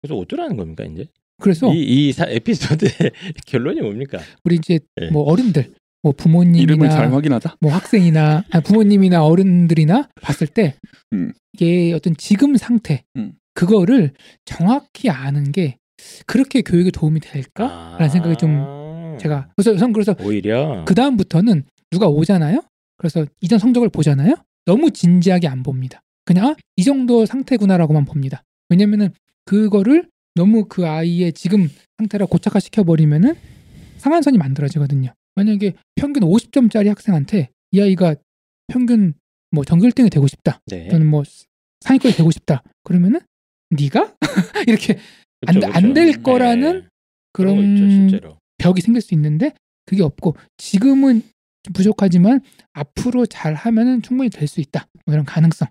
그래서 0.00 0.16
어쩌라는 0.16 0.56
겁니까 0.56 0.84
이제? 0.84 1.06
그래서 1.40 1.72
이, 1.72 2.08
이 2.08 2.12
사, 2.12 2.24
에피소드의 2.28 2.90
결론이 3.46 3.80
뭡니까? 3.80 4.18
우리 4.44 4.56
이제 4.56 4.80
네. 4.96 5.10
뭐 5.10 5.22
어른들, 5.24 5.72
뭐 6.02 6.12
부모님이나 6.12 7.10
확인하자. 7.10 7.56
뭐 7.60 7.72
학생이나 7.72 8.44
아니, 8.50 8.62
부모님이나 8.62 9.24
어른들이나 9.24 10.08
봤을 10.20 10.46
때 10.46 10.74
음. 11.12 11.32
이게 11.52 11.92
어떤 11.92 12.16
지금 12.16 12.56
상태 12.56 13.04
음. 13.16 13.34
그거를 13.54 14.12
정확히 14.44 15.10
아는 15.10 15.52
게 15.52 15.76
그렇게 16.26 16.62
교육에 16.62 16.90
도움이 16.90 17.20
될까라는 17.20 18.06
아. 18.06 18.08
생각이 18.08 18.36
좀 18.36 19.16
제가 19.20 19.50
그래서 19.56 19.76
전 19.76 19.92
그래서 19.92 20.14
오히려 20.22 20.84
그 20.86 20.94
다음부터는 20.94 21.64
누가 21.90 22.06
오잖아요. 22.08 22.62
그래서 22.96 23.24
이전 23.40 23.58
성적을 23.58 23.88
보잖아요. 23.88 24.34
너무 24.64 24.90
진지하게 24.90 25.48
안 25.48 25.62
봅니다. 25.62 26.02
그냥 26.24 26.48
아, 26.48 26.56
이 26.76 26.84
정도 26.84 27.24
상태구나라고만 27.24 28.04
봅니다. 28.04 28.44
왜냐면은 28.68 29.12
그거를 29.48 30.10
너무 30.34 30.66
그 30.66 30.86
아이의 30.86 31.32
지금 31.32 31.70
상태를 31.96 32.26
고착화 32.26 32.60
시켜 32.60 32.84
버리면은 32.84 33.34
상한선이 33.96 34.36
만들어지거든요. 34.36 35.14
만약에 35.36 35.72
평균 35.94 36.22
50점짜리 36.24 36.88
학생한테 36.88 37.48
이 37.70 37.80
아이가 37.80 38.14
평균 38.66 39.14
뭐 39.50 39.64
전교 39.64 39.86
1등이 39.88 40.12
되고 40.12 40.26
싶다. 40.26 40.60
네. 40.66 40.88
또는 40.88 41.06
뭐 41.06 41.22
상위권이 41.80 42.14
되고 42.14 42.30
싶다. 42.30 42.62
그러면은 42.84 43.20
네가 43.70 44.14
이렇게 44.68 44.98
그쵸, 45.40 45.60
그쵸. 45.60 45.66
안될 45.72 46.12
네. 46.12 46.22
거라는 46.22 46.86
그런 47.32 47.56
거 47.56 47.62
그런 47.62 48.10
있죠. 48.10 48.38
벽이 48.58 48.82
생길 48.82 49.00
수 49.00 49.14
있는데 49.14 49.52
그게 49.86 50.02
없고 50.02 50.36
지금은 50.58 51.22
좀 51.62 51.72
부족하지만 51.72 52.42
앞으로 52.74 53.24
잘 53.24 53.54
하면은 53.54 54.02
충분히 54.02 54.28
될 54.28 54.46
수 54.46 54.60
있다. 54.60 54.86
뭐 55.06 55.14
이런 55.14 55.24
가능성 55.24 55.68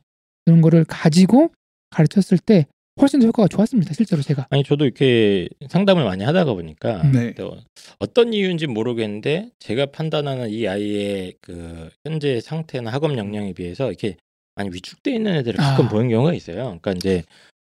이런 0.48 0.62
거를 0.62 0.84
가지고 0.84 1.52
가르쳤을 1.92 2.40
때 2.40 2.66
훨씬 3.00 3.20
더 3.20 3.28
효과가 3.28 3.48
좋았습니다. 3.48 3.94
실제로 3.94 4.22
제가. 4.22 4.48
아니 4.50 4.64
저도 4.64 4.86
이렇게 4.86 5.48
상담을 5.70 6.04
많이 6.04 6.24
하다가 6.24 6.54
보니까 6.54 7.04
네. 7.12 7.34
또 7.36 7.58
어떤 8.00 8.34
이유인지 8.34 8.68
모르겠는데 8.68 9.52
제가 9.60 9.88
판단하는 9.88 10.50
이 10.50 10.68
아이의 10.68 11.36
그 11.42 11.90
현재 12.06 12.40
상태나 12.42 12.92
학업 12.92 13.18
역량에 13.18 13.54
비해서 13.54 13.88
이렇게 13.88 14.18
많이 14.56 14.70
위축돼 14.72 15.14
있는 15.14 15.36
애들을 15.36 15.58
가끔 15.58 15.86
아. 15.86 15.90
보는 15.90 16.10
경우가 16.10 16.34
있어요. 16.34 16.80
그러니까 16.82 16.94
이제 16.94 17.24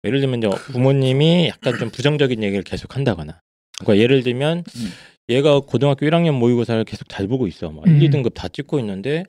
예를 0.03 0.21
들면 0.21 0.39
이제 0.39 0.49
부모님이 0.71 1.49
약간 1.49 1.77
좀 1.77 1.89
부정적인 1.89 2.41
얘기를 2.43 2.63
계속 2.63 2.95
한다거나 2.95 3.41
그러니까 3.79 4.01
예를 4.01 4.23
들면 4.23 4.59
음. 4.59 4.91
얘가 5.29 5.59
고등학교 5.59 6.05
1학년 6.05 6.33
모의고사를 6.33 6.83
계속 6.85 7.09
잘 7.09 7.27
보고 7.27 7.47
있어. 7.47 7.69
막 7.69 7.85
음. 7.87 8.01
1, 8.01 8.09
2등급 8.09 8.33
다 8.33 8.47
찍고 8.47 8.79
있는데 8.79 9.25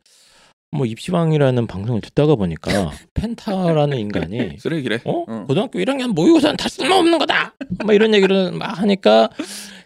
뭐 0.71 0.85
입시왕이라는 0.87 1.67
방송을 1.67 2.01
듣다가 2.03 2.35
보니까 2.37 2.71
펜타라는 3.15 3.99
인간이 3.99 4.57
쓰레기래. 4.61 5.01
어? 5.05 5.25
어. 5.27 5.45
고등학교 5.47 5.79
1학년 5.79 6.15
모의고사는 6.15 6.57
다 6.57 6.69
쓸모없는 6.69 7.19
거다. 7.19 7.55
막 7.85 7.95
이런 7.95 8.15
얘기를 8.15 8.53
막 8.53 8.79
하니까 8.79 9.31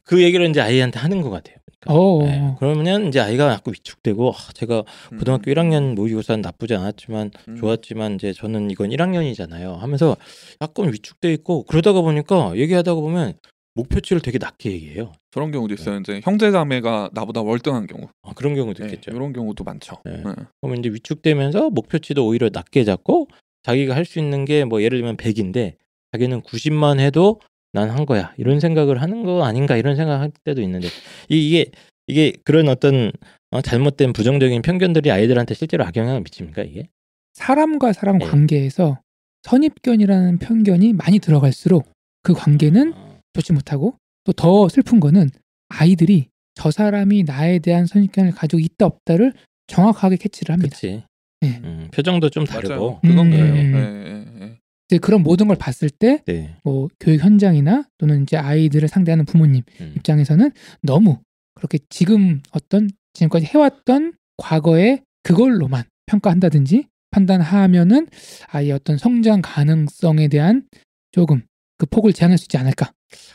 그 0.05 0.23
얘기를 0.23 0.49
이제 0.49 0.61
아이한테 0.61 0.99
하는 0.99 1.21
것 1.23 1.31
같아요. 1.31 1.57
어. 1.87 2.23
네. 2.25 2.55
그러면 2.61 3.09
이제 3.09 3.19
아이가 3.21 3.51
자꾸 3.57 3.73
위축되고 3.73 4.31
아, 4.31 4.53
제가 4.55 4.85
음. 5.13 5.19
고등학교 5.19 5.51
1학년 5.51 5.95
모의고사는 5.95 6.41
나쁘지 6.41 6.75
않았지만 6.75 7.31
음. 7.49 7.57
좋았지만 7.57 8.15
이제 8.15 8.33
저는 8.33 8.71
이건 8.71 8.91
1학년이잖아요. 8.91 9.79
하면서 9.79 10.17
약간 10.61 10.93
위축돼 10.93 11.33
있고 11.35 11.65
그러다가 11.65 12.01
보니까 12.01 12.57
얘기하다가 12.57 13.01
보면 13.01 13.35
목표치를 13.75 14.21
되게 14.21 14.39
낮게 14.39 14.71
얘기해요. 14.71 15.13
저런 15.31 15.51
경우도 15.51 15.73
있어요. 15.75 15.99
이제 15.99 16.21
형제 16.23 16.51
자매가 16.51 17.11
나보다 17.15 17.41
월등한 17.43 17.87
경우. 17.87 18.09
아, 18.23 18.33
그런 18.35 18.55
경우도 18.55 18.83
네, 18.83 18.91
있겠죠. 18.91 19.11
이런 19.17 19.33
경우도 19.33 19.65
많죠. 19.65 19.97
네. 20.05 20.17
네. 20.19 20.35
그러면 20.61 20.79
이제 20.81 20.91
위축되면서 20.91 21.71
목표치도 21.71 22.27
오히려 22.27 22.51
낮게 22.53 22.85
잡고 22.85 23.29
자기가 23.63 23.95
할 23.97 24.05
수 24.05 24.19
있는 24.19 24.45
게 24.45 24.65
뭐 24.65 24.83
예를 24.83 24.99
들면 24.99 25.17
100인데 25.17 25.75
자기는 26.13 26.43
90만 26.43 27.01
해도 27.01 27.41
난 27.73 27.89
한 27.91 28.05
거야 28.05 28.35
이런 28.37 28.61
생각을 28.61 29.01
하는 29.01 29.23
거 29.25 29.45
아닌가 29.45 29.77
이런 29.79 29.97
생각할 29.97 30.31
때도 30.45 30.61
있는데 30.61 30.89
이- 31.31 31.49
이게 31.49 31.71
이게 32.07 32.33
그런 32.45 32.69
어떤 32.69 33.11
어, 33.51 33.63
잘못된 33.63 34.13
부정적인 34.13 34.61
편견들이 34.61 35.11
아이들한테 35.11 35.55
실제로 35.55 35.85
악영향을 35.87 36.21
미칩니까 36.21 36.63
이게? 36.65 36.89
사람과 37.33 37.95
사람 37.95 38.19
네. 38.19 38.27
관계에서 38.27 39.01
선입견이라는 39.45 40.39
편견이 40.39 40.93
많이 40.93 41.19
들어갈수록 41.19 41.89
그 42.23 42.35
관계는 42.35 42.93
어, 42.95 43.12
좋지 43.35 43.53
못하고 43.53 43.97
또 44.25 44.33
더 44.33 44.69
슬픈 44.69 45.01
거는 45.01 45.31
아이들이 45.69 46.29
저 46.55 46.71
사람이 46.71 47.25
나에 47.25 47.59
대한 47.59 47.87
선입견을 47.87 48.33
가지고 48.33 48.61
있다 48.61 48.87
없다를 48.87 49.33
정확하게 49.67 50.17
캐치를 50.17 50.53
합니다. 50.53 50.77
그렇지. 50.79 51.05
네. 51.41 51.61
음, 51.65 51.89
표정도 51.93 52.31
좀. 52.31 52.45
다르고. 52.45 53.01
그건 53.01 53.27
음, 53.27 53.31
그래요. 53.31 53.45
음, 53.47 53.55
네, 53.55 53.71
네, 53.73 54.47
네. 54.47 54.59
이제 54.89 54.99
그런 54.99 55.23
모든 55.23 55.49
걸 55.49 55.57
봤을 55.57 55.91
때 55.91 56.23
네. 56.27 56.55
뭐 56.63 56.89
교육 57.01 57.23
현장이나 57.23 57.85
또는 57.99 58.23
이제 58.23 58.37
아이들을 58.37 58.87
상대하는 58.89 59.25
부모님 59.25 59.63
음. 59.81 59.95
입장에서는 59.97 60.53
너무 60.83 61.19
그렇게 61.55 61.79
지금 61.89 62.43
어떤 62.53 62.91
지금까지 63.15 63.47
해왔던 63.47 64.15
과거의 64.37 65.03
그걸로만 65.23 65.85
평가한다든지 66.07 66.87
판단하면은 67.11 68.09
아이의 68.49 68.73
어떤 68.73 68.99
성장 68.99 69.41
가능성에 69.43 70.29
대한 70.29 70.67
조금 71.11 71.43
그 71.79 71.87
폭을 71.87 72.13
제한할 72.13 72.39
수 72.39 72.45
있지 72.45 72.57
않을까. 72.57 72.93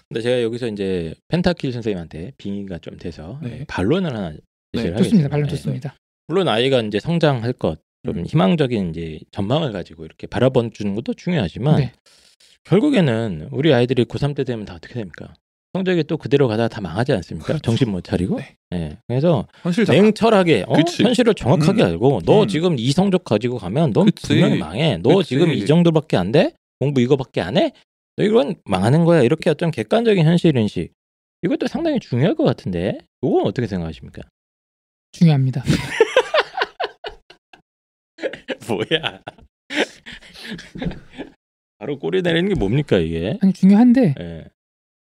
근데 0.10 0.22
제가 0.22 0.42
여기서 0.44 0.68
이제 0.68 1.14
펜타킬 1.28 1.72
선생님한테 1.74 2.32
빙의가 2.38 2.80
좀 2.80 2.98
돼서 2.98 3.40
네. 3.42 3.66
반론을 3.68 4.16
하나 4.16 4.32
제시를 4.32 4.44
네, 4.74 4.80
하겠습니다. 4.98 5.04
좋습니다. 5.04 5.30
반론 5.30 5.48
네. 5.48 5.56
좋습니다. 5.56 5.96
물론 6.28 6.48
아이가 6.48 6.82
이제 6.82 7.00
성장할 7.00 7.54
것, 7.54 7.80
좀 8.06 8.20
음. 8.20 8.26
희망적인 8.26 8.90
이제 8.90 9.20
전망을 9.32 9.72
가지고 9.72 10.06
이렇게 10.06 10.28
바라봐 10.28 10.70
주는 10.74 10.96
것도 10.96 11.14
중요하지만 11.14 11.78
네. 11.78 11.94
결국에는 12.66 13.50
우리 13.52 13.74
아이들이 13.74 14.06
고3 14.06 14.36
때 14.36 14.44
되면 14.44 14.66
다 14.66 14.76
어떻게 14.76 14.94
됩니까? 14.94 15.34
성적이 15.74 16.04
또 16.06 16.18
그대로 16.18 16.48
가다가 16.48 16.68
다 16.68 16.82
망하지 16.82 17.14
않습니까? 17.14 17.46
그렇죠. 17.46 17.62
정신 17.62 17.92
못 17.92 18.04
차리고. 18.04 18.38
네. 18.40 18.56
네. 18.72 18.98
그래서 19.08 19.48
현실자. 19.62 19.94
냉철하게 19.94 20.66
어? 20.68 20.74
현실을 20.74 21.34
정확하게 21.34 21.84
음. 21.84 21.88
알고 21.88 22.22
너 22.26 22.44
음. 22.44 22.48
지금 22.48 22.76
이 22.80 22.92
성적 22.92 23.24
가지고 23.24 23.58
가면 23.58 23.94
넌 23.94 24.06
그치. 24.06 24.28
분명히 24.28 24.58
망해. 24.58 24.98
너 25.04 25.18
그치. 25.18 25.30
지금 25.30 25.54
이 25.54 25.66
정도밖에 25.66 26.18
안 26.18 26.32
돼? 26.32 26.54
공부 26.80 27.02
이거밖에 27.02 27.42
안 27.42 27.58
해? 27.58 27.74
너 28.18 28.24
이건 28.24 28.56
망하는 28.66 29.06
거야. 29.06 29.22
이렇게 29.22 29.50
어떤 29.50 29.72
객관적인 29.72 30.26
현실 30.26 30.56
인식. 30.58 30.92
이것도 31.44 31.68
상당히 31.68 32.00
중요할 32.00 32.36
것 32.36 32.44
같은데. 32.44 32.98
이건 33.22 33.46
어떻게 33.46 33.68
생각하십니까? 33.68 34.24
중요합니다. 35.12 35.64
뭐야? 38.68 39.22
바로 41.78 42.00
꼬리 42.00 42.22
내리는 42.22 42.50
게 42.50 42.56
뭡니까 42.60 42.98
이게? 42.98 43.38
아니 43.42 43.54
중요한데 43.54 44.16
예. 44.20 44.46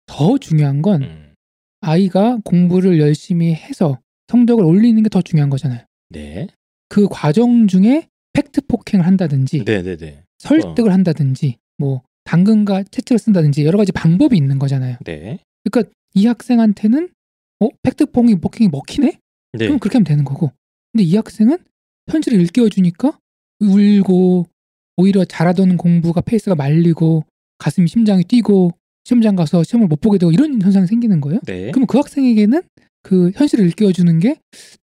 더 0.07 0.39
중요한 0.39 0.83
건 0.83 1.03
음. 1.03 1.35
아이가 1.81 2.39
공부를 2.45 3.01
열심히 3.01 3.55
해서 3.55 3.99
성적을 4.29 4.65
올리는 4.65 5.03
게 5.03 5.09
더 5.09 5.23
중요한 5.23 5.51
거잖아요. 5.51 5.85
네. 6.11 6.47
그 6.89 7.09
과정 7.09 7.67
중에 7.67 8.09
팩트 8.35 8.67
폭행을 8.67 9.07
한다든지 9.07 9.65
네, 9.65 9.83
네, 9.83 9.97
네. 9.97 10.23
설득을 10.39 10.93
한다든지 10.93 11.57
뭐 11.79 12.03
당근과 12.25 12.85
채찍을 12.85 13.19
쓴다든지 13.19 13.65
여러 13.65 13.79
가지 13.79 13.93
방법이 13.93 14.37
있는 14.37 14.59
거잖아요. 14.59 14.97
네. 15.05 15.39
그러니까 15.65 15.93
이 16.15 16.27
학생한테는 16.27 17.09
어 17.61 17.69
팩트 17.83 18.07
폭행이 18.07 18.39
먹히기 18.41 18.69
먹히네? 18.69 19.19
네. 19.53 19.67
그럼 19.67 19.79
그렇게 19.79 19.97
하면 19.97 20.05
되는 20.05 20.25
거고. 20.25 20.53
근데 20.93 21.05
이 21.05 21.17
학생은 21.17 21.59
현실을 22.11 22.41
일깨워 22.41 22.69
주니까 22.69 23.19
울고 23.61 24.47
오히려 24.97 25.25
잘하던 25.25 25.77
공부가 25.77 26.21
페이스가 26.21 26.55
말리고 26.55 27.25
가슴이 27.59 27.89
심장이 27.89 28.25
뛰고 28.25 28.73
시험장 29.05 29.37
가서 29.37 29.63
시험을 29.63 29.89
못 29.89 30.01
보게 30.01 30.19
되고 30.19 30.31
이런 30.33 30.61
현상이 30.61 30.87
생기는 30.87 31.21
거예요. 31.21 31.41
네. 31.47 31.71
그럼 31.71 31.87
그 31.87 31.99
학생에게는 31.99 32.63
그 33.03 33.31
현실을 33.35 33.65
일깨워 33.67 33.93
주는 33.93 34.19
게 34.19 34.37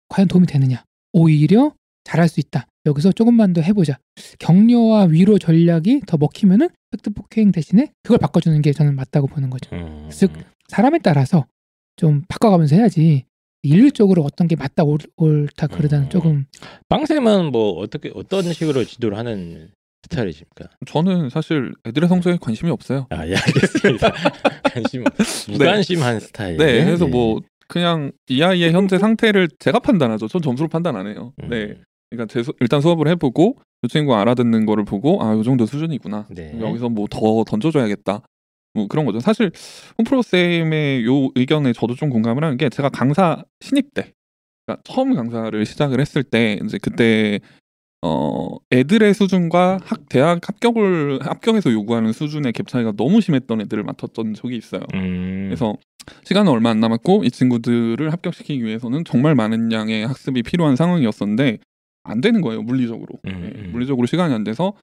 과연 0.09 0.29
도움이 0.29 0.47
되느냐? 0.47 0.85
오히려 1.12 1.75
잘할 2.05 2.29
수 2.29 2.41
있다. 2.41 2.66
여기서 2.87 3.12
조금만 3.12 3.53
더 3.53 3.61
해보자. 3.61 3.99
격려와 4.39 5.05
위로 5.05 5.39
전략이 5.39 6.03
더 6.07 6.16
먹히면은 6.16 6.68
팩트 6.91 7.11
폭행 7.11 7.53
대신에 7.53 7.93
그걸 8.03 8.18
바꿔주는 8.18 8.61
게 8.62 8.72
저는 8.72 8.97
맞다고 8.97 9.26
보는 9.26 9.51
거죠. 9.51 9.74
음. 9.74 10.09
즉, 10.11 10.33
사람에 10.68 10.99
따라서 11.03 11.47
좀 11.97 12.22
바꿔가면서 12.28 12.76
해야지 12.76 13.24
일률적으로 13.62 14.22
어떤 14.22 14.49
게 14.49 14.57
맞다 14.57 14.83
옳, 14.83 14.99
옳다 15.16 15.68
그러다는 15.68 16.07
음. 16.07 16.11
조금 16.11 16.47
빵쌤은 16.89 17.53
뭐 17.53 17.78
어떻게 17.78 18.11
어떤 18.14 18.53
식으로 18.53 18.85
지도를 18.85 19.16
하는 19.16 19.70
스타일이십니까? 20.03 20.68
저는 20.87 21.30
사실 21.30 21.72
애들의 21.87 22.09
성적에 22.09 22.39
관심이 22.41 22.70
없어요. 22.70 23.07
아, 23.11 23.26
예, 23.26 23.37
알겠습니다. 23.37 24.12
관심 24.64 25.05
무관심한 25.49 26.18
스타일. 26.18 26.57
네, 26.57 26.85
그래서 26.85 27.05
네. 27.05 27.11
뭐 27.11 27.41
그냥 27.68 28.11
이 28.28 28.43
아이의 28.43 28.72
현재 28.72 28.99
상태를 28.99 29.49
제가 29.61 29.78
판단하죠. 29.78 30.26
전 30.26 30.43
점수로 30.43 30.68
판단 30.68 30.97
안 30.97 31.07
해요. 31.07 31.33
음. 31.43 31.49
네, 31.49 31.76
그러니까 32.13 32.27
제 32.33 32.43
수- 32.43 32.53
일단 32.61 32.81
수업을 32.81 33.09
해보고 33.09 33.57
이 33.83 33.89
친구 33.89 34.15
알아듣는 34.15 34.65
거를 34.67 34.85
보고 34.85 35.23
아, 35.23 35.33
요 35.35 35.43
정도 35.43 35.67
수준이구나. 35.67 36.27
네. 36.31 36.57
여기서 36.61 36.89
뭐 36.89 37.07
더 37.11 37.45
던져줘야겠다. 37.45 38.23
뭐 38.75 38.87
그런 38.89 39.05
거죠. 39.05 39.21
사실 39.21 39.51
홈프로 39.99 40.23
쌤의 40.23 41.05
요 41.05 41.29
의견에 41.35 41.73
저도 41.73 41.95
좀 41.95 42.09
공감을 42.11 42.43
하는 42.45 42.57
게 42.57 42.69
제가 42.71 42.89
강사 42.89 43.45
신입 43.61 43.93
때, 43.93 44.13
그러니까 44.67 44.83
처음 44.85 45.15
강사를 45.15 45.67
시작을 45.67 46.01
했을 46.01 46.23
때 46.23 46.59
이제 46.65 46.79
그때 46.81 47.41
어 48.05 48.57
애들의 48.73 49.15
수준과 49.15 49.79
학 49.85 50.09
대학 50.09 50.41
합격을 50.49 51.21
합격해서 51.23 51.71
요구하는 51.73 52.13
수준의 52.13 52.53
갭 52.53 52.67
차이가 52.67 52.93
너무 52.97 53.21
심했던 53.21 53.61
애들을 53.61 53.83
맡았던 53.85 54.35
적이 54.35 54.57
있어요. 54.57 54.81
음. 54.95 55.45
그래서 55.49 55.77
시간은 56.25 56.51
얼마 56.51 56.71
안 56.71 56.81
남았고 56.81 57.23
이 57.25 57.31
친구들을 57.31 58.11
합격시키기 58.13 58.65
위해서는 58.65 59.05
정말 59.05 59.35
많은 59.37 59.71
양의 59.71 60.05
학습이 60.07 60.43
필요한 60.43 60.75
상황이었었는데 60.77 61.59
안 62.05 62.20
되는 62.20 62.40
거예요 62.40 62.62
물리적으로 62.62 63.18
음, 63.26 63.30
예, 63.30 63.61
음. 63.61 63.72
물리적으로 63.72 64.07
시간이 64.07 64.32
안 64.34 64.44
돼서 64.44 64.74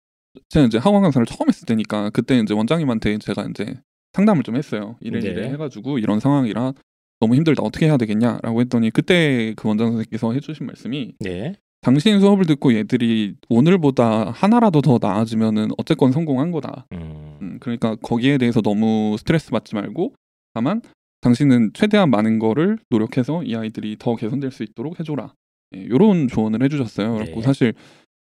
제가 0.49 0.65
이제 0.67 0.77
학원 0.77 1.01
강사를 1.01 1.25
처음 1.25 1.47
했을 1.47 1.65
때니까 1.65 2.09
그때 2.11 2.39
이제 2.39 2.53
원장님한테 2.53 3.17
제가 3.17 3.47
이제 3.49 3.75
상담을 4.13 4.43
좀 4.43 4.55
했어요 4.55 4.95
이래 5.01 5.19
네. 5.19 5.29
이래 5.29 5.49
해가지고 5.49 5.99
이런 5.99 6.19
상황이라 6.19 6.73
너무 7.19 7.35
힘들다 7.35 7.63
어떻게 7.63 7.87
해야 7.87 7.97
되겠냐라고 7.97 8.61
했더니 8.61 8.91
그때 8.91 9.53
그 9.57 9.67
원장 9.67 9.87
선생님께서 9.87 10.33
해주신 10.33 10.65
말씀이 10.65 11.15
네. 11.19 11.55
당신 11.81 12.19
수업을 12.19 12.45
듣고 12.45 12.73
얘들이 12.73 13.35
오늘보다 13.49 14.31
하나라도 14.31 14.81
더 14.81 14.99
나아지면은 15.01 15.69
어쨌건 15.77 16.11
성공한 16.11 16.51
거다 16.51 16.87
음. 16.93 17.37
음, 17.41 17.57
그러니까 17.59 17.95
거기에 17.95 18.37
대해서 18.37 18.61
너무 18.61 19.15
스트레스 19.17 19.51
받지 19.51 19.75
말고 19.75 20.13
다만 20.53 20.81
당신은 21.21 21.71
최대한 21.73 22.09
많은 22.09 22.39
거를 22.39 22.79
노력해서 22.89 23.43
이 23.43 23.55
아이들이 23.55 23.97
더 23.99 24.15
개선될 24.15 24.51
수 24.51 24.63
있도록 24.63 24.99
해줘라. 24.99 25.33
이런 25.71 26.27
조언을 26.27 26.63
해주셨어요. 26.63 27.17
네. 27.19 27.25
그리고 27.25 27.41
사실 27.41 27.73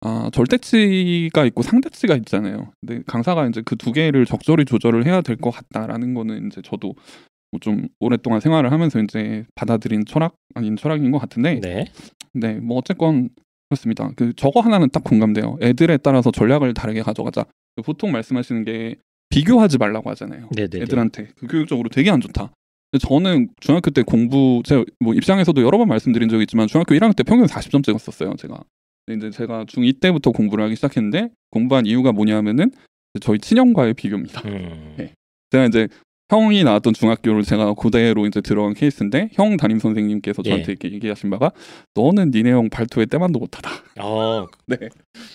아, 0.01 0.29
절대치가 0.33 1.45
있고 1.45 1.61
상대치가 1.63 2.15
있잖아요. 2.15 2.71
근데 2.81 3.03
강사가 3.05 3.47
이제 3.47 3.61
그 3.61 3.75
두 3.77 3.91
개를 3.91 4.25
적절히 4.25 4.65
조절을 4.65 5.05
해야 5.05 5.21
될 5.21 5.37
것 5.37 5.51
같다라는 5.51 6.13
거는 6.13 6.47
이제 6.47 6.61
저도 6.61 6.93
뭐 7.51 7.59
좀 7.61 7.87
오랫동안 7.99 8.39
생활을 8.39 8.71
하면서 8.71 8.99
이제 8.99 9.45
받아들인 9.55 10.05
철학 10.05 10.35
아닌 10.55 10.75
철학인 10.75 11.11
것 11.11 11.19
같은데 11.19 11.59
네. 11.61 11.85
네, 12.33 12.55
뭐 12.55 12.77
어쨌건 12.77 13.29
그렇습니다. 13.69 14.11
그 14.15 14.33
저거 14.35 14.59
하나는 14.59 14.89
딱 14.91 15.03
공감돼요. 15.03 15.57
애들에 15.61 15.97
따라서 15.97 16.31
전략을 16.31 16.73
다르게 16.73 17.01
가져가자. 17.01 17.45
그 17.75 17.81
보통 17.83 18.11
말씀하시는 18.11 18.63
게 18.65 18.95
비교하지 19.29 19.77
말라고 19.77 20.09
하잖아요. 20.11 20.49
네네. 20.55 20.81
애들한테 20.83 21.27
그 21.37 21.47
교육적으로 21.47 21.89
되게 21.89 22.09
안 22.11 22.21
좋다. 22.21 22.51
저는 22.99 23.49
중학교 23.59 23.89
때 23.91 24.03
공부 24.03 24.61
제가 24.65 24.83
뭐 24.99 25.13
입장에서도 25.13 25.61
여러 25.61 25.77
번 25.77 25.87
말씀드린 25.87 26.29
적이 26.29 26.43
있지만 26.43 26.67
중학교 26.67 26.93
1학년 26.95 27.15
때 27.15 27.23
평균 27.23 27.47
40점 27.47 27.83
찍었었어요. 27.83 28.35
제가. 28.37 28.59
근데 29.05 29.27
이제 29.27 29.37
제가 29.37 29.65
중2 29.65 29.99
때부터 29.99 30.31
공부를 30.31 30.63
하기 30.65 30.75
시작했는데 30.75 31.29
공부한 31.51 31.85
이유가 31.85 32.11
뭐냐면은 32.11 32.71
저희 33.21 33.39
친형과의 33.39 33.95
비교입니다. 33.95 34.41
음. 34.45 34.95
네. 34.97 35.13
제가 35.51 35.65
이제 35.65 35.87
형이 36.29 36.63
나왔던 36.63 36.93
중학교를 36.93 37.43
제가 37.43 37.73
고대로 37.73 38.25
이제 38.25 38.41
들어간 38.41 38.73
케이스인데 38.73 39.29
형 39.33 39.55
담임 39.55 39.77
선생님께서 39.77 40.41
예. 40.45 40.49
저한테 40.49 40.71
이렇게 40.71 40.91
얘기하신 40.91 41.29
바가 41.29 41.51
너는 41.93 42.31
니네 42.31 42.51
형 42.51 42.69
발토에 42.69 43.05
때만도 43.05 43.37
못하다. 43.37 43.69
어, 43.99 44.47
네. 44.65 44.77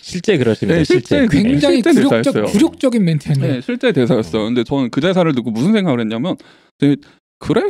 실제 0.01 0.37
그렇습니다. 0.39 0.77
네, 0.77 0.85
실제. 0.85 1.21
실제 1.21 1.21
네. 1.21 1.43
굉장히 1.43 1.77
실제 1.77 1.93
굴욕적, 1.93 2.23
대사였어요. 2.23 2.45
굴욕적인 2.47 3.05
멘트였네요. 3.05 3.53
네, 3.53 3.61
실제 3.61 3.93
대사였어요. 3.93 4.47
근데 4.47 4.65
저는 4.65 4.91
그 4.91 5.01
대사를 5.01 5.33
듣고 5.35 5.51
무슨 5.53 5.73
생각을 5.73 6.01
했냐면 6.01 6.37
네, 6.81 6.97
그래 7.39 7.63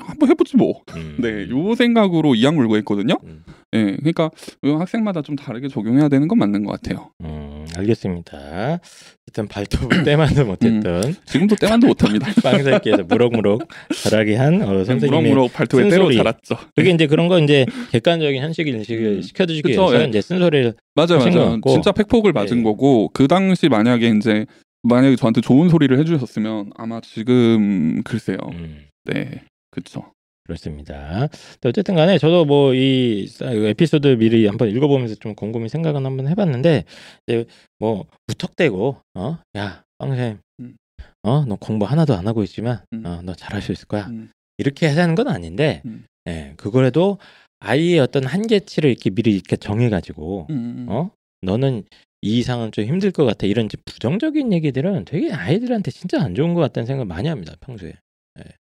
한번 0.00 0.28
해보지 0.30 0.56
뭐. 0.56 0.82
음. 0.94 1.16
네, 1.20 1.48
요 1.48 1.74
생각으로 1.74 2.34
이악 2.34 2.54
물고 2.54 2.76
했거든요. 2.76 3.14
음. 3.24 3.42
네, 3.72 3.96
그러니까 3.96 4.30
요 4.64 4.76
학생마다 4.78 5.22
좀 5.22 5.36
다르게 5.36 5.68
적용해야 5.68 6.08
되는 6.08 6.28
건 6.28 6.38
맞는 6.38 6.64
것 6.64 6.72
같아요. 6.72 7.10
음, 7.24 7.66
알겠습니다. 7.76 8.78
일단 9.26 9.48
발톱을 9.48 9.88
때만도 10.04 10.44
못했던 10.44 11.14
지금도 11.24 11.56
때만도 11.56 11.86
못합니다. 11.88 12.28
빵새끼에서 12.42 13.04
무럭무럭 13.04 13.68
자라게 14.02 14.36
한 14.36 14.62
어, 14.62 14.84
선생님의 14.84 15.22
무럭무럭 15.22 15.52
발토에 15.52 15.84
때로 15.84 16.04
쓴소리. 16.04 16.16
자랐죠. 16.16 16.56
그게 16.74 16.90
이제 16.90 17.06
그런 17.06 17.28
거 17.28 17.38
이제 17.40 17.66
객관적인 17.92 18.40
현실 18.40 18.68
인식을 18.68 19.06
음. 19.16 19.22
시켜주기 19.22 19.62
위해서 19.66 20.00
예. 20.00 20.06
이제 20.06 20.20
쓴소리를 20.20 20.74
맞아요, 20.94 21.18
맞아요. 21.18 21.60
진짜 21.66 21.92
팩폭을 21.92 22.32
맞은 22.32 22.58
예. 22.58 22.62
거고 22.62 23.10
그 23.12 23.28
당시 23.28 23.68
만약에 23.68 24.08
이제 24.16 24.46
만약에 24.82 25.16
저한테 25.16 25.40
좋은 25.40 25.68
소리를 25.68 25.98
해주셨으면 25.98 26.70
아마 26.76 27.00
지금 27.00 28.02
글쎄요. 28.04 28.38
음, 28.52 28.85
네, 29.06 29.42
그렇죠. 29.70 30.12
그렇습니다. 30.44 31.28
어쨌든 31.64 31.96
간에 31.96 32.18
저도 32.18 32.44
뭐 32.44 32.72
이 32.72 33.28
에피소드 33.42 34.16
미리 34.18 34.46
한번 34.46 34.68
읽어보면서 34.70 35.16
좀 35.16 35.34
곰곰이 35.34 35.68
생각은 35.68 36.06
한번 36.06 36.28
해봤는데 36.28 36.84
이제 37.26 37.46
뭐 37.80 38.06
무턱대고 38.28 38.96
어 39.14 39.38
야 39.56 39.82
빵쌤 39.98 40.38
음. 40.60 40.76
어너 41.22 41.56
공부 41.56 41.84
하나도 41.84 42.14
안 42.14 42.28
하고 42.28 42.44
있지만 42.44 42.80
음. 42.92 43.04
어너 43.04 43.34
잘할 43.34 43.60
수 43.60 43.72
있을 43.72 43.88
거야 43.88 44.06
음. 44.06 44.30
이렇게 44.58 44.86
하자는 44.86 45.16
건 45.16 45.26
아닌데 45.28 45.82
음. 45.84 46.04
예 46.28 46.54
그거라도 46.56 47.18
아이의 47.58 47.98
어떤 47.98 48.24
한계치를 48.24 48.88
이렇게 48.90 49.10
미리 49.10 49.32
이렇게 49.34 49.56
정해가지고 49.56 50.46
음, 50.50 50.86
어 50.88 51.10
너는 51.42 51.84
이 52.22 52.38
이상은 52.38 52.70
좀 52.70 52.84
힘들 52.84 53.10
것 53.10 53.24
같아 53.24 53.46
이런 53.46 53.68
부정적인 53.84 54.52
얘기들은 54.52 55.06
되게 55.06 55.32
아이들한테 55.32 55.90
진짜 55.90 56.22
안 56.22 56.34
좋은 56.34 56.54
것 56.54 56.60
같다는 56.60 56.86
생각을 56.86 57.06
많이 57.06 57.28
합니다 57.28 57.54
평소에 57.60 57.90
예. 57.90 57.94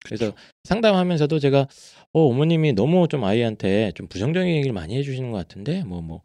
그래서 0.04 0.32
상담하면서도 0.64 1.38
제가 1.38 1.66
어 2.12 2.20
어머님이 2.26 2.72
너무 2.74 3.08
좀 3.08 3.24
아이한테 3.24 3.92
좀 3.94 4.06
부정적인 4.08 4.54
얘기를 4.54 4.72
많이 4.72 4.96
해주시는 4.96 5.30
것 5.32 5.38
같은데 5.38 5.82
뭐 5.84 6.00
뭐 6.02 6.20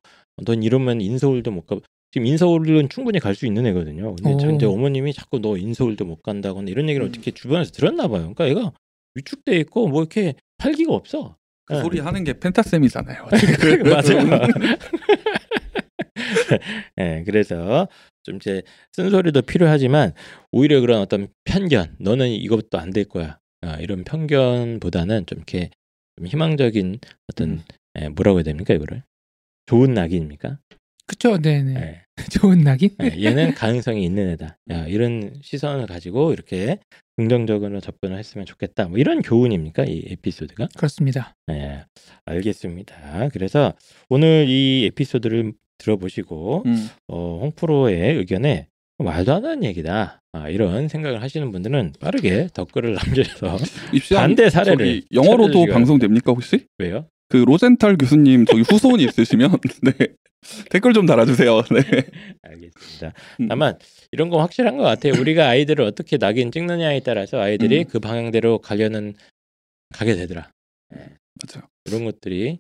넌 0.45 0.61
이러면 0.63 1.01
인서울도 1.01 1.49
못 1.51 1.65
가. 1.65 1.77
지금 2.11 2.27
인서울은 2.27 2.89
충분히 2.89 3.19
갈 3.19 3.33
수 3.35 3.45
있는 3.47 3.65
애거든요. 3.67 4.15
근데 4.15 4.33
오. 4.33 4.37
저 4.37 4.51
이제 4.51 4.65
어머님이 4.67 5.13
자꾸 5.13 5.39
너 5.39 5.57
인서울도 5.57 6.05
못 6.05 6.21
간다거나 6.21 6.69
이런 6.69 6.87
얘기를 6.89 7.05
음. 7.05 7.09
어떻게 7.09 7.31
주변에서 7.31 7.71
들었나 7.71 8.07
봐요. 8.07 8.31
그러니까 8.35 8.47
애가 8.47 8.71
위축돼 9.15 9.57
있고 9.61 9.87
뭐 9.87 10.01
이렇게 10.01 10.35
활기가 10.59 10.93
없어. 10.93 11.35
그 11.65 11.75
예. 11.75 11.81
소리 11.81 11.99
하는 11.99 12.23
게 12.23 12.39
펜타쌤이잖아요. 12.39 13.27
맞아요. 13.89 14.47
예, 16.99 17.23
그래서 17.25 17.87
좀 18.23 18.37
이제 18.37 18.61
쓴소리도 18.93 19.41
필요하지만 19.43 20.13
오히려 20.51 20.79
그런 20.81 20.99
어떤 21.01 21.27
편견, 21.45 21.97
너는 21.99 22.29
이것도 22.29 22.77
안 22.77 22.91
될 22.91 23.05
거야. 23.05 23.37
아, 23.67 23.77
이런 23.79 24.03
편견보다는 24.05 25.25
좀 25.25 25.39
이렇게 25.39 25.69
좀 26.15 26.25
희망적인 26.27 26.99
어떤 27.27 27.49
음. 27.49 27.63
예, 27.99 28.09
뭐라고 28.09 28.39
해야 28.39 28.43
됩니까 28.43 28.73
이거를 28.73 29.03
좋은 29.65 29.93
낙인입니까? 29.93 30.59
그쵸, 31.05 31.37
네네. 31.37 31.75
예, 31.75 32.01
좋은 32.31 32.59
낙인. 32.59 32.89
예, 33.01 33.23
얘는 33.23 33.53
가능성이 33.53 34.05
있는 34.05 34.29
애다. 34.31 34.57
야, 34.71 34.87
이런 34.87 35.39
시선을 35.41 35.87
가지고 35.87 36.31
이렇게 36.33 36.79
긍정적으로 37.17 37.79
접근을 37.79 38.17
했으면 38.17 38.45
좋겠다. 38.45 38.87
뭐 38.87 38.97
이런 38.97 39.21
교훈입니까 39.21 39.85
이 39.85 40.03
에피소드가? 40.11 40.69
그렇습니다. 40.75 41.35
네, 41.47 41.83
알겠습니다. 42.25 43.29
그래서 43.29 43.73
오늘 44.09 44.45
이 44.47 44.85
에피소드를 44.87 45.53
들어보시고 45.77 46.63
음, 46.65 46.89
어, 47.07 47.39
홍프로의 47.41 48.17
의견에 48.17 48.67
말도 49.03 49.33
안 49.33 49.41
되는 49.43 49.63
얘기다. 49.63 50.21
아, 50.33 50.49
이런 50.49 50.87
생각을 50.87 51.21
하시는 51.21 51.51
분들은 51.51 51.93
빠르게 51.99 52.47
댓글을 52.53 52.93
남겨서 52.95 53.57
반대 54.15 54.49
사례를 54.49 55.03
영어로도 55.13 55.67
방송됩니까 55.67 56.31
혹시? 56.31 56.65
왜요? 56.77 57.07
그 57.29 57.37
로젠탈 57.37 57.97
교수님 57.97 58.45
저기 58.45 58.61
후손이 58.61 59.03
있으시면 59.03 59.57
네 59.83 59.91
댓글 60.69 60.93
좀 60.93 61.05
달아주세요. 61.05 61.61
네. 61.63 61.81
알겠습니다. 62.41 63.13
음. 63.41 63.47
다만 63.47 63.77
이런 64.11 64.29
거 64.29 64.39
확실한 64.39 64.77
것 64.77 64.83
같아요. 64.83 65.13
우리가 65.19 65.47
아이들을 65.49 65.83
어떻게 65.83 66.17
낙인 66.17 66.51
찍느냐에 66.51 67.01
따라서 67.01 67.39
아이들이 67.39 67.79
음. 67.79 67.85
그 67.89 67.99
방향대로 67.99 68.59
가려는 68.59 69.13
가게 69.93 70.15
되더라. 70.15 70.49
맞아요. 70.89 71.67
이런 71.85 72.05
것들이 72.05 72.59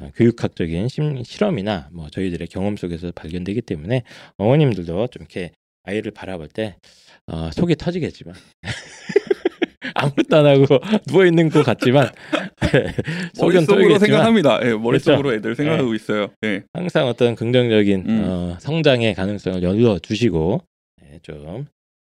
어, 0.00 0.10
교육학적인 0.14 0.88
심, 0.88 1.22
실험이나 1.22 1.88
뭐 1.92 2.08
저희들의 2.08 2.46
경험 2.48 2.76
속에서 2.76 3.12
발견되기 3.12 3.62
때문에 3.62 4.02
어머님들도 4.36 5.08
좀 5.08 5.22
이렇게 5.22 5.52
아이를 5.84 6.12
바라볼 6.12 6.48
때 6.48 6.76
어, 7.26 7.50
속이 7.52 7.76
터지겠지만 7.76 8.34
아무것도 9.94 10.36
안 10.36 10.46
하고 10.46 10.78
누워 11.08 11.26
있는 11.26 11.48
것 11.48 11.64
같지만 11.64 12.10
속은 13.34 13.66
머릿속으로 13.66 13.98
생각합니다. 13.98 14.60
예, 14.64 14.74
머릿속으로 14.74 15.34
애들 15.34 15.54
생각하고 15.54 15.94
있어요. 15.94 16.28
예. 16.44 16.62
항상 16.72 17.06
어떤 17.06 17.34
긍정적인 17.34 18.04
음. 18.08 18.24
어, 18.24 18.56
성장의 18.60 19.14
가능성을 19.14 19.62
열어 19.62 19.98
주시고 19.98 20.62
예, 21.04 21.18
좀 21.22 21.66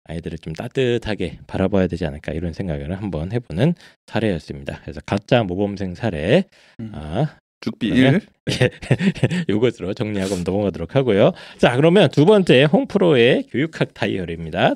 아이들을 0.06 0.38
좀 0.40 0.54
따뜻하게 0.54 1.40
바라봐야 1.48 1.88
되지 1.88 2.06
않을까 2.06 2.32
이런 2.32 2.54
생각을 2.54 2.96
한번 2.98 3.32
해보는 3.32 3.74
사례였습니다. 4.08 4.80
그래서 4.84 5.02
가짜 5.06 5.44
모범생 5.44 5.96
사례 5.96 6.46
음. 6.80 6.92
아, 6.94 7.38
죽비 7.62 7.90
그러면 7.90 7.98
1. 7.98 8.22
예, 8.62 8.70
요것으로 9.50 9.94
정리하고 9.94 10.36
넘어가도록 10.46 10.96
하고요. 10.96 11.32
자, 11.58 11.76
그러면 11.76 12.10
두 12.10 12.26
번째 12.26 12.64
홍프로의 12.66 13.48
교육학 13.52 13.94
다이어리입니다. 13.94 14.76